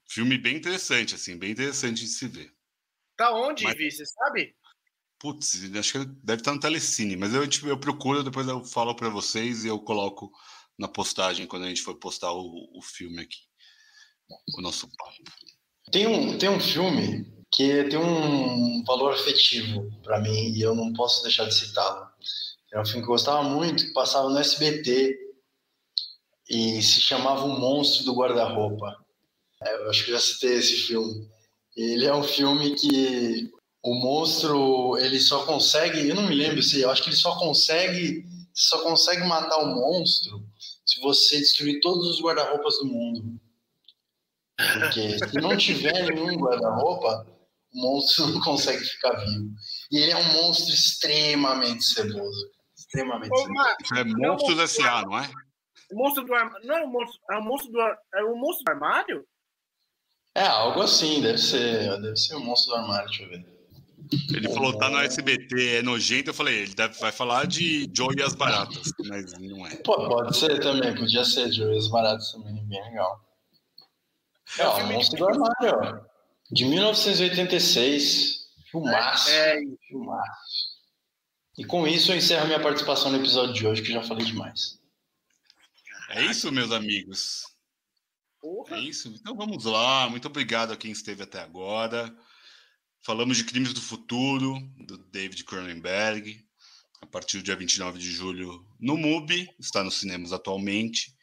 filme 0.09 0.37
bem 0.37 0.57
interessante, 0.57 1.15
assim, 1.15 1.39
bem 1.39 1.53
interessante 1.53 2.01
de 2.01 2.09
se 2.09 2.27
ver. 2.27 2.53
Tá 3.17 3.33
onde, 3.33 3.65
Mas- 3.65 3.77
Vi? 3.77 3.91
Você 3.91 4.05
sabe? 4.07 4.57
Putz, 5.21 5.65
acho 5.77 5.93
que 5.93 6.05
deve 6.23 6.41
estar 6.41 6.55
no 6.55 6.61
Telecine, 6.61 7.17
mas 7.17 7.35
eu, 7.35 7.47
tipo, 7.49 7.67
eu 7.67 7.79
procuro, 7.79 8.23
depois 8.23 8.47
eu 8.47 8.65
falo 8.65 8.95
para 8.95 9.09
vocês 9.09 9.65
e 9.65 9.69
eu 9.69 9.81
coloco 9.81 10.31
na 10.79 10.87
postagem 10.87 11.45
quando 11.45 11.65
a 11.65 11.69
gente 11.69 11.83
for 11.83 11.97
postar 11.97 12.33
o, 12.33 12.71
o 12.73 12.81
filme 12.81 13.21
aqui. 13.21 13.41
O 14.57 14.61
nosso 14.61 14.89
papo. 14.97 15.58
Tem 15.91 16.07
um, 16.07 16.37
tem 16.37 16.49
um 16.49 16.61
filme 16.61 17.27
que 17.51 17.85
tem 17.85 17.99
um 17.99 18.85
valor 18.85 19.15
afetivo 19.15 19.91
pra 20.03 20.21
mim 20.21 20.53
e 20.53 20.61
eu 20.61 20.75
não 20.75 20.93
posso 20.93 21.23
deixar 21.23 21.47
de 21.47 21.55
citá-lo. 21.55 22.07
É 22.73 22.81
um 22.81 22.85
filme 22.85 23.01
que 23.01 23.09
eu 23.09 23.15
gostava 23.15 23.43
muito, 23.43 23.87
que 23.87 23.93
passava 23.93 24.29
no 24.29 24.39
SBT 24.39 25.17
e 26.51 26.83
se 26.83 27.01
chamava 27.01 27.45
O 27.45 27.59
Monstro 27.59 28.05
do 28.05 28.15
Guarda-Roupa. 28.15 28.97
É, 29.63 29.75
Eu 29.77 29.91
acho 29.91 30.05
que 30.05 30.11
já 30.11 30.21
citei 30.21 30.55
esse 30.55 30.75
filme. 30.87 31.29
Ele 31.77 32.05
é 32.07 32.15
um 32.15 32.23
filme 32.23 32.75
que 32.75 33.51
o 33.83 33.95
monstro 33.95 34.99
ele 34.99 35.21
só 35.21 35.47
consegue, 35.47 36.09
eu 36.09 36.15
não 36.15 36.27
me 36.29 36.35
lembro 36.35 36.63
se, 36.63 36.81
eu 36.81 36.91
acho 36.91 37.03
que 37.03 37.09
ele 37.09 37.17
só 37.17 37.39
consegue, 37.39 38.25
só 38.53 38.83
consegue 38.83 39.25
matar 39.25 39.59
o 39.59 39.75
monstro 39.75 40.45
se 40.85 41.01
você 41.01 41.39
destruir 41.39 41.81
todos 41.81 42.09
os 42.09 42.21
guarda-roupas 42.21 42.79
do 42.79 42.87
mundo. 42.87 43.41
Porque 44.59 45.19
se 45.19 45.41
não 45.41 45.57
tiver 45.57 46.13
nenhum 46.13 46.37
guarda-roupa, 46.37 47.27
o 47.73 47.81
monstro 47.81 48.27
não 48.27 48.41
consegue 48.41 48.85
ficar 48.85 49.13
vivo. 49.13 49.51
E 49.93 49.99
ele 49.99 50.11
é 50.11 50.17
um 50.17 50.33
monstro 50.33 50.75
extremamente 50.75 51.85
ceboso. 51.85 52.51
Extremamente 52.77 53.33
Ô, 53.33 53.37
ceboso. 53.39 53.97
É 53.97 54.05
monstro 54.05 54.55
do 54.57 54.63
S.A., 54.63 55.03
não 55.03 55.19
é? 55.19 55.31
O 55.93 55.97
monstro 55.97 56.25
do 56.25 56.35
armário. 56.35 56.67
Não 56.67 56.77
é 56.77 56.85
o 56.85 56.89
monstro. 56.89 57.21
É 57.31 57.37
o 57.37 57.43
monstro 57.43 57.73
do, 57.73 57.81
é 57.81 58.25
o 58.25 58.37
monstro 58.37 58.65
do 58.65 58.71
armário? 58.71 59.25
É, 60.35 60.47
algo 60.47 60.83
assim, 60.83 61.23
deve 61.23 61.39
ser. 61.39 62.01
Deve 62.01 62.17
ser 62.17 62.35
o 62.35 62.41
monstro 62.41 62.75
do 62.75 62.81
armário, 62.81 63.09
deixa 63.09 63.23
eu 63.23 63.29
ver. 63.29 63.59
Ele 64.35 64.49
falou, 64.49 64.77
tá 64.77 64.89
no 64.89 64.99
SBT, 64.99 65.77
é 65.77 65.83
nojento. 65.83 66.31
Eu 66.31 66.35
falei, 66.35 66.63
ele 66.63 66.75
deve, 66.75 66.99
vai 66.99 67.13
falar 67.13 67.47
de 67.47 67.91
Joe 67.95 68.15
e 68.17 68.23
as 68.23 68.35
Baratas, 68.35 68.91
mas 69.07 69.39
não 69.39 69.67
é. 69.67 69.77
Pô, 69.77 70.09
pode 70.09 70.37
ser 70.37 70.59
também, 70.61 70.95
podia 70.95 71.25
ser 71.25 71.53
Joe 71.53 71.75
e 71.75 71.79
as 71.79 71.89
Baratas 71.89 72.33
também, 72.33 72.55
bem 72.67 72.83
legal. 72.85 73.21
É, 74.59 74.67
ó, 74.67 74.83
o 74.83 74.87
Monstro 74.87 75.19
do 75.19 75.29
Armário, 75.29 75.75
ó. 75.75 76.09
De 76.51 76.65
1986. 76.65 78.49
Filmaço. 78.71 79.31
É, 79.31 79.57
é 79.57 79.63
filmaço. 79.87 80.79
E 81.59 81.65
com 81.65 81.87
isso 81.87 82.13
eu 82.13 82.17
encerro 82.17 82.47
minha 82.47 82.61
participação 82.61 83.11
no 83.11 83.19
episódio 83.19 83.55
de 83.55 83.67
hoje, 83.67 83.83
que 83.83 83.93
já 83.93 84.03
falei 84.03 84.25
demais. 84.25 84.79
É 86.11 86.25
isso, 86.25 86.51
meus 86.53 86.71
amigos. 86.71 87.43
Porra. 88.41 88.77
É 88.77 88.81
isso. 88.81 89.09
Então 89.09 89.37
vamos 89.37 89.65
lá. 89.65 90.09
Muito 90.09 90.27
obrigado 90.27 90.73
a 90.73 90.77
quem 90.77 90.91
esteve 90.91 91.23
até 91.23 91.41
agora. 91.41 92.15
Falamos 93.03 93.37
de 93.37 93.45
Crimes 93.45 93.73
do 93.73 93.81
Futuro, 93.81 94.59
do 94.87 94.99
David 94.99 95.45
Cronenberg, 95.45 96.45
a 97.01 97.07
partir 97.07 97.39
do 97.39 97.43
dia 97.43 97.57
29 97.57 97.99
de 97.99 98.11
julho 98.11 98.67
no 98.79 98.97
MUBI, 98.97 99.49
está 99.59 99.83
nos 99.83 99.99
cinemas 99.99 100.33
atualmente. 100.33 101.15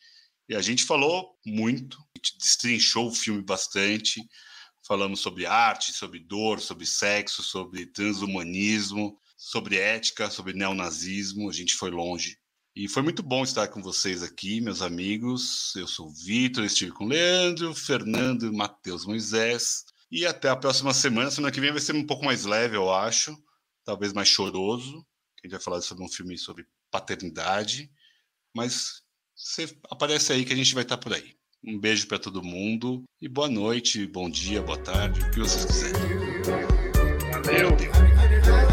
E 0.47 0.56
a 0.56 0.61
gente 0.61 0.84
falou 0.84 1.38
muito, 1.45 1.97
destrinchou 2.38 3.07
o 3.07 3.14
filme 3.14 3.41
bastante. 3.41 4.22
Falamos 4.88 5.19
sobre 5.19 5.45
arte, 5.45 5.93
sobre 5.93 6.19
dor, 6.19 6.60
sobre 6.60 6.85
sexo, 6.85 7.43
sobre 7.43 7.85
transhumanismo, 7.88 9.19
sobre 9.35 9.77
ética, 9.77 10.30
sobre 10.30 10.53
neonazismo. 10.53 11.49
A 11.49 11.53
gente 11.53 11.76
foi 11.76 11.91
longe. 11.91 12.38
E 12.76 12.89
foi 12.89 13.02
muito 13.02 13.23
bom 13.23 13.43
estar 13.43 13.68
com 13.69 13.81
vocês 13.81 14.22
aqui, 14.22 14.60
meus 14.60 14.81
amigos. 14.81 15.73
Eu 15.76 15.88
sou 15.88 16.07
o 16.07 16.14
Vitor, 16.14 16.64
estive 16.65 16.91
com 16.91 17.06
o 17.06 17.07
Leandro, 17.07 17.73
Fernando 17.73 18.45
e 18.45 18.52
Matheus 18.52 19.06
Moisés. 19.06 19.85
E 20.11 20.26
até 20.26 20.49
a 20.49 20.56
próxima 20.56 20.93
semana. 20.93 21.31
Semana 21.31 21.53
que 21.53 21.61
vem 21.61 21.72
vai 21.72 21.80
ser 21.80 21.95
um 21.95 22.06
pouco 22.06 22.26
mais 22.26 22.43
leve, 22.43 22.76
eu 22.76 22.93
acho. 22.93 23.35
Talvez 23.84 24.14
mais 24.14 24.27
choroso. 24.27 25.06
A 25.39 25.47
gente 25.47 25.52
vai 25.52 25.61
falar 25.61 25.81
sobre 25.81 26.03
um 26.03 26.10
filme 26.10 26.38
sobre 26.38 26.68
paternidade. 26.91 27.89
Mas 28.53 29.03
você 29.35 29.73
aparece 29.89 30.34
aí 30.34 30.43
que 30.45 30.53
a 30.53 30.56
gente 30.56 30.73
vai 30.73 30.84
estar 30.84 30.97
por 30.97 31.14
aí. 31.14 31.35
Um 31.68 31.80
beijo 31.80 32.08
para 32.08 32.20
todo 32.20 32.44
mundo 32.44 33.04
e 33.20 33.28
boa 33.28 33.50
noite, 33.50 34.06
bom 34.06 34.30
dia, 34.30 34.62
boa 34.62 34.78
tarde, 34.78 35.20
o 35.22 35.32
que 35.32 35.40
vocês 35.40 35.66
quiserem. 35.66 36.00
Valeu. 37.44 37.72
Valeu. 37.72 38.65